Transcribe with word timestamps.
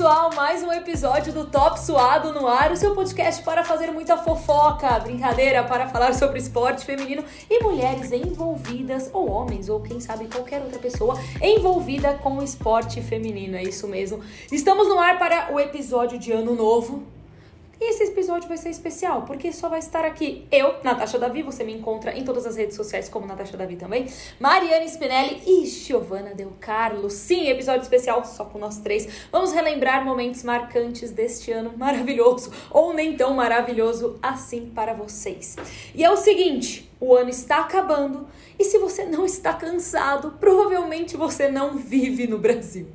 pessoal, 0.00 0.30
mais 0.34 0.62
um 0.62 0.72
episódio 0.72 1.30
do 1.30 1.44
Top 1.44 1.78
Suado 1.78 2.32
no 2.32 2.46
ar, 2.46 2.72
o 2.72 2.76
seu 2.76 2.94
podcast 2.94 3.42
para 3.42 3.62
fazer 3.62 3.90
muita 3.90 4.16
fofoca, 4.16 4.98
brincadeira 4.98 5.62
para 5.62 5.88
falar 5.88 6.14
sobre 6.14 6.38
esporte 6.38 6.86
feminino 6.86 7.22
e 7.50 7.62
mulheres 7.62 8.10
envolvidas, 8.10 9.10
ou 9.12 9.30
homens, 9.30 9.68
ou 9.68 9.78
quem 9.78 10.00
sabe 10.00 10.26
qualquer 10.26 10.62
outra 10.62 10.78
pessoa 10.78 11.20
envolvida 11.42 12.14
com 12.14 12.42
esporte 12.42 13.02
feminino, 13.02 13.58
é 13.58 13.62
isso 13.62 13.86
mesmo. 13.86 14.22
Estamos 14.50 14.88
no 14.88 14.98
ar 14.98 15.18
para 15.18 15.52
o 15.52 15.60
episódio 15.60 16.18
de 16.18 16.32
Ano 16.32 16.54
Novo, 16.54 17.02
e 17.80 17.90
esse 17.90 18.04
episódio 18.04 18.46
vai 18.46 18.58
ser 18.58 18.68
especial, 18.68 19.22
porque 19.22 19.52
só 19.52 19.68
vai 19.68 19.78
estar 19.78 20.04
aqui 20.04 20.46
eu, 20.52 20.74
Natasha 20.84 21.18
Davi, 21.18 21.42
você 21.42 21.64
me 21.64 21.72
encontra 21.72 22.16
em 22.16 22.24
todas 22.24 22.44
as 22.44 22.56
redes 22.56 22.76
sociais 22.76 23.08
como 23.08 23.26
Natasha 23.26 23.56
Davi 23.56 23.76
também, 23.76 24.06
Mariana 24.38 24.84
Spinelli 24.84 25.42
e 25.46 25.64
Giovanna 25.64 26.34
Del 26.34 26.52
Carlo. 26.60 27.08
Sim, 27.08 27.48
episódio 27.48 27.82
especial 27.82 28.22
só 28.24 28.44
com 28.44 28.58
nós 28.58 28.78
três. 28.80 29.08
Vamos 29.32 29.52
relembrar 29.52 30.04
momentos 30.04 30.42
marcantes 30.42 31.10
deste 31.10 31.50
ano 31.50 31.72
maravilhoso, 31.76 32.52
ou 32.70 32.92
nem 32.92 33.16
tão 33.16 33.32
maravilhoso 33.32 34.18
assim 34.22 34.66
para 34.74 34.92
vocês. 34.92 35.56
E 35.94 36.04
é 36.04 36.10
o 36.10 36.16
seguinte, 36.18 36.89
o 37.00 37.16
ano 37.16 37.30
está 37.30 37.60
acabando 37.60 38.28
e 38.60 38.64
se 38.64 38.76
você 38.76 39.06
não 39.06 39.24
está 39.24 39.54
cansado, 39.54 40.34
provavelmente 40.38 41.16
você 41.16 41.48
não 41.48 41.78
vive 41.78 42.26
no 42.26 42.36
Brasil. 42.36 42.88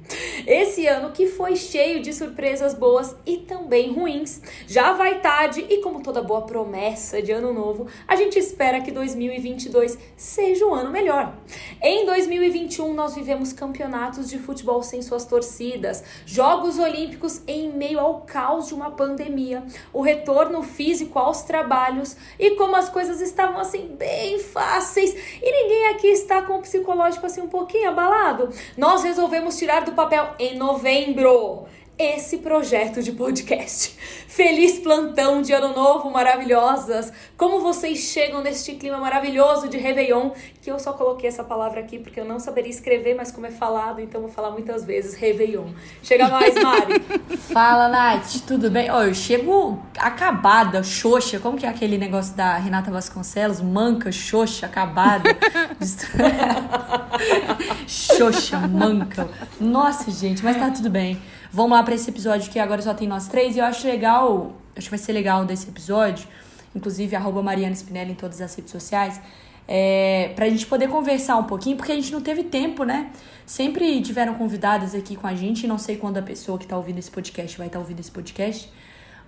Esse 0.45 0.85
ano 0.85 1.11
que 1.11 1.25
foi 1.25 1.55
cheio 1.55 2.03
de 2.03 2.13
surpresas 2.13 2.75
boas 2.75 3.15
e 3.25 3.37
também 3.37 3.91
ruins, 3.91 4.43
já 4.67 4.93
vai 4.93 5.21
tarde 5.21 5.65
e 5.67 5.81
como 5.81 6.03
toda 6.03 6.21
boa 6.21 6.43
promessa 6.43 7.19
de 7.19 7.31
ano 7.31 7.51
novo, 7.51 7.87
a 8.07 8.15
gente 8.15 8.37
espera 8.37 8.79
que 8.79 8.91
2022 8.91 9.97
seja 10.15 10.67
um 10.67 10.73
ano 10.75 10.91
melhor. 10.91 11.35
Em 11.81 12.05
2021 12.05 12.93
nós 12.93 13.15
vivemos 13.15 13.51
campeonatos 13.51 14.29
de 14.29 14.37
futebol 14.37 14.83
sem 14.83 15.01
suas 15.01 15.25
torcidas, 15.25 16.03
Jogos 16.27 16.77
Olímpicos 16.77 17.41
em 17.47 17.71
meio 17.71 17.99
ao 17.99 18.21
caos 18.21 18.67
de 18.67 18.75
uma 18.75 18.91
pandemia, 18.91 19.63
o 19.91 20.01
retorno 20.01 20.61
físico 20.61 21.17
aos 21.17 21.41
trabalhos 21.41 22.15
e 22.37 22.51
como 22.51 22.75
as 22.75 22.87
coisas 22.87 23.19
estavam 23.19 23.59
assim 23.59 23.94
bem 23.95 24.39
fáceis 24.39 25.13
e 25.41 25.51
ninguém 25.51 25.87
aqui 25.87 26.07
está 26.07 26.41
com 26.41 26.57
o 26.57 26.61
psicológico 26.61 27.25
assim 27.25 27.41
um 27.41 27.47
pouquinho 27.47 27.89
abalado. 27.89 28.49
Nós 28.77 29.03
resolvemos 29.03 29.57
tirar 29.57 29.83
do 29.83 29.93
papel 29.93 30.35
em 30.37 30.57
novembro 30.57 31.65
esse 31.97 32.39
projeto 32.39 33.01
de 33.01 33.13
podcast. 33.13 33.95
Feliz 34.27 34.79
plantão 34.79 35.41
de 35.41 35.53
ano 35.53 35.73
novo, 35.73 36.11
maravilhosas! 36.11 37.11
Como 37.37 37.61
vocês 37.61 37.99
chegam 37.99 38.41
neste 38.41 38.73
clima 38.73 38.97
maravilhoso 38.97 39.69
de 39.69 39.77
Réveillon, 39.77 40.31
que 40.61 40.69
eu 40.69 40.77
só 40.77 40.91
coloquei 40.91 41.29
essa 41.29 41.43
palavra 41.43 41.79
aqui 41.79 41.97
porque 41.97 42.19
eu 42.19 42.25
não 42.25 42.37
saberia 42.37 42.69
escrever, 42.69 43.15
mas 43.15 43.31
como 43.31 43.47
é 43.47 43.51
falado, 43.51 44.01
então 44.01 44.19
vou 44.19 44.29
falar 44.29 44.51
muitas 44.51 44.83
vezes 44.83 45.13
Réveillon. 45.13 45.69
Chega 46.03 46.27
mais, 46.27 46.53
Mari! 46.55 46.99
Fala, 47.53 47.87
Nath, 47.87 48.41
tudo 48.45 48.69
bem? 48.69 48.91
Ó, 48.91 49.03
eu 49.03 49.13
chego 49.13 49.81
acabada, 49.97 50.83
xoxa, 50.83 51.39
como 51.39 51.57
que 51.57 51.65
é 51.65 51.69
aquele 51.69 51.97
negócio 51.97 52.35
da 52.35 52.57
Renata 52.57 52.91
Vasconcelos? 52.91 53.61
Manca, 53.61 54.11
xoxa, 54.11 54.65
acabada. 54.65 55.29
xoxa, 57.87 58.59
manca. 58.67 59.29
Nossa, 59.61 60.11
gente, 60.11 60.43
mas 60.43 60.57
tá 60.57 60.69
tudo 60.71 60.89
bem. 60.89 61.17
Vamos 61.55 61.71
lá 61.71 61.83
para 61.83 61.95
esse 61.95 62.09
episódio 62.09 62.51
que 62.51 62.59
agora 62.59 62.81
só 62.81 62.93
tem 62.93 63.07
nós 63.07 63.29
três. 63.29 63.55
E 63.55 63.59
eu 63.59 63.63
acho 63.63 63.87
legal, 63.87 64.51
acho 64.75 64.87
que 64.87 64.89
vai 64.89 64.99
ser 64.99 65.13
legal 65.13 65.45
desse 65.45 65.69
episódio, 65.69 66.27
inclusive 66.75 67.15
arroba 67.15 67.41
Mariana 67.41 67.73
Spinelli 67.73 68.11
em 68.11 68.15
todas 68.15 68.41
as 68.41 68.53
redes 68.53 68.73
sociais, 68.73 69.21
é, 69.65 70.33
pra 70.35 70.49
gente 70.49 70.65
poder 70.67 70.89
conversar 70.89 71.37
um 71.37 71.45
pouquinho, 71.45 71.77
porque 71.77 71.93
a 71.93 71.95
gente 71.95 72.11
não 72.11 72.19
teve 72.19 72.43
tempo, 72.43 72.83
né? 72.83 73.09
Sempre 73.45 74.01
tiveram 74.01 74.33
convidadas 74.33 74.93
aqui 74.93 75.15
com 75.15 75.27
a 75.27 75.33
gente, 75.33 75.65
não 75.65 75.77
sei 75.77 75.95
quando 75.95 76.17
a 76.17 76.21
pessoa 76.21 76.57
que 76.57 76.67
tá 76.67 76.75
ouvindo 76.75 76.99
esse 76.99 77.09
podcast 77.09 77.57
vai 77.57 77.67
estar 77.67 77.79
tá 77.79 77.81
ouvindo 77.81 78.01
esse 78.01 78.11
podcast, 78.11 78.69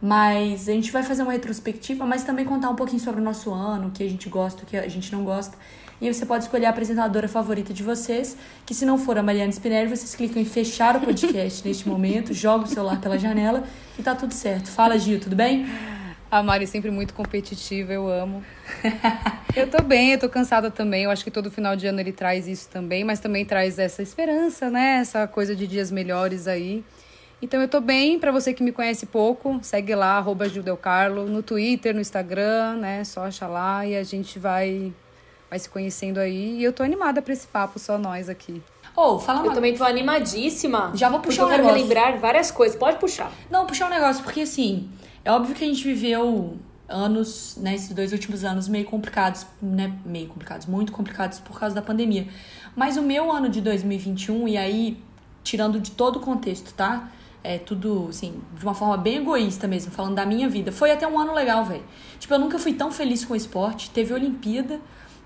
mas 0.02 0.70
a 0.70 0.72
gente 0.72 0.92
vai 0.92 1.04
fazer 1.04 1.24
uma 1.24 1.32
retrospectiva, 1.32 2.06
mas 2.06 2.24
também 2.24 2.46
contar 2.46 2.70
um 2.70 2.76
pouquinho 2.76 3.00
sobre 3.00 3.22
o 3.22 3.24
nosso 3.24 3.52
ano, 3.52 3.88
o 3.88 3.92
que 3.92 4.04
a 4.04 4.10
gente 4.10 4.30
gosta, 4.30 4.64
o 4.64 4.66
que 4.66 4.78
a 4.78 4.88
gente 4.88 5.12
não 5.12 5.24
gosta. 5.24 5.58
E 6.00 6.14
você 6.14 6.26
pode 6.26 6.44
escolher 6.44 6.68
a 6.68 6.70
apresentadora 6.70 7.28
favorita 7.28 7.74
de 7.74 7.82
vocês, 7.82 8.38
que 8.66 8.74
se 8.74 8.86
não 8.86 9.00
for 9.00 9.18
a 9.18 9.24
Mariana 9.24 9.52
Spinelli, 9.52 9.90
vocês 9.90 10.14
clicam 10.14 10.40
em 10.40 10.46
fechar 10.46 10.96
o 10.96 11.00
podcast 11.00 11.66
neste 11.68 11.90
momento, 11.90 12.34
joga 12.34 12.66
o 12.66 12.68
celular 12.68 13.02
pela 13.02 13.18
janela 13.18 13.64
e 13.98 14.04
tá 14.04 14.14
tudo 14.14 14.34
certo. 14.34 14.70
Fala, 14.70 14.98
Gil, 15.00 15.20
tudo 15.20 15.36
bem? 15.36 15.66
A 16.30 16.44
Mari 16.44 16.66
é 16.66 16.68
sempre 16.68 16.92
muito 16.92 17.14
competitiva, 17.14 17.94
eu 17.94 18.08
amo. 18.08 18.44
eu 19.56 19.68
tô 19.70 19.82
bem, 19.82 20.12
eu 20.12 20.20
tô 20.20 20.28
cansada 20.28 20.70
também. 20.70 21.06
Eu 21.06 21.10
acho 21.10 21.24
que 21.24 21.32
todo 21.32 21.50
final 21.50 21.76
de 21.76 21.88
ano 21.88 22.02
ele 22.02 22.12
traz 22.12 22.48
isso 22.48 22.70
também, 22.70 23.04
mas 23.04 23.20
também 23.20 23.46
traz 23.46 23.80
essa 23.80 24.04
esperança, 24.04 24.70
né? 24.70 24.98
Essa 24.98 25.26
coisa 25.26 25.56
de 25.56 25.66
dias 25.66 25.90
melhores 25.90 26.46
aí. 26.46 26.84
Então 27.42 27.62
eu 27.62 27.68
tô 27.68 27.80
bem, 27.80 28.18
para 28.18 28.32
você 28.32 28.54
que 28.54 28.64
me 28.64 28.72
conhece 28.72 29.06
pouco, 29.06 29.60
segue 29.62 29.94
lá, 29.94 30.18
arroba 30.18 30.46
Carlo, 30.82 31.26
no 31.26 31.44
Twitter, 31.44 31.94
no 31.94 32.02
Instagram, 32.02 32.78
né? 32.78 33.04
Só 33.04 33.26
achar 33.26 33.48
lá 33.48 33.86
e 33.86 33.96
a 33.96 34.04
gente 34.04 34.40
vai 34.40 34.92
vai 35.50 35.60
se 35.60 35.70
conhecendo 35.70 36.20
aí. 36.20 36.58
E 36.58 36.64
eu 36.64 36.74
tô 36.74 36.84
animada 36.84 37.22
pra 37.22 37.32
esse 37.34 37.48
papo, 37.48 37.80
só 37.80 37.98
nós 37.98 38.28
aqui. 38.28 38.62
Oh, 38.96 39.20
fala 39.20 39.46
Eu 39.46 39.54
também 39.54 39.76
tô 39.76 39.84
animadíssima. 39.84 40.92
Já 40.96 41.10
vou 41.10 41.20
puxar 41.20 41.46
um 41.46 41.50
negócio. 41.50 41.70
Eu 41.70 41.74
quero 41.74 41.78
relembrar 41.78 42.20
várias 42.20 42.50
coisas. 42.50 42.76
Pode 42.76 42.98
puxar. 42.98 43.32
Não, 43.50 43.66
puxar 43.66 43.86
um 43.86 43.92
negócio, 43.92 44.24
porque 44.24 44.42
assim, 44.42 44.90
é 45.24 45.32
óbvio 45.32 45.56
que 45.56 45.64
a 45.64 45.68
gente 45.68 45.84
viveu 45.84 46.58
anos, 46.90 47.58
né, 47.58 47.76
esses 47.76 47.94
dois 47.94 48.12
últimos 48.12 48.44
anos 48.44 48.68
meio 48.68 48.86
complicados, 48.86 49.46
né, 49.62 49.94
meio 50.06 50.28
complicados, 50.28 50.66
muito 50.66 50.92
complicados 50.92 51.40
por 51.40 51.60
causa 51.60 51.76
da 51.76 51.82
pandemia. 51.82 52.28
Mas 52.76 52.98
o 52.98 53.02
meu 53.02 53.32
ano 53.32 53.50
de 53.50 53.62
2021, 53.62 54.48
e 54.48 54.58
aí, 54.58 54.98
tirando 55.44 55.80
de 55.80 55.92
todo 55.92 56.16
o 56.16 56.20
contexto, 56.20 56.74
tá? 56.74 57.12
É 57.50 57.58
tudo, 57.58 58.08
assim, 58.10 58.42
de 58.58 58.64
uma 58.66 58.74
forma 58.74 58.98
bem 58.98 59.20
egoísta 59.20 59.70
mesmo, 59.70 59.90
falando 59.90 60.16
da 60.16 60.26
minha 60.26 60.50
vida. 60.50 60.70
Foi 60.70 60.92
até 60.92 61.08
um 61.08 61.18
ano 61.18 61.34
legal, 61.34 61.64
velho. 61.64 61.84
Tipo, 62.20 62.34
eu 62.34 62.40
nunca 62.40 62.60
fui 62.60 62.74
tão 62.74 62.92
feliz 62.92 63.24
com 63.24 63.34
o 63.34 63.38
esporte. 63.38 63.90
Teve 63.90 64.14
Olimpíada, 64.14 64.82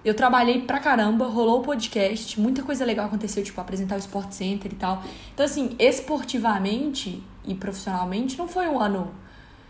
eu 0.06 0.14
trabalhei 0.14 0.62
pra 0.62 0.80
caramba, 0.80 1.26
rolou 1.26 1.62
o 1.62 1.64
podcast, 1.64 2.40
muita 2.40 2.62
coisa 2.62 2.86
legal 2.86 3.08
aconteceu, 3.08 3.44
tipo, 3.44 3.60
apresentar 3.60 3.96
o 3.96 3.98
Sport 3.98 4.32
Center 4.34 4.72
e 4.72 4.76
tal. 4.76 5.04
Então, 5.34 5.44
assim, 5.44 5.76
esportivamente 5.80 7.24
e 7.44 7.56
profissionalmente, 7.56 8.38
não 8.38 8.48
foi 8.48 8.68
um 8.68 8.80
ano. 8.80 9.12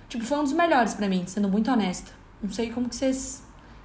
Tipo, 0.09 0.25
foi 0.25 0.37
um 0.37 0.43
dos 0.43 0.51
melhores 0.51 0.93
para 0.93 1.07
mim, 1.07 1.23
sendo 1.27 1.47
muito 1.47 1.71
honesta. 1.71 2.11
Não 2.43 2.51
sei 2.51 2.69
como 2.69 2.89
que 2.89 2.97
vocês, 2.97 3.43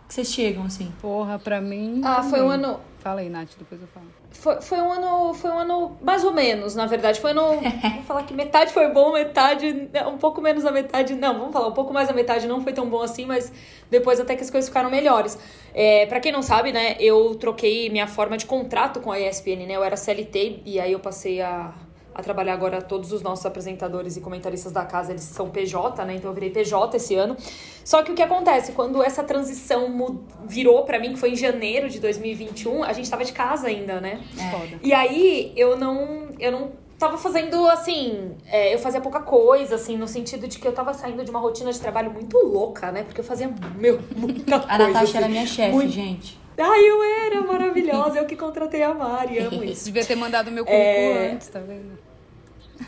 que 0.08 0.14
vocês 0.14 0.32
chegam, 0.32 0.64
assim. 0.64 0.92
Porra, 1.00 1.38
pra 1.38 1.60
mim. 1.60 2.00
Ah, 2.02 2.22
foi 2.24 2.42
um 2.42 2.48
ano. 2.48 2.80
Fala 3.06 3.20
aí, 3.20 3.28
Nath, 3.28 3.50
depois 3.56 3.80
eu 3.80 3.86
falo. 3.86 4.06
Foi, 4.32 4.60
foi 4.60 4.78
um 4.78 4.90
ano, 4.90 5.32
foi 5.32 5.48
um 5.48 5.58
ano 5.60 5.96
mais 6.02 6.24
ou 6.24 6.32
menos, 6.32 6.74
na 6.74 6.86
verdade. 6.86 7.20
Foi 7.20 7.30
ano, 7.30 7.60
vou 7.60 8.02
falar 8.02 8.24
que 8.24 8.34
metade 8.34 8.72
foi 8.72 8.88
bom, 8.88 9.12
metade, 9.12 9.88
um 10.12 10.18
pouco 10.18 10.40
menos 10.40 10.64
da 10.64 10.72
metade, 10.72 11.14
não, 11.14 11.38
vamos 11.38 11.52
falar, 11.52 11.68
um 11.68 11.72
pouco 11.72 11.94
mais 11.94 12.08
da 12.08 12.14
metade 12.14 12.48
não 12.48 12.60
foi 12.60 12.72
tão 12.72 12.90
bom 12.90 13.00
assim, 13.00 13.24
mas 13.24 13.52
depois 13.88 14.18
até 14.18 14.34
que 14.34 14.42
as 14.42 14.50
coisas 14.50 14.68
ficaram 14.68 14.90
melhores. 14.90 15.38
É, 15.72 16.04
para 16.06 16.18
quem 16.18 16.32
não 16.32 16.42
sabe, 16.42 16.72
né, 16.72 16.96
eu 16.98 17.36
troquei 17.36 17.88
minha 17.90 18.08
forma 18.08 18.36
de 18.36 18.44
contrato 18.44 18.98
com 18.98 19.12
a 19.12 19.20
ESPN, 19.20 19.66
né, 19.68 19.76
eu 19.76 19.84
era 19.84 19.96
CLT 19.96 20.62
e 20.66 20.80
aí 20.80 20.90
eu 20.90 20.98
passei 20.98 21.40
a 21.40 21.72
a 22.16 22.22
trabalhar 22.22 22.54
agora 22.54 22.80
todos 22.80 23.12
os 23.12 23.20
nossos 23.20 23.44
apresentadores 23.44 24.16
e 24.16 24.22
comentaristas 24.22 24.72
da 24.72 24.86
casa, 24.86 25.12
eles 25.12 25.22
são 25.22 25.50
PJ, 25.50 26.02
né? 26.06 26.14
Então 26.14 26.30
eu 26.30 26.34
virei 26.34 26.48
PJ 26.48 26.96
esse 26.96 27.14
ano. 27.14 27.36
Só 27.84 28.02
que 28.02 28.10
o 28.10 28.14
que 28.14 28.22
acontece, 28.22 28.72
quando 28.72 29.02
essa 29.02 29.22
transição 29.22 30.24
virou 30.46 30.82
para 30.84 30.98
mim, 30.98 31.12
que 31.12 31.18
foi 31.18 31.32
em 31.32 31.36
janeiro 31.36 31.90
de 31.90 32.00
2021, 32.00 32.84
a 32.84 32.94
gente 32.94 33.10
tava 33.10 33.22
de 33.22 33.32
casa 33.32 33.66
ainda, 33.68 34.00
né? 34.00 34.22
É. 34.38 34.78
E 34.82 34.94
aí 34.94 35.52
eu 35.54 35.76
não 35.76 36.28
eu 36.38 36.50
não 36.50 36.72
tava 36.98 37.18
fazendo 37.18 37.66
assim, 37.68 38.34
é, 38.46 38.72
eu 38.72 38.78
fazia 38.78 39.02
pouca 39.02 39.20
coisa, 39.20 39.74
assim, 39.74 39.98
no 39.98 40.08
sentido 40.08 40.48
de 40.48 40.58
que 40.58 40.66
eu 40.66 40.72
tava 40.72 40.94
saindo 40.94 41.22
de 41.22 41.30
uma 41.30 41.38
rotina 41.38 41.70
de 41.70 41.78
trabalho 41.78 42.10
muito 42.10 42.38
louca, 42.38 42.90
né? 42.90 43.02
Porque 43.02 43.20
eu 43.20 43.24
fazia, 43.24 43.52
meu, 43.76 44.00
muita 44.16 44.58
coisa. 44.58 44.72
A 44.72 44.78
Natasha 44.78 45.04
assim, 45.04 45.16
era 45.18 45.28
minha 45.28 45.46
chefe, 45.46 45.74
muito... 45.74 45.90
gente. 45.90 46.38
Ai, 46.58 46.80
eu 46.80 47.02
era 47.02 47.42
maravilhosa, 47.42 48.18
eu 48.18 48.24
que 48.24 48.34
contratei 48.34 48.82
a 48.82 48.94
Mari, 48.94 49.38
amo 49.40 49.60
isso. 49.64 49.84
Devia 49.84 50.06
ter 50.06 50.16
mandado 50.16 50.50
meu 50.50 50.64
currículo 50.64 51.18
é... 51.18 51.32
antes, 51.32 51.48
tá 51.48 51.60
vendo? 51.60 52.05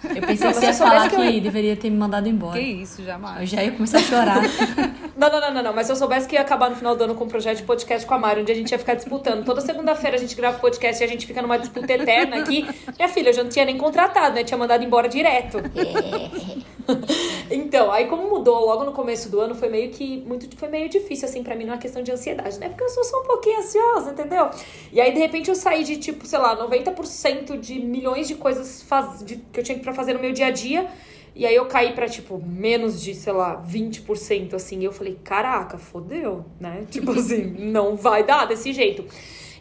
Eu 0.05 0.23
pensei 0.23 0.49
que 0.49 0.55
você 0.55 0.67
ia 0.67 0.75
falar 0.75 1.09
que, 1.09 1.17
que 1.17 1.37
eu... 1.37 1.41
deveria 1.41 1.77
ter 1.77 1.91
me 1.91 1.97
mandado 1.97 2.29
embora. 2.29 2.59
Que 2.59 2.65
isso, 2.65 3.03
jamais. 3.03 3.41
Eu 3.41 3.47
já 3.47 3.63
ia 3.63 3.73
começar 3.73 3.99
a 3.99 4.03
chorar. 4.03 4.43
não, 5.17 5.31
não, 5.31 5.41
não, 5.41 5.55
não, 5.55 5.63
não. 5.63 5.73
Mas 5.75 5.87
se 5.87 5.93
eu 5.93 5.97
soubesse 5.97 6.29
que 6.29 6.35
ia 6.35 6.43
acabar 6.43 6.71
no 6.71 6.77
final 6.77 6.95
do 6.95 7.05
ano 7.05 7.15
com 7.15 7.25
um 7.25 7.29
projeto 7.29 7.59
de 7.59 7.63
podcast 7.65 8.07
com 8.07 8.15
a 8.15 8.19
Mari, 8.19 8.43
onde 8.43 8.53
a 8.53 8.55
gente 8.55 8.71
ia 8.71 8.79
ficar 8.79 8.95
disputando. 8.95 9.45
Toda 9.45 9.61
segunda-feira 9.61 10.17
a 10.17 10.21
gente 10.21 10.35
grava 10.35 10.59
podcast 10.59 11.03
e 11.03 11.05
a 11.05 11.09
gente 11.09 11.27
fica 11.27 11.43
numa 11.43 11.59
disputa 11.59 11.93
eterna 11.93 12.37
aqui. 12.37 12.67
Minha 12.97 13.09
filha, 13.09 13.31
eu 13.31 13.35
já 13.35 13.43
não 13.43 13.51
tinha 13.51 13.65
nem 13.65 13.77
contratado, 13.77 14.35
né? 14.35 14.45
Tinha 14.45 14.59
mandado 14.59 14.85
embora 14.85 15.09
direto. 15.09 15.59
então, 17.51 17.91
aí 17.91 18.07
como 18.07 18.29
mudou 18.29 18.65
logo 18.65 18.85
no 18.85 18.93
começo 18.93 19.29
do 19.29 19.41
ano, 19.41 19.55
foi 19.55 19.69
meio 19.69 19.91
que 19.91 20.23
muito 20.27 20.49
foi 20.57 20.69
meio 20.69 20.89
difícil 20.89 21.29
assim 21.29 21.43
para 21.43 21.55
mim, 21.55 21.65
numa 21.65 21.79
questão 21.79 22.03
de 22.03 22.11
ansiedade, 22.11 22.59
né? 22.59 22.69
Porque 22.69 22.85
eu 22.85 22.89
sou 22.89 23.05
só 23.05 23.21
um 23.21 23.25
pouquinho 23.25 23.59
ansiosa, 23.59 24.11
entendeu? 24.11 24.49
E 24.93 25.01
aí 25.01 25.13
de 25.13 25.19
repente 25.19 25.49
eu 25.49 25.55
saí 25.55 25.85
de 25.85 25.97
tipo, 25.97 26.27
sei 26.27 26.39
lá, 26.39 26.57
90% 26.57 27.59
de 27.59 27.79
milhões 27.79 28.27
de 28.27 28.35
coisas 28.35 28.83
faz, 28.83 29.25
de, 29.25 29.37
que 29.37 29.61
eu 29.61 29.65
tinha 29.65 29.79
para 29.79 29.93
fazer 29.93 30.15
no 30.15 30.21
meu 30.21 30.33
dia 30.33 30.47
a 30.47 30.51
dia. 30.51 30.89
E 31.35 31.47
aí 31.47 31.55
eu 31.55 31.67
caí 31.67 31.93
pra, 31.93 32.09
tipo, 32.09 32.43
menos 32.45 33.01
de, 33.01 33.15
sei 33.15 33.33
lá, 33.33 33.63
20%, 33.65 34.55
assim. 34.55 34.81
E 34.81 34.85
eu 34.85 34.93
falei, 34.93 35.17
caraca, 35.23 35.79
fodeu, 35.79 36.45
né? 36.59 36.85
Tipo 36.91 37.13
assim, 37.13 37.45
não 37.45 37.95
vai 37.95 38.25
dar 38.25 38.45
desse 38.47 38.73
jeito. 38.73 39.05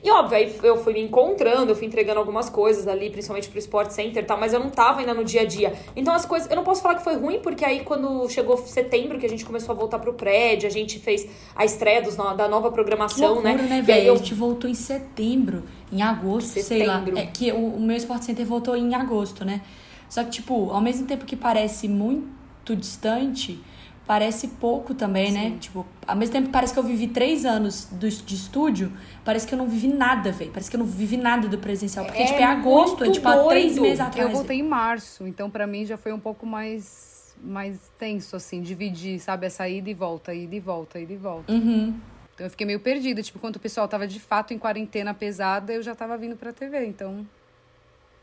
E 0.03 0.11
óbvio, 0.11 0.37
aí 0.37 0.53
eu 0.63 0.77
fui 0.77 0.93
me 0.93 1.01
encontrando, 1.01 1.71
eu 1.71 1.75
fui 1.75 1.87
entregando 1.87 2.19
algumas 2.19 2.49
coisas 2.49 2.87
ali, 2.87 3.09
principalmente 3.09 3.49
pro 3.49 3.59
Sport 3.59 3.91
Center 3.91 4.23
e 4.23 4.25
tal, 4.25 4.39
mas 4.39 4.53
eu 4.53 4.59
não 4.59 4.69
tava 4.69 4.99
ainda 4.99 5.13
no 5.13 5.23
dia 5.23 5.41
a 5.41 5.45
dia. 5.45 5.73
Então 5.95 6.13
as 6.13 6.25
coisas, 6.25 6.49
eu 6.49 6.55
não 6.55 6.63
posso 6.63 6.81
falar 6.81 6.95
que 6.95 7.03
foi 7.03 7.15
ruim, 7.15 7.39
porque 7.39 7.65
aí 7.65 7.83
quando 7.83 8.29
chegou 8.29 8.57
setembro, 8.57 9.19
que 9.19 9.25
a 9.25 9.29
gente 9.29 9.45
começou 9.45 9.73
a 9.73 9.75
voltar 9.75 9.99
pro 9.99 10.13
prédio, 10.13 10.67
a 10.67 10.71
gente 10.71 10.99
fez 10.99 11.27
a 11.55 11.65
estreia 11.65 12.01
dos, 12.01 12.15
da 12.15 12.47
nova 12.47 12.71
programação, 12.71 13.35
Loucura, 13.35 13.55
né? 13.55 13.63
né, 13.63 13.81
velho? 13.81 14.07
Eu... 14.07 14.13
A 14.13 14.17
gente 14.17 14.33
voltou 14.33 14.69
em 14.69 14.75
setembro, 14.75 15.63
em 15.91 16.01
agosto, 16.01 16.59
setembro. 16.61 16.67
sei 16.67 16.85
lá. 16.85 17.21
É 17.21 17.25
que 17.25 17.51
o, 17.51 17.75
o 17.75 17.79
meu 17.79 17.97
Sport 17.97 18.23
Center 18.23 18.45
voltou 18.45 18.75
em 18.75 18.93
agosto, 18.93 19.43
né? 19.43 19.61
Só 20.09 20.23
que, 20.23 20.29
tipo, 20.29 20.71
ao 20.71 20.81
mesmo 20.81 21.05
tempo 21.05 21.25
que 21.25 21.35
parece 21.35 21.87
muito 21.87 22.75
distante, 22.75 23.59
parece 24.07 24.47
pouco 24.47 24.95
também, 24.95 25.31
né? 25.31 25.41
Sim. 25.41 25.49
né? 25.49 25.57
Tipo, 25.59 25.85
ao 26.07 26.15
mesmo 26.15 26.33
tempo 26.33 26.45
que 26.47 26.53
parece 26.53 26.73
que 26.73 26.79
eu 26.79 26.83
vivi 26.83 27.07
três 27.07 27.45
anos 27.45 27.89
do, 27.91 28.09
de 28.09 28.35
estúdio, 28.35 28.91
parece 29.25 29.45
que 29.45 29.53
eu 29.53 29.57
não 29.57 29.67
vivi 29.67 29.89
nada, 29.89 30.31
velho. 30.31 30.49
Parece 30.49 30.71
que 30.71 30.77
eu 30.77 30.79
não 30.79 30.85
vivi 30.87 31.17
nada 31.17 31.47
do 31.49 31.57
presencial. 31.57 32.05
Porque, 32.05 32.23
é 32.23 32.25
tipo, 32.25 32.39
é 32.39 32.43
agosto, 32.45 33.03
é 33.03 33.11
tipo, 33.11 33.27
há 33.27 33.45
três 33.49 33.77
meses 33.77 33.99
atrás. 33.99 34.29
Eu 34.29 34.33
voltei 34.33 34.59
em 34.59 34.63
março, 34.63 35.27
então 35.27 35.49
para 35.49 35.67
mim 35.67 35.85
já 35.85 35.97
foi 35.97 36.13
um 36.13 36.19
pouco 36.19 36.45
mais, 36.45 37.35
mais 37.43 37.77
tenso, 37.99 38.37
assim, 38.37 38.61
dividir, 38.61 39.19
sabe? 39.19 39.45
Essa 39.45 39.67
ida 39.67 39.89
e 39.89 39.93
volta, 39.93 40.33
ida 40.33 40.55
e 40.55 40.59
volta, 40.59 40.97
ida 40.97 41.11
e 41.11 41.17
volta. 41.17 41.51
Uhum. 41.51 41.93
Então 42.33 42.45
eu 42.45 42.49
fiquei 42.49 42.65
meio 42.65 42.79
perdida. 42.79 43.21
Tipo, 43.21 43.39
quando 43.39 43.57
o 43.57 43.59
pessoal 43.59 43.89
tava 43.89 44.07
de 44.07 44.21
fato 44.21 44.53
em 44.53 44.57
quarentena 44.57 45.13
pesada, 45.13 45.73
eu 45.73 45.83
já 45.83 45.93
tava 45.93 46.17
vindo 46.17 46.37
pra 46.37 46.53
TV, 46.53 46.85
então. 46.85 47.27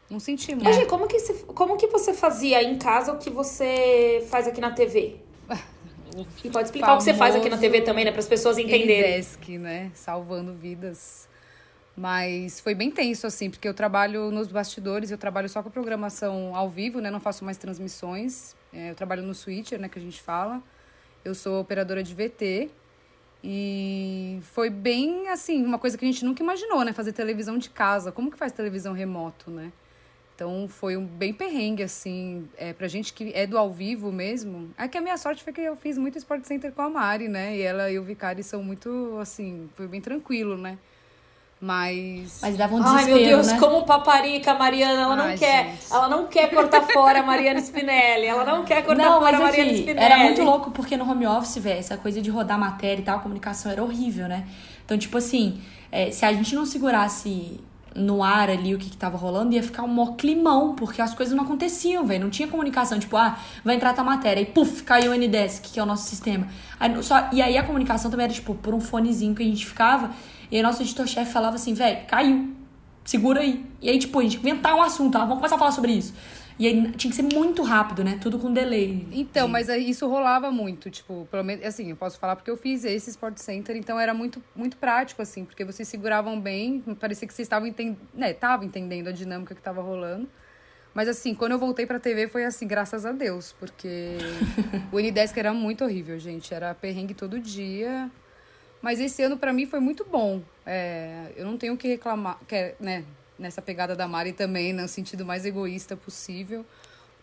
Não 0.08 0.20
senti 0.20 0.54
muito. 0.54 0.64
Mas, 0.64 0.86
como 0.86 1.06
que, 1.06 1.18
você, 1.18 1.34
como 1.46 1.76
que 1.76 1.86
você 1.88 2.14
fazia 2.14 2.62
em 2.62 2.78
casa 2.78 3.12
o 3.12 3.18
que 3.18 3.28
você 3.28 4.26
faz 4.30 4.46
aqui 4.46 4.60
na 4.60 4.70
TV? 4.70 5.23
E 6.44 6.50
pode 6.50 6.66
explicar 6.66 6.94
o 6.94 6.98
que 6.98 7.04
você 7.04 7.14
faz 7.14 7.34
aqui 7.34 7.48
na 7.48 7.58
TV 7.58 7.80
também, 7.80 8.04
né? 8.04 8.10
Para 8.10 8.20
as 8.20 8.28
pessoas 8.28 8.58
entenderem. 8.58 9.16
Desk, 9.16 9.58
né? 9.58 9.90
Salvando 9.94 10.54
vidas. 10.54 11.28
Mas 11.96 12.60
foi 12.60 12.74
bem 12.74 12.90
tenso, 12.90 13.26
assim, 13.26 13.50
porque 13.50 13.68
eu 13.68 13.74
trabalho 13.74 14.30
nos 14.30 14.50
bastidores, 14.50 15.10
eu 15.10 15.18
trabalho 15.18 15.48
só 15.48 15.62
com 15.62 15.70
programação 15.70 16.54
ao 16.54 16.68
vivo, 16.68 17.00
né? 17.00 17.10
Não 17.10 17.20
faço 17.20 17.44
mais 17.44 17.56
transmissões. 17.56 18.54
É, 18.72 18.90
eu 18.90 18.94
trabalho 18.94 19.22
no 19.22 19.34
Switcher, 19.34 19.78
né? 19.78 19.88
Que 19.88 19.98
a 19.98 20.02
gente 20.02 20.20
fala. 20.20 20.62
Eu 21.24 21.34
sou 21.34 21.60
operadora 21.60 22.02
de 22.02 22.14
VT. 22.14 22.70
E 23.42 24.40
foi 24.42 24.70
bem, 24.70 25.28
assim, 25.28 25.64
uma 25.64 25.78
coisa 25.78 25.98
que 25.98 26.04
a 26.04 26.10
gente 26.10 26.24
nunca 26.24 26.42
imaginou, 26.42 26.84
né? 26.84 26.92
Fazer 26.92 27.12
televisão 27.12 27.58
de 27.58 27.70
casa. 27.70 28.10
Como 28.10 28.30
que 28.30 28.38
faz 28.38 28.52
televisão 28.52 28.92
remoto, 28.92 29.50
né? 29.50 29.72
Então 30.34 30.66
foi 30.68 30.96
um 30.96 31.06
bem 31.06 31.32
perrengue, 31.32 31.84
assim, 31.84 32.48
é, 32.56 32.72
pra 32.72 32.88
gente 32.88 33.12
que 33.12 33.30
é 33.34 33.46
do 33.46 33.56
ao 33.56 33.70
vivo 33.70 34.10
mesmo. 34.10 34.70
É 34.76 34.88
que 34.88 34.98
a 34.98 35.00
minha 35.00 35.16
sorte 35.16 35.44
foi 35.44 35.52
que 35.52 35.60
eu 35.60 35.76
fiz 35.76 35.96
muito 35.96 36.18
Sport 36.18 36.44
Center 36.44 36.72
com 36.72 36.82
a 36.82 36.90
Mari, 36.90 37.28
né? 37.28 37.56
E 37.56 37.62
ela 37.62 37.88
e 37.90 37.98
o 37.98 38.02
Vicari 38.02 38.42
são 38.42 38.62
muito, 38.62 39.16
assim, 39.20 39.68
foi 39.76 39.86
bem 39.86 40.00
tranquilo, 40.00 40.56
né? 40.56 40.76
Mas. 41.60 42.40
Mas 42.42 42.56
dava 42.56 42.74
um 42.74 42.82
desespero. 42.82 43.14
Ai, 43.14 43.20
meu 43.20 43.28
Deus, 43.28 43.46
né? 43.46 43.58
como 43.60 43.86
paparica, 43.86 44.54
Mariana. 44.54 45.02
Ela 45.02 45.16
não 45.16 45.36
quer. 45.36 45.66
Gente. 45.66 45.92
Ela 45.92 46.08
não 46.08 46.26
quer 46.26 46.50
cortar 46.50 46.82
fora 46.82 47.20
a 47.20 47.22
Mariana 47.22 47.60
Spinelli. 47.60 48.26
Ela 48.26 48.44
não 48.44 48.64
quer 48.64 48.84
cortar 48.84 49.04
não, 49.04 49.20
fora 49.20 49.36
a 49.36 49.40
Mariana 49.40 49.70
aqui, 49.70 49.78
Spinelli. 49.78 50.04
Era 50.04 50.18
muito 50.18 50.42
louco, 50.42 50.72
porque 50.72 50.96
no 50.96 51.08
home 51.08 51.26
office, 51.26 51.58
velho, 51.58 51.78
essa 51.78 51.96
coisa 51.96 52.20
de 52.20 52.28
rodar 52.28 52.58
matéria 52.58 53.00
e 53.00 53.04
tal, 53.04 53.18
a 53.18 53.20
comunicação 53.20 53.70
era 53.70 53.82
horrível, 53.82 54.26
né? 54.26 54.46
Então, 54.84 54.98
tipo 54.98 55.16
assim, 55.16 55.62
é, 55.92 56.10
se 56.10 56.26
a 56.26 56.32
gente 56.32 56.54
não 56.54 56.66
segurasse 56.66 57.60
no 57.94 58.22
ar 58.22 58.50
ali 58.50 58.74
o 58.74 58.78
que, 58.78 58.90
que 58.90 58.96
tava 58.96 59.16
rolando, 59.16 59.54
ia 59.54 59.62
ficar 59.62 59.82
um 59.84 59.88
mó 59.88 60.12
climão, 60.12 60.74
porque 60.74 61.00
as 61.00 61.14
coisas 61.14 61.34
não 61.34 61.44
aconteciam, 61.44 62.04
velho. 62.04 62.24
Não 62.24 62.30
tinha 62.30 62.48
comunicação, 62.48 62.98
tipo, 62.98 63.16
ah, 63.16 63.38
vai 63.64 63.76
entrar 63.76 63.94
tua 63.94 64.04
matéria, 64.04 64.40
e 64.40 64.46
puf, 64.46 64.82
caiu 64.82 65.12
o 65.12 65.14
NDESC, 65.14 65.72
que 65.72 65.78
é 65.78 65.82
o 65.82 65.86
nosso 65.86 66.08
sistema. 66.08 66.48
Aí, 66.78 67.02
só, 67.02 67.28
e 67.32 67.40
aí 67.40 67.56
a 67.56 67.62
comunicação 67.62 68.10
também 68.10 68.24
era, 68.24 68.32
tipo, 68.32 68.54
por 68.54 68.74
um 68.74 68.80
fonezinho 68.80 69.34
que 69.34 69.42
a 69.42 69.46
gente 69.46 69.64
ficava, 69.64 70.10
e 70.50 70.56
aí 70.56 70.62
nosso 70.62 70.82
editor-chefe 70.82 71.32
falava 71.32 71.56
assim, 71.56 71.74
velho, 71.74 72.06
caiu, 72.06 72.52
segura 73.04 73.40
aí. 73.40 73.64
E 73.80 73.88
aí, 73.88 73.98
tipo, 73.98 74.18
a 74.18 74.22
gente 74.22 74.38
inventar 74.38 74.74
um 74.74 74.82
assunto, 74.82 75.16
ah, 75.16 75.20
vamos 75.20 75.36
começar 75.36 75.56
a 75.56 75.58
falar 75.58 75.72
sobre 75.72 75.92
isso. 75.92 76.12
E 76.58 76.68
aí 76.68 76.92
tinha 76.92 77.10
que 77.10 77.16
ser 77.16 77.22
muito 77.22 77.62
rápido, 77.62 78.04
né? 78.04 78.18
Tudo 78.20 78.38
com 78.38 78.52
delay. 78.52 79.06
Então, 79.12 79.46
de... 79.46 79.52
mas 79.52 79.68
isso 79.68 80.06
rolava 80.08 80.50
muito, 80.50 80.90
tipo, 80.90 81.26
pelo 81.30 81.42
menos, 81.42 81.64
assim, 81.64 81.90
eu 81.90 81.96
posso 81.96 82.18
falar 82.18 82.36
porque 82.36 82.50
eu 82.50 82.56
fiz 82.56 82.84
esse 82.84 83.10
Sport 83.10 83.38
Center, 83.38 83.76
então 83.76 83.98
era 83.98 84.14
muito, 84.14 84.42
muito 84.54 84.76
prático, 84.76 85.20
assim, 85.20 85.44
porque 85.44 85.64
vocês 85.64 85.88
seguravam 85.88 86.40
bem, 86.40 86.80
parecia 87.00 87.26
que 87.26 87.34
vocês 87.34 87.46
estavam 87.46 87.66
entendendo, 87.66 87.98
né, 88.14 88.30
estavam 88.30 88.64
entendendo 88.64 89.08
a 89.08 89.12
dinâmica 89.12 89.54
que 89.54 89.60
estava 89.60 89.82
rolando. 89.82 90.28
Mas 90.94 91.08
assim, 91.08 91.34
quando 91.34 91.52
eu 91.52 91.58
voltei 91.58 91.86
pra 91.86 91.98
TV 91.98 92.28
foi 92.28 92.44
assim, 92.44 92.68
graças 92.68 93.04
a 93.04 93.10
Deus, 93.10 93.52
porque 93.58 94.16
o 94.92 94.96
N10 94.96 95.36
era 95.36 95.52
muito 95.52 95.84
horrível, 95.84 96.16
gente. 96.20 96.54
Era 96.54 96.72
perrengue 96.72 97.14
todo 97.14 97.40
dia. 97.40 98.08
Mas 98.80 99.00
esse 99.00 99.20
ano 99.22 99.36
para 99.36 99.52
mim 99.52 99.66
foi 99.66 99.80
muito 99.80 100.04
bom. 100.04 100.40
É, 100.64 101.32
eu 101.36 101.44
não 101.44 101.58
tenho 101.58 101.74
o 101.74 101.76
que 101.76 101.88
reclamar, 101.88 102.38
que 102.46 102.54
é, 102.54 102.74
né? 102.78 103.04
Nessa 103.38 103.60
pegada 103.60 103.94
da 103.96 104.06
Mari 104.06 104.32
também, 104.32 104.72
no 104.72 104.86
sentido 104.88 105.24
mais 105.24 105.44
egoísta 105.44 105.96
possível, 105.96 106.64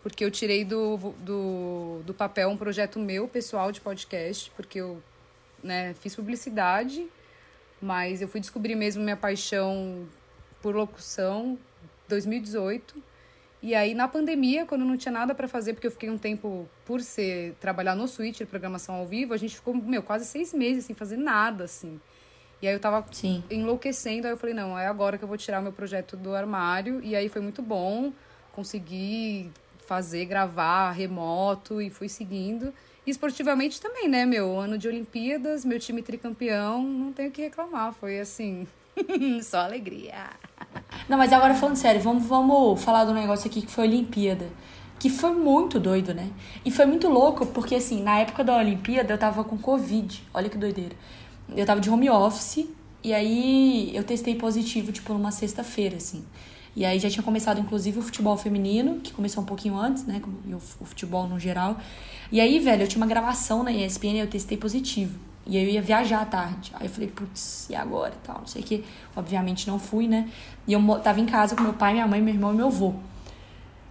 porque 0.02 0.24
eu 0.24 0.30
tirei 0.30 0.64
do, 0.64 0.96
do, 1.20 2.02
do 2.04 2.14
papel 2.14 2.48
um 2.50 2.56
projeto 2.56 2.98
meu, 2.98 3.28
pessoal, 3.28 3.70
de 3.70 3.80
podcast, 3.80 4.50
porque 4.56 4.80
eu 4.80 5.02
né, 5.62 5.94
fiz 5.94 6.14
publicidade, 6.14 7.06
mas 7.80 8.20
eu 8.20 8.28
fui 8.28 8.40
descobrir 8.40 8.74
mesmo 8.74 9.02
minha 9.02 9.16
paixão 9.16 10.06
por 10.60 10.74
locução 10.74 11.58
2018. 12.08 13.02
E 13.62 13.76
aí, 13.76 13.94
na 13.94 14.08
pandemia, 14.08 14.66
quando 14.66 14.84
não 14.84 14.96
tinha 14.96 15.12
nada 15.12 15.34
para 15.34 15.46
fazer, 15.46 15.74
porque 15.74 15.86
eu 15.86 15.90
fiquei 15.92 16.10
um 16.10 16.18
tempo, 16.18 16.68
por 16.84 17.00
ser 17.00 17.54
trabalhar 17.60 17.94
no 17.94 18.08
Switch, 18.08 18.42
programação 18.42 18.96
ao 18.96 19.06
vivo, 19.06 19.32
a 19.32 19.36
gente 19.36 19.54
ficou, 19.54 19.72
meu, 19.72 20.02
quase 20.02 20.26
seis 20.26 20.52
meses 20.52 20.84
sem 20.84 20.96
fazer 20.96 21.16
nada, 21.16 21.64
assim. 21.64 22.00
E 22.62 22.68
aí 22.68 22.74
eu 22.74 22.78
tava 22.78 23.04
Sim. 23.10 23.42
enlouquecendo, 23.50 24.28
aí 24.28 24.32
eu 24.32 24.36
falei, 24.36 24.54
não, 24.54 24.78
é 24.78 24.86
agora 24.86 25.18
que 25.18 25.24
eu 25.24 25.28
vou 25.28 25.36
tirar 25.36 25.60
meu 25.60 25.72
projeto 25.72 26.16
do 26.16 26.32
armário. 26.32 27.00
E 27.02 27.16
aí 27.16 27.28
foi 27.28 27.42
muito 27.42 27.60
bom, 27.60 28.12
consegui 28.52 29.50
fazer, 29.84 30.24
gravar 30.26 30.92
remoto 30.92 31.82
e 31.82 31.90
fui 31.90 32.08
seguindo. 32.08 32.72
E 33.04 33.10
esportivamente 33.10 33.80
também, 33.80 34.06
né, 34.08 34.24
meu? 34.24 34.60
Ano 34.60 34.78
de 34.78 34.86
Olimpíadas, 34.86 35.64
meu 35.64 35.80
time 35.80 36.02
tricampeão, 36.02 36.84
não 36.84 37.12
tenho 37.12 37.32
que 37.32 37.42
reclamar. 37.42 37.92
Foi 37.94 38.20
assim, 38.20 38.64
só 39.42 39.62
alegria. 39.62 40.30
Não, 41.08 41.18
mas 41.18 41.32
agora 41.32 41.54
falando 41.54 41.74
sério, 41.74 42.00
vamos, 42.00 42.24
vamos 42.26 42.80
falar 42.80 43.04
do 43.04 43.12
negócio 43.12 43.50
aqui 43.50 43.62
que 43.62 43.72
foi 43.72 43.88
Olimpíada. 43.88 44.48
Que 45.00 45.10
foi 45.10 45.32
muito 45.32 45.80
doido, 45.80 46.14
né? 46.14 46.30
E 46.64 46.70
foi 46.70 46.86
muito 46.86 47.08
louco, 47.08 47.44
porque 47.44 47.74
assim, 47.74 48.00
na 48.04 48.20
época 48.20 48.44
da 48.44 48.56
Olimpíada 48.56 49.12
eu 49.12 49.18
tava 49.18 49.42
com 49.42 49.58
Covid. 49.58 50.22
Olha 50.32 50.48
que 50.48 50.56
doideira 50.56 50.94
eu 51.54 51.66
tava 51.66 51.80
de 51.80 51.90
home 51.90 52.08
office 52.08 52.66
e 53.02 53.12
aí 53.12 53.90
eu 53.94 54.04
testei 54.04 54.34
positivo, 54.34 54.92
tipo, 54.92 55.12
numa 55.12 55.30
sexta-feira, 55.30 55.96
assim. 55.96 56.24
E 56.74 56.84
aí 56.84 56.98
já 56.98 57.10
tinha 57.10 57.22
começado, 57.22 57.60
inclusive, 57.60 57.98
o 57.98 58.02
futebol 58.02 58.36
feminino, 58.36 59.00
que 59.00 59.12
começou 59.12 59.42
um 59.42 59.46
pouquinho 59.46 59.76
antes, 59.76 60.04
né? 60.04 60.22
E 60.46 60.54
o, 60.54 60.58
futebol 60.58 61.26
no 61.26 61.38
geral. 61.38 61.76
E 62.30 62.40
aí, 62.40 62.58
velho, 62.58 62.84
eu 62.84 62.88
tinha 62.88 63.00
uma 63.00 63.06
gravação 63.06 63.62
na 63.62 63.70
ESPN 63.70 64.14
e 64.14 64.18
eu 64.20 64.26
testei 64.26 64.56
positivo. 64.56 65.18
E 65.46 65.58
aí 65.58 65.64
eu 65.64 65.70
ia 65.70 65.82
viajar 65.82 66.22
à 66.22 66.24
tarde. 66.24 66.72
Aí 66.74 66.86
eu 66.86 66.90
falei, 66.90 67.08
putz, 67.08 67.68
e 67.68 67.74
agora 67.74 68.14
e 68.14 68.26
tal? 68.26 68.38
Não 68.38 68.46
sei 68.46 68.62
o 68.62 68.64
que. 68.64 68.84
Obviamente 69.14 69.66
não 69.66 69.78
fui, 69.78 70.06
né? 70.06 70.30
E 70.66 70.72
eu 70.72 70.80
tava 71.00 71.20
em 71.20 71.26
casa 71.26 71.54
com 71.54 71.62
meu 71.62 71.74
pai, 71.74 71.92
minha 71.92 72.06
mãe, 72.06 72.22
meu 72.22 72.32
irmão 72.32 72.52
e 72.52 72.56
meu 72.56 72.68
avô. 72.68 72.94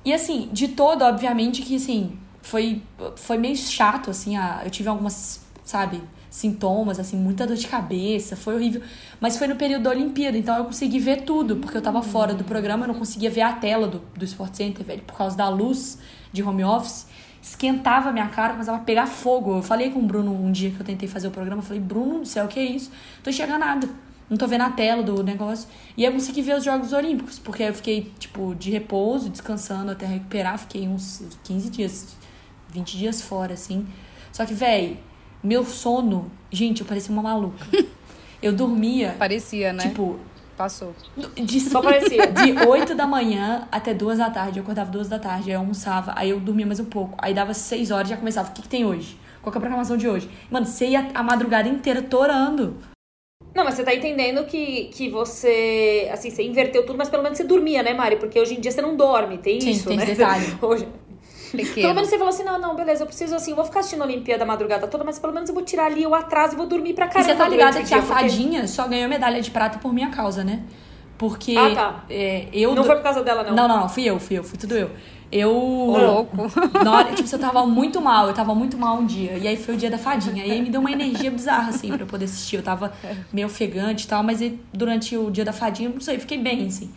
E 0.03 0.11
assim, 0.13 0.49
de 0.51 0.69
todo, 0.69 1.03
obviamente 1.03 1.61
que 1.61 1.75
assim, 1.75 2.17
foi, 2.41 2.81
foi 3.17 3.37
meio 3.37 3.55
chato, 3.55 4.09
assim, 4.09 4.35
a, 4.35 4.61
eu 4.63 4.71
tive 4.71 4.89
algumas, 4.89 5.41
sabe, 5.63 6.01
sintomas, 6.31 6.97
assim, 6.97 7.17
muita 7.17 7.45
dor 7.45 7.57
de 7.57 7.67
cabeça, 7.67 8.37
foi 8.37 8.55
horrível. 8.55 8.81
Mas 9.19 9.37
foi 9.37 9.47
no 9.47 9.57
período 9.57 9.83
da 9.83 9.89
Olimpíada, 9.89 10.37
então 10.37 10.57
eu 10.57 10.63
consegui 10.63 10.97
ver 10.97 11.23
tudo, 11.23 11.57
porque 11.57 11.75
eu 11.75 11.81
tava 11.81 12.01
fora 12.01 12.33
do 12.33 12.45
programa, 12.45 12.85
eu 12.85 12.87
não 12.87 12.95
conseguia 12.95 13.29
ver 13.29 13.41
a 13.41 13.51
tela 13.51 13.85
do, 13.85 14.01
do 14.15 14.23
Sport 14.23 14.55
Center, 14.55 14.83
velho, 14.83 15.01
por 15.01 15.15
causa 15.15 15.35
da 15.35 15.49
luz 15.49 15.99
de 16.31 16.41
home 16.41 16.63
office. 16.63 17.05
Esquentava 17.41 18.13
minha 18.13 18.29
cara, 18.29 18.53
começava 18.53 18.77
a 18.77 18.81
pegar 18.81 19.07
fogo. 19.07 19.57
Eu 19.57 19.61
falei 19.61 19.91
com 19.91 19.99
o 19.99 20.03
Bruno 20.03 20.33
um 20.33 20.51
dia 20.51 20.71
que 20.71 20.79
eu 20.79 20.85
tentei 20.85 21.09
fazer 21.09 21.27
o 21.27 21.31
programa, 21.31 21.61
eu 21.61 21.65
falei, 21.65 21.81
Bruno 21.81 22.19
do 22.19 22.25
céu, 22.25 22.45
o 22.45 22.47
que 22.47 22.59
é 22.59 22.63
isso? 22.63 22.91
Tô 23.21 23.29
enxergando 23.29 23.59
nada. 23.59 23.89
Não 24.29 24.37
tô 24.37 24.47
vendo 24.47 24.61
a 24.61 24.69
tela 24.69 25.03
do 25.03 25.21
negócio. 25.21 25.67
E 25.97 26.05
eu 26.05 26.13
consegui 26.13 26.41
ver 26.41 26.55
os 26.55 26.63
Jogos 26.63 26.93
Olímpicos, 26.93 27.37
porque 27.37 27.63
eu 27.63 27.73
fiquei, 27.73 28.09
tipo, 28.17 28.55
de 28.55 28.71
repouso, 28.71 29.29
descansando 29.29 29.91
até 29.91 30.05
recuperar. 30.05 30.57
Fiquei 30.57 30.87
uns 30.87 31.21
15 31.43 31.69
dias, 31.69 32.15
20 32.69 32.97
dias 32.97 33.21
fora, 33.21 33.53
assim. 33.53 33.85
Só 34.31 34.45
que, 34.45 34.53
velho, 34.53 34.97
meu 35.43 35.65
sono, 35.65 36.31
gente, 36.51 36.81
eu 36.81 36.87
parecia 36.87 37.11
uma 37.11 37.23
maluca. 37.23 37.65
Eu 38.41 38.51
dormia. 38.51 39.15
Parecia, 39.19 39.71
né? 39.71 39.83
Tipo. 39.87 40.17
Passou. 40.57 40.95
De, 41.35 41.59
Só 41.59 41.79
parecia. 41.79 42.25
De 42.33 42.67
8 42.67 42.95
da 42.95 43.05
manhã 43.05 43.67
até 43.71 43.93
2 43.93 44.17
da 44.17 44.31
tarde. 44.31 44.57
Eu 44.57 44.63
acordava 44.63 44.91
2 44.91 45.07
da 45.07 45.19
tarde, 45.19 45.49
aí 45.49 45.55
eu 45.55 45.59
almoçava, 45.59 46.13
aí 46.15 46.31
eu 46.31 46.39
dormia 46.39 46.65
mais 46.65 46.79
um 46.79 46.85
pouco. 46.85 47.15
Aí 47.19 47.33
dava 47.33 47.53
6 47.53 47.91
horas 47.91 48.07
e 48.07 48.09
já 48.11 48.17
começava. 48.17 48.49
O 48.49 48.51
que, 48.51 48.63
que 48.63 48.67
tem 48.67 48.83
hoje? 48.83 49.15
Qual 49.41 49.53
é 49.53 49.57
a 49.57 49.61
programação 49.61 49.97
de 49.97 50.07
hoje? 50.07 50.29
Mano, 50.49 50.65
você 50.65 50.87
ia 50.87 51.09
a 51.13 51.23
madrugada 51.23 51.69
inteira 51.69 52.01
torando. 52.01 52.77
Não, 53.53 53.65
mas 53.65 53.73
você 53.73 53.83
tá 53.83 53.93
entendendo 53.93 54.45
que, 54.45 54.85
que 54.85 55.09
você. 55.09 56.09
Assim, 56.11 56.29
você 56.29 56.43
inverteu 56.43 56.85
tudo, 56.85 56.97
mas 56.97 57.09
pelo 57.09 57.23
menos 57.23 57.37
você 57.37 57.43
dormia, 57.43 57.83
né, 57.83 57.93
Mari? 57.93 58.15
Porque 58.15 58.39
hoje 58.39 58.55
em 58.55 58.59
dia 58.59 58.71
você 58.71 58.81
não 58.81 58.95
dorme, 58.95 59.37
tem 59.37 59.59
Sim, 59.59 59.71
isso, 59.71 59.87
tem 59.87 59.97
né? 59.97 60.03
Esse 60.03 60.15
detalhe. 60.15 60.57
Hoje. 60.61 60.87
Pequeno. 61.51 61.73
Pelo 61.81 61.93
menos 61.95 62.09
você 62.09 62.17
falou 62.17 62.29
assim, 62.33 62.43
não, 62.43 62.59
não, 62.59 62.75
beleza, 62.75 63.03
eu 63.03 63.07
preciso 63.07 63.35
assim, 63.35 63.51
eu 63.51 63.55
vou 63.55 63.65
ficar 63.65 63.79
assistindo 63.81 64.01
a 64.01 64.05
Olimpíada 64.05 64.43
a 64.43 64.47
madrugada 64.47 64.87
toda, 64.87 65.03
mas 65.03 65.19
pelo 65.19 65.33
menos 65.33 65.49
eu 65.49 65.55
vou 65.55 65.63
tirar 65.63 65.85
ali 65.85 66.05
o 66.07 66.15
atraso 66.15 66.53
e 66.53 66.57
vou 66.57 66.65
dormir 66.65 66.93
pra 66.93 67.05
E 67.05 67.09
caramba 67.09 67.29
você 67.29 67.35
tá 67.35 67.47
ligada 67.47 67.79
que 67.79 67.85
dia, 67.85 67.97
a 67.97 68.01
porque- 68.01 68.13
fadinha 68.13 68.67
só 68.67 68.87
ganhou 68.87 69.09
medalha 69.09 69.41
de 69.41 69.51
prata 69.51 69.77
por 69.79 69.93
minha 69.93 70.09
causa, 70.09 70.43
né? 70.43 70.61
Porque 71.17 71.55
Ah, 71.55 71.75
tá. 71.75 72.03
é, 72.09 72.47
eu. 72.51 72.73
Não 72.73 72.83
foi 72.83 72.95
por 72.95 73.03
causa 73.03 73.21
dela, 73.23 73.43
não. 73.43 73.53
Não, 73.55 73.67
não, 73.67 73.79
não, 73.81 73.89
fui 73.89 74.03
eu, 74.05 74.19
fui 74.19 74.39
eu, 74.39 74.43
fui 74.43 74.57
tudo 74.57 74.75
eu. 74.75 74.89
Eu. 75.31 75.51
Ô, 75.55 75.97
louco. 75.97 76.35
Na 76.83 76.91
hora, 76.97 77.13
tipo, 77.13 77.29
eu 77.33 77.39
tava 77.39 77.65
muito 77.65 78.01
mal, 78.01 78.27
eu 78.27 78.33
tava 78.33 78.55
muito 78.55 78.75
mal 78.75 78.97
um 78.97 79.05
dia. 79.05 79.37
E 79.37 79.47
aí 79.47 79.55
foi 79.55 79.75
o 79.75 79.77
dia 79.77 79.89
da 79.91 79.97
fadinha. 79.99 80.43
E 80.45 80.51
aí 80.51 80.61
me 80.61 80.69
deu 80.69 80.81
uma 80.81 80.91
energia 80.91 81.29
bizarra, 81.29 81.69
assim, 81.69 81.89
pra 81.89 82.01
eu 82.01 82.07
poder 82.07 82.25
assistir. 82.25 82.55
Eu 82.57 82.63
tava 82.63 82.91
meio 83.31 83.45
ofegante 83.47 84.05
e 84.05 84.07
tal, 84.07 84.23
mas 84.23 84.41
aí, 84.41 84.59
durante 84.73 85.15
o 85.15 85.29
dia 85.29 85.45
da 85.45 85.53
fadinha, 85.53 85.89
não 85.89 86.01
sei, 86.01 86.17
fiquei 86.19 86.37
bem, 86.39 86.65
assim. 86.67 86.91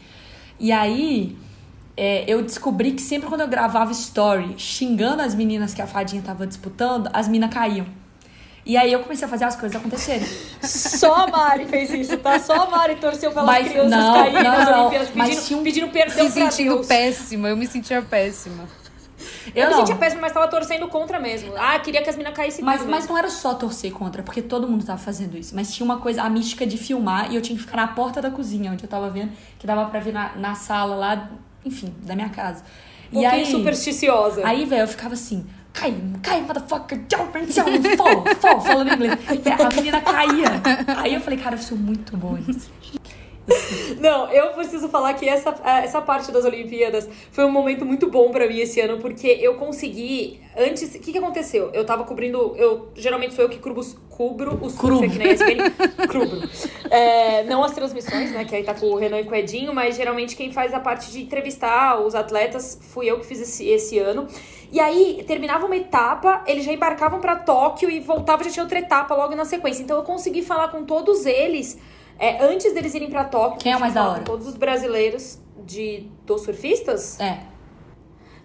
E 0.58 0.72
aí. 0.72 1.36
É, 1.96 2.24
eu 2.26 2.42
descobri 2.42 2.92
que 2.92 3.02
sempre 3.02 3.28
quando 3.28 3.42
eu 3.42 3.48
gravava 3.48 3.92
story 3.92 4.54
xingando 4.58 5.22
as 5.22 5.34
meninas 5.34 5.72
que 5.74 5.80
a 5.82 5.86
fadinha 5.86 6.22
tava 6.22 6.46
disputando, 6.46 7.08
as 7.12 7.28
minas 7.28 7.52
caíam. 7.52 7.86
E 8.66 8.76
aí 8.78 8.90
eu 8.90 9.00
comecei 9.00 9.26
a 9.26 9.28
fazer 9.28 9.44
as 9.44 9.54
coisas 9.56 9.76
acontecerem. 9.78 10.26
Só 10.62 11.14
a 11.14 11.26
Mari 11.26 11.66
fez 11.66 11.90
isso, 11.92 12.16
tá? 12.16 12.38
Só 12.38 12.54
a 12.64 12.70
Mari 12.70 12.96
torceu 12.96 13.30
pelas 13.30 13.44
Mas 13.46 13.68
crianças 13.68 13.90
não, 13.90 14.14
caírem 14.14 14.42
não, 14.42 14.50
nas 14.58 14.68
não, 14.68 14.80
Olimpíadas, 14.80 15.08
mas 15.14 15.28
pedindo, 15.40 15.60
um- 15.60 15.62
pedindo 15.62 15.88
perdão 15.88 16.14
pra 16.32 16.50
sentindo 16.50 16.74
Deus. 16.76 16.86
péssima, 16.86 17.48
eu 17.48 17.56
me 17.58 17.66
sentia 17.66 18.00
péssima. 18.00 18.64
Eu, 19.54 19.64
Eu 19.64 19.66
me 19.66 19.72
não. 19.72 19.80
sentia 19.80 19.96
péssima, 19.96 20.22
mas 20.22 20.32
tava 20.32 20.48
torcendo 20.48 20.88
contra 20.88 21.20
mesmo. 21.20 21.52
Ah, 21.58 21.78
queria 21.78 22.02
que 22.02 22.08
as 22.08 22.16
minas 22.16 22.32
caíssem 22.34 22.64
Mas, 22.64 22.84
mas 22.86 23.06
não 23.06 23.16
era 23.18 23.28
só 23.28 23.52
torcer 23.54 23.92
contra, 23.92 24.22
porque 24.22 24.40
todo 24.40 24.66
mundo 24.66 24.84
tava 24.84 24.98
fazendo 24.98 25.36
isso. 25.36 25.54
Mas 25.54 25.72
tinha 25.74 25.84
uma 25.84 25.98
coisa, 25.98 26.22
a 26.22 26.30
mística 26.30 26.66
de 26.66 26.78
filmar, 26.78 27.30
e 27.30 27.36
eu 27.36 27.42
tinha 27.42 27.56
que 27.56 27.62
ficar 27.62 27.76
na 27.76 27.88
porta 27.88 28.22
da 28.22 28.30
cozinha, 28.30 28.72
onde 28.72 28.82
eu 28.84 28.88
tava 28.88 29.10
vendo, 29.10 29.30
que 29.58 29.66
dava 29.66 29.84
pra 29.90 30.00
ver 30.00 30.12
na, 30.14 30.34
na 30.36 30.54
sala 30.54 30.96
lá, 30.96 31.30
enfim, 31.64 31.94
da 32.02 32.14
minha 32.14 32.28
casa. 32.28 32.62
Um 33.12 33.20
e 33.20 33.26
aí, 33.26 33.40
pouquinho 33.40 33.58
supersticiosa. 33.58 34.46
aí, 34.46 34.64
velho, 34.64 34.82
eu 34.82 34.88
ficava 34.88 35.14
assim, 35.14 35.46
cai, 35.72 35.94
cai, 36.22 36.40
motherfucker, 36.40 37.00
jump, 37.10 37.52
jump, 37.52 37.96
fall, 37.96 38.24
fall, 38.40 38.60
falando 38.60 38.90
em 38.90 38.94
inglês. 38.94 39.18
A 39.60 39.74
menina 39.74 40.00
caía. 40.00 40.62
Aí 40.96 41.14
eu 41.14 41.20
falei, 41.20 41.38
cara, 41.38 41.56
eu 41.56 41.60
sou 41.60 41.76
muito 41.76 42.16
boa 42.16 42.38
nisso. 42.38 42.70
Não, 44.00 44.30
eu 44.30 44.52
preciso 44.52 44.88
falar 44.88 45.14
que 45.14 45.28
essa, 45.28 45.54
essa 45.82 46.00
parte 46.00 46.32
das 46.32 46.44
Olimpíadas 46.44 47.08
foi 47.30 47.44
um 47.44 47.50
momento 47.50 47.84
muito 47.84 48.08
bom 48.10 48.30
pra 48.30 48.46
mim 48.48 48.58
esse 48.58 48.80
ano, 48.80 48.98
porque 48.98 49.26
eu 49.28 49.54
consegui. 49.56 50.40
Antes, 50.56 50.94
o 50.94 50.98
que, 50.98 51.12
que 51.12 51.18
aconteceu? 51.18 51.70
Eu 51.72 51.84
tava 51.84 52.04
cobrindo. 52.04 52.54
Eu 52.56 52.88
geralmente 52.94 53.34
sou 53.34 53.44
eu 53.44 53.48
que 53.50 53.58
cubro, 53.58 53.80
os- 53.80 53.96
cubro 54.08 54.58
o 54.62 54.70
surf 54.70 55.04
aqui 55.04 55.18
na 55.18 55.24
ESPN. 55.26 56.06
Crubro. 56.08 56.48
É, 56.90 57.42
não 57.44 57.62
as 57.64 57.72
transmissões, 57.72 58.30
né? 58.32 58.44
Que 58.44 58.56
aí 58.56 58.62
tá 58.64 58.72
com 58.74 58.86
o 58.86 58.96
Renan 58.96 59.20
e 59.20 59.24
com 59.24 59.32
o 59.32 59.34
Edinho, 59.36 59.74
mas 59.74 59.96
geralmente 59.96 60.36
quem 60.36 60.52
faz 60.52 60.72
a 60.72 60.80
parte 60.80 61.10
de 61.10 61.20
entrevistar 61.22 62.00
os 62.00 62.14
atletas 62.14 62.78
fui 62.80 63.10
eu 63.10 63.18
que 63.18 63.26
fiz 63.26 63.40
esse, 63.40 63.68
esse 63.68 63.98
ano. 63.98 64.26
E 64.72 64.80
aí, 64.80 65.22
terminava 65.26 65.66
uma 65.66 65.76
etapa, 65.76 66.42
eles 66.46 66.64
já 66.64 66.72
embarcavam 66.72 67.20
pra 67.20 67.36
Tóquio 67.36 67.90
e 67.90 68.00
voltava, 68.00 68.42
já 68.42 68.50
tinha 68.50 68.62
outra 68.62 68.78
etapa 68.78 69.14
logo 69.14 69.34
na 69.36 69.44
sequência. 69.44 69.82
Então 69.82 69.96
eu 69.96 70.02
consegui 70.02 70.42
falar 70.42 70.68
com 70.68 70.84
todos 70.84 71.26
eles. 71.26 71.78
É, 72.18 72.42
antes 72.44 72.72
deles 72.72 72.94
irem 72.94 73.10
pra 73.10 73.24
Tóquio, 73.24 73.58
Quem 73.60 73.72
é 73.72 73.76
o 73.76 73.80
mais 73.80 73.94
da 73.94 74.08
hora? 74.08 74.22
Todos 74.22 74.46
os 74.46 74.56
brasileiros 74.56 75.38
de 75.64 76.08
dos 76.24 76.42
surfistas? 76.42 77.18
É. 77.20 77.38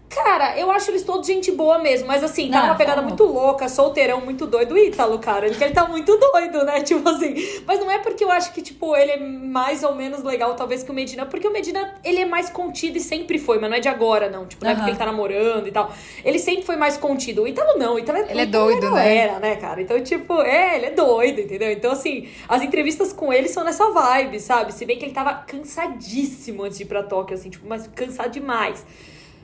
Cara, 0.10 0.58
eu 0.58 0.72
acho 0.72 0.90
eles 0.90 1.04
todos 1.04 1.28
gente 1.28 1.52
boa 1.52 1.78
mesmo, 1.78 2.08
mas 2.08 2.24
assim, 2.24 2.50
tá 2.50 2.62
Não, 2.62 2.66
uma 2.70 2.76
pegada 2.76 2.96
fala. 2.96 3.08
muito 3.08 3.24
louca, 3.24 3.70
solteirão, 3.70 4.20
muito 4.22 4.48
doido. 4.48 4.74
O 4.74 4.78
Ítalo, 4.78 5.20
cara, 5.20 5.46
ele, 5.46 5.56
ele 5.64 5.72
tá 5.72 5.88
muito 5.88 6.18
doido, 6.18 6.66
né? 6.66 6.82
Tipo 6.90 7.08
assim. 7.08 7.36
Mas 7.68 7.80
não 7.80 7.92
é 7.92 8.00
porque 8.00 8.24
eu 8.24 8.32
acho 8.32 8.52
que, 8.52 8.62
tipo, 8.62 8.96
ele 8.96 9.12
é 9.12 9.18
mais 9.20 9.84
ou 9.84 9.94
menos 9.94 10.24
legal, 10.24 10.56
talvez, 10.56 10.82
que 10.82 10.90
o 10.90 10.94
Medina, 10.94 11.28
porque 11.28 11.48
o 11.48 11.54
Medina, 11.54 11.94
ele 12.04 12.22
é 12.22 12.26
mais 12.26 12.50
contido 12.50 12.98
e 12.98 13.00
sempre 13.00 13.38
foi, 13.38 13.60
mas 13.60 13.70
não 13.70 13.78
é 13.78 13.80
de 13.80 13.88
agora, 13.88 14.30
não. 14.30 14.48
Tipo, 14.48 14.64
não 14.64 14.72
é 14.72 14.74
Aham. 14.74 14.80
porque 14.80 14.92
ele 14.92 14.98
tá 14.98 15.06
namorando 15.06 15.68
e 15.68 15.72
tal. 15.72 15.94
Ele 16.26 16.40
sempre 16.40 16.64
foi 16.64 16.76
mais 16.76 16.98
contido. 16.98 17.44
O 17.44 17.48
Ítalo 17.48 17.78
não, 17.78 17.94
o 17.94 18.00
Ítalo 18.00 18.18
é 18.18 18.32
Ele 18.32 18.42
é 18.42 18.46
doido, 18.48 18.88
não 18.88 18.96
né? 18.96 19.16
Era, 19.16 19.40
né, 19.40 19.56
cara? 19.58 19.80
Então, 19.80 20.02
tipo, 20.02 20.42
é, 20.42 20.78
ele 20.78 20.86
é 20.88 20.92
doido, 20.92 21.42
entendeu? 21.42 21.72
Então, 21.72 21.92
assim, 21.92 22.28
as 22.48 22.64
entrevistas 22.64 23.14
com 23.14 23.32
ele 23.32 23.48
são 23.48 23.64
nessa 23.64 23.92
vibe, 23.92 24.40
sabe? 24.40 24.74
Se 24.74 24.86
bem 24.86 24.98
que 24.98 25.06
ele 25.06 25.14
tava 25.14 25.36
cansadíssimo 25.36 26.64
antes 26.64 26.78
de 26.80 26.84
ir 26.84 26.88
pra 26.88 27.04
Tóquio, 27.04 27.36
assim, 27.36 27.52
tipo, 27.52 27.68
mas 27.68 27.88
cansado 27.88 28.32
demais. 28.32 28.84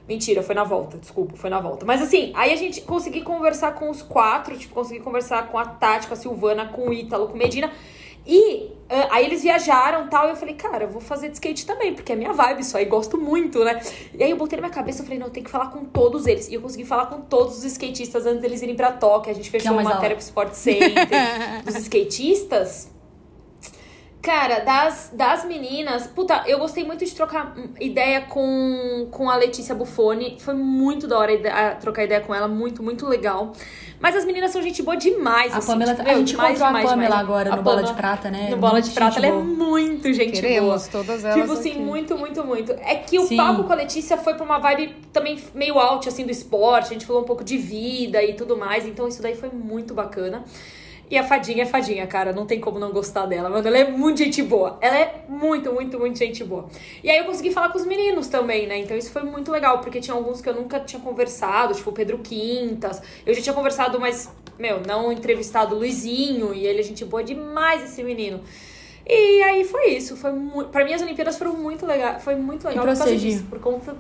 Mentira, 0.08 0.44
foi 0.44 0.54
na 0.54 0.64
volta, 0.64 0.98
desculpa, 0.98 1.36
foi 1.36 1.50
na 1.50 1.60
volta. 1.60 1.86
Mas 1.86 2.02
assim, 2.02 2.32
aí 2.36 2.54
a 2.54 2.56
gente 2.56 2.82
consegui 2.82 3.22
conversar 3.22 3.74
com 3.74 3.90
os 3.90 4.02
quatro, 4.02 4.56
tipo, 4.58 4.74
consegui 4.74 5.00
conversar 5.00 5.48
com 5.48 5.58
a 5.58 5.66
Tati, 5.66 6.08
com 6.08 6.14
a 6.14 6.18
Silvana, 6.18 6.68
com 6.68 6.90
o 6.90 6.94
Ítalo, 6.94 7.28
com 7.28 7.34
o 7.34 7.38
Medina. 7.38 7.72
E 8.28 8.72
ah, 8.90 9.08
aí 9.12 9.26
eles 9.26 9.42
viajaram 9.42 10.06
e 10.06 10.10
tal, 10.10 10.28
e 10.28 10.32
eu 10.32 10.36
falei, 10.36 10.56
cara, 10.56 10.86
eu 10.86 10.90
vou 10.90 11.02
fazer 11.02 11.30
de 11.30 11.36
skate 11.36 11.66
também, 11.66 11.94
porque 11.94 12.12
é 12.12 12.16
minha 12.16 12.34
vibe 12.34 12.62
isso 12.62 12.78
aí, 12.78 12.86
gosto 12.86 13.18
muito, 13.18 13.64
né? 13.64 13.80
E 14.14 14.24
aí 14.24 14.30
eu 14.32 14.38
botei 14.38 14.58
na 14.58 14.68
minha 14.68 14.74
cabeça, 14.74 15.02
eu 15.02 15.06
falei, 15.06 15.20
não, 15.20 15.28
eu 15.28 15.34
tenho 15.34 15.44
que 15.44 15.52
falar 15.52 15.68
com 15.68 15.86
todos 15.86 16.26
eles. 16.28 16.50
E 16.50 16.54
eu 16.56 16.62
consegui 16.62 16.86
falar 16.86 17.08
com 17.08 17.22
todos 17.22 17.58
os 17.58 17.64
skatistas 17.64 18.26
antes 18.26 18.42
deles 18.42 18.62
irem 18.62 18.76
pra 18.76 18.92
Tóquio. 18.92 19.32
A 19.32 19.36
gente 19.36 19.50
fechou 19.50 19.72
é 19.72 19.74
uma 19.74 19.84
matéria 19.84 20.16
pro 20.16 20.24
Sport 20.24 20.54
Center 20.54 21.08
dos 21.66 21.76
skatistas. 21.76 22.95
Cara, 24.26 24.60
das, 24.62 25.12
das 25.14 25.46
meninas, 25.46 26.08
puta, 26.08 26.44
eu 26.48 26.58
gostei 26.58 26.84
muito 26.84 27.06
de 27.06 27.12
trocar 27.14 27.54
ideia 27.80 28.22
com, 28.22 29.08
com 29.12 29.30
a 29.30 29.36
Letícia 29.36 29.76
Buffoni. 29.76 30.38
Foi 30.40 30.56
muito 30.56 31.08
da 31.08 31.20
hora 31.20 31.32
a- 31.54 31.76
trocar 31.76 32.04
ideia 32.06 32.22
com 32.22 32.34
ela, 32.34 32.48
muito, 32.48 32.82
muito 32.82 33.06
legal. 33.08 33.54
Mas 34.00 34.16
as 34.16 34.26
meninas 34.26 34.50
são 34.52 34.64
gente 34.64 34.82
boa 34.82 34.98
demais, 34.98 35.54
A 35.54 35.58
assim. 35.60 35.68
Pamela, 35.68 35.94
tipo, 35.94 36.10
a 36.10 36.14
gente 36.16 36.28
demais, 36.32 36.50
encontrou 36.50 36.66
a 36.66 36.70
demais, 36.70 36.90
Pamela 36.90 37.08
demais. 37.10 37.24
agora 37.24 37.54
A 37.54 37.56
no 37.56 37.62
Bola 37.62 37.84
de 37.84 37.94
Prata, 37.94 38.32
né? 38.32 38.48
No 38.50 38.58
Bola 38.58 38.82
de 38.82 38.90
Prata, 38.90 39.18
ela 39.20 39.28
é 39.28 39.32
boa. 39.32 39.44
muito 39.44 40.12
gente 40.12 40.32
Queremos 40.42 40.88
boa. 40.88 41.04
todas 41.06 41.24
elas 41.24 41.40
Tipo 41.40 41.54
assim, 41.54 41.72
aqui. 41.72 41.80
muito, 41.80 42.18
muito, 42.18 42.44
muito. 42.44 42.72
É 42.72 42.96
que 42.96 43.20
o 43.20 43.28
Sim. 43.28 43.38
papo 43.38 43.64
com 43.64 43.74
a 43.74 43.76
Letícia 43.76 44.18
foi 44.18 44.34
pra 44.34 44.44
uma 44.44 44.58
vibe 44.58 44.96
também 45.14 45.40
meio 45.54 45.78
out, 45.78 46.10
assim, 46.10 46.26
do 46.26 46.32
esporte. 46.32 46.88
A 46.88 46.94
gente 46.94 47.06
falou 47.06 47.22
um 47.22 47.26
pouco 47.26 47.44
de 47.44 47.58
vida 47.58 48.24
e 48.24 48.34
tudo 48.34 48.58
mais. 48.58 48.86
Então 48.88 49.08
isso 49.08 49.22
daí 49.22 49.36
foi 49.36 49.50
muito 49.50 49.94
bacana. 49.94 50.44
E 51.10 51.18
a 51.18 51.24
Fadinha 51.24 51.64
é 51.64 51.66
Fadinha, 51.66 52.06
cara. 52.08 52.34
Não 52.34 52.46
tem 52.46 52.60
como 52.60 52.80
não 52.80 52.92
gostar 52.92 53.26
dela. 53.26 53.50
Mano, 53.50 53.68
ela 53.68 53.78
é 53.78 53.90
muito 53.90 54.18
gente 54.18 54.42
boa. 54.42 54.78
Ela 54.82 54.98
é 54.98 55.24
muito, 55.28 55.72
muito, 55.72 56.00
muito 56.00 56.18
gente 56.18 56.44
boa. 56.44 56.68
E 57.04 57.10
aí 57.10 57.18
eu 57.18 57.26
consegui 57.26 57.52
falar 57.52 57.70
com 57.70 57.78
os 57.78 57.86
meninos 57.86 58.28
também, 58.28 58.68
né? 58.68 58.78
Então 58.80 58.98
isso 58.98 59.12
foi 59.12 59.24
muito 59.24 59.52
legal, 59.52 59.80
porque 59.80 60.00
tinha 60.00 60.16
alguns 60.16 60.42
que 60.42 60.50
eu 60.50 60.56
nunca 60.56 60.80
tinha 60.80 61.02
conversado, 61.02 61.74
tipo 61.74 61.90
o 61.90 61.94
Pedro 61.94 62.18
Quintas. 62.20 63.02
Eu 63.26 63.34
já 63.34 63.42
tinha 63.42 63.54
conversado, 63.54 64.00
mas, 64.00 64.32
meu, 64.58 64.82
não 64.82 65.12
entrevistado 65.12 65.76
o 65.76 65.78
Luizinho. 65.78 66.54
E 66.54 66.66
ele 66.66 66.80
é 66.80 66.84
gente 66.84 67.06
boa 67.06 67.24
demais, 67.24 67.84
esse 67.84 68.04
menino. 68.04 68.42
E 69.08 69.44
aí 69.44 69.64
foi 69.64 69.92
isso. 69.92 70.18
Foi 70.18 70.32
muito. 70.32 70.70
Pra 70.70 70.84
mim, 70.84 70.94
as 70.94 71.02
Olimpíadas 71.02 71.38
foram 71.38 71.54
muito 71.54 71.86
legal. 71.86 72.20
Foi 72.20 72.36
muito 72.36 72.68
legal 72.68 72.84
pra 72.84 72.94
por 72.94 73.00
causa 73.00 73.16
disso, 73.16 73.46
por 73.50 73.60
conta 73.60 73.96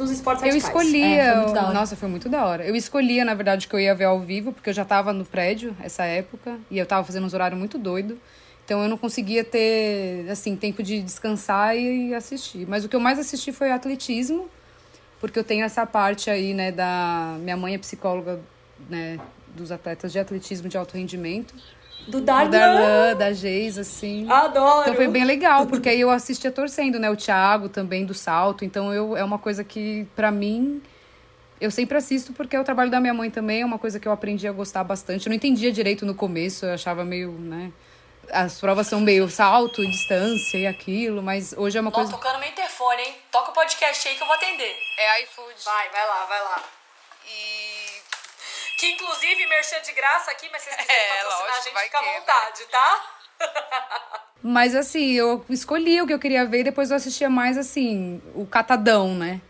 dos 0.00 0.10
esportes 0.10 0.42
Eu 0.42 0.50
radicais. 0.50 0.74
escolhia. 0.74 1.22
É, 1.22 1.32
foi 1.32 1.40
muito 1.42 1.54
da 1.54 1.62
hora. 1.64 1.74
Nossa, 1.74 1.96
foi 1.96 2.08
muito 2.08 2.28
da 2.28 2.44
hora. 2.44 2.64
Eu 2.64 2.74
escolhia, 2.74 3.24
na 3.24 3.34
verdade, 3.34 3.68
que 3.68 3.74
eu 3.74 3.80
ia 3.80 3.94
ver 3.94 4.04
ao 4.04 4.18
vivo, 4.20 4.52
porque 4.52 4.70
eu 4.70 4.74
já 4.74 4.84
tava 4.84 5.12
no 5.12 5.24
prédio 5.24 5.76
essa 5.82 6.04
época 6.04 6.58
e 6.70 6.78
eu 6.78 6.86
tava 6.86 7.04
fazendo 7.04 7.26
uns 7.26 7.34
horários 7.34 7.58
muito 7.58 7.78
doido. 7.78 8.18
Então 8.64 8.82
eu 8.82 8.88
não 8.88 8.96
conseguia 8.96 9.42
ter, 9.42 10.28
assim, 10.30 10.54
tempo 10.56 10.82
de 10.82 11.00
descansar 11.02 11.76
e 11.76 12.14
assistir. 12.14 12.66
Mas 12.68 12.84
o 12.84 12.88
que 12.88 12.94
eu 12.94 13.00
mais 13.00 13.18
assisti 13.18 13.52
foi 13.52 13.70
atletismo, 13.72 14.48
porque 15.20 15.38
eu 15.38 15.44
tenho 15.44 15.64
essa 15.64 15.84
parte 15.84 16.30
aí, 16.30 16.54
né, 16.54 16.70
da. 16.70 17.36
Minha 17.40 17.56
mãe 17.56 17.74
é 17.74 17.78
psicóloga, 17.78 18.38
né, 18.88 19.18
dos 19.56 19.72
atletas 19.72 20.12
de 20.12 20.18
atletismo 20.18 20.68
de 20.68 20.76
alto 20.78 20.96
rendimento. 20.96 21.54
Do 22.06 22.12
Do 22.18 22.20
Darlan. 22.22 22.50
Darlan, 22.50 23.16
da 23.16 23.32
Geis, 23.32 23.78
assim. 23.78 24.30
Adoro. 24.30 24.82
Então 24.82 24.94
foi 24.94 25.08
bem 25.08 25.24
legal, 25.24 25.66
porque 25.66 25.88
aí 25.88 26.00
eu 26.00 26.10
assistia 26.10 26.50
torcendo, 26.50 26.98
né? 26.98 27.10
O 27.10 27.16
Thiago 27.16 27.68
também 27.68 28.04
do 28.04 28.14
salto. 28.14 28.64
Então 28.64 28.92
eu, 28.92 29.16
é 29.16 29.22
uma 29.22 29.38
coisa 29.38 29.62
que, 29.62 30.06
pra 30.16 30.30
mim, 30.30 30.82
eu 31.60 31.70
sempre 31.70 31.96
assisto 31.98 32.32
porque 32.32 32.56
é 32.56 32.60
o 32.60 32.64
trabalho 32.64 32.90
da 32.90 33.00
minha 33.00 33.14
mãe 33.14 33.30
também, 33.30 33.60
é 33.62 33.64
uma 33.64 33.78
coisa 33.78 34.00
que 34.00 34.08
eu 34.08 34.12
aprendi 34.12 34.48
a 34.48 34.52
gostar 34.52 34.82
bastante. 34.82 35.26
Eu 35.26 35.30
não 35.30 35.36
entendia 35.36 35.70
direito 35.70 36.04
no 36.06 36.14
começo, 36.14 36.64
eu 36.66 36.74
achava 36.74 37.04
meio, 37.04 37.30
né? 37.32 37.70
As 38.32 38.60
provas 38.60 38.86
são 38.86 39.00
meio 39.00 39.28
salto, 39.28 39.84
distância 39.84 40.56
e 40.56 40.66
aquilo, 40.66 41.20
mas 41.22 41.52
hoje 41.56 41.76
é 41.76 41.80
uma 41.80 41.90
Ó, 41.90 41.92
coisa. 41.92 42.10
tocando 42.12 42.38
meu 42.38 42.48
interfone, 42.48 43.02
hein? 43.02 43.14
Toca 43.30 43.50
o 43.50 43.54
podcast 43.54 44.08
aí 44.08 44.14
que 44.14 44.22
eu 44.22 44.26
vou 44.26 44.36
atender. 44.36 44.76
É 44.98 45.22
iFood. 45.24 45.54
Vai, 45.64 45.88
vai 45.90 46.06
lá, 46.06 46.26
vai 46.26 46.40
lá. 46.40 46.62
E. 47.28 47.79
Que 48.80 48.86
inclusive, 48.92 49.46
merchan 49.46 49.80
de 49.82 49.92
graça 49.92 50.30
aqui, 50.30 50.48
mas 50.50 50.62
se 50.62 50.70
vocês 50.70 50.80
quiserem 50.80 51.02
É, 51.02 51.08
patrocinar, 51.22 51.38
lógico, 51.42 51.52
a 51.52 51.62
gente 51.64 51.74
vai 51.74 51.84
fica 51.84 51.98
à 51.98 52.02
né? 52.02 52.18
vontade, 52.18 52.64
tá? 52.66 53.10
Mas 54.42 54.74
assim, 54.74 55.12
eu 55.12 55.44
escolhi 55.50 56.00
o 56.00 56.06
que 56.06 56.14
eu 56.14 56.18
queria 56.18 56.46
ver 56.46 56.60
e 56.60 56.64
depois 56.64 56.90
eu 56.90 56.96
assistia 56.96 57.28
mais 57.28 57.58
assim, 57.58 58.22
o 58.34 58.46
catadão, 58.46 59.14
né? 59.14 59.40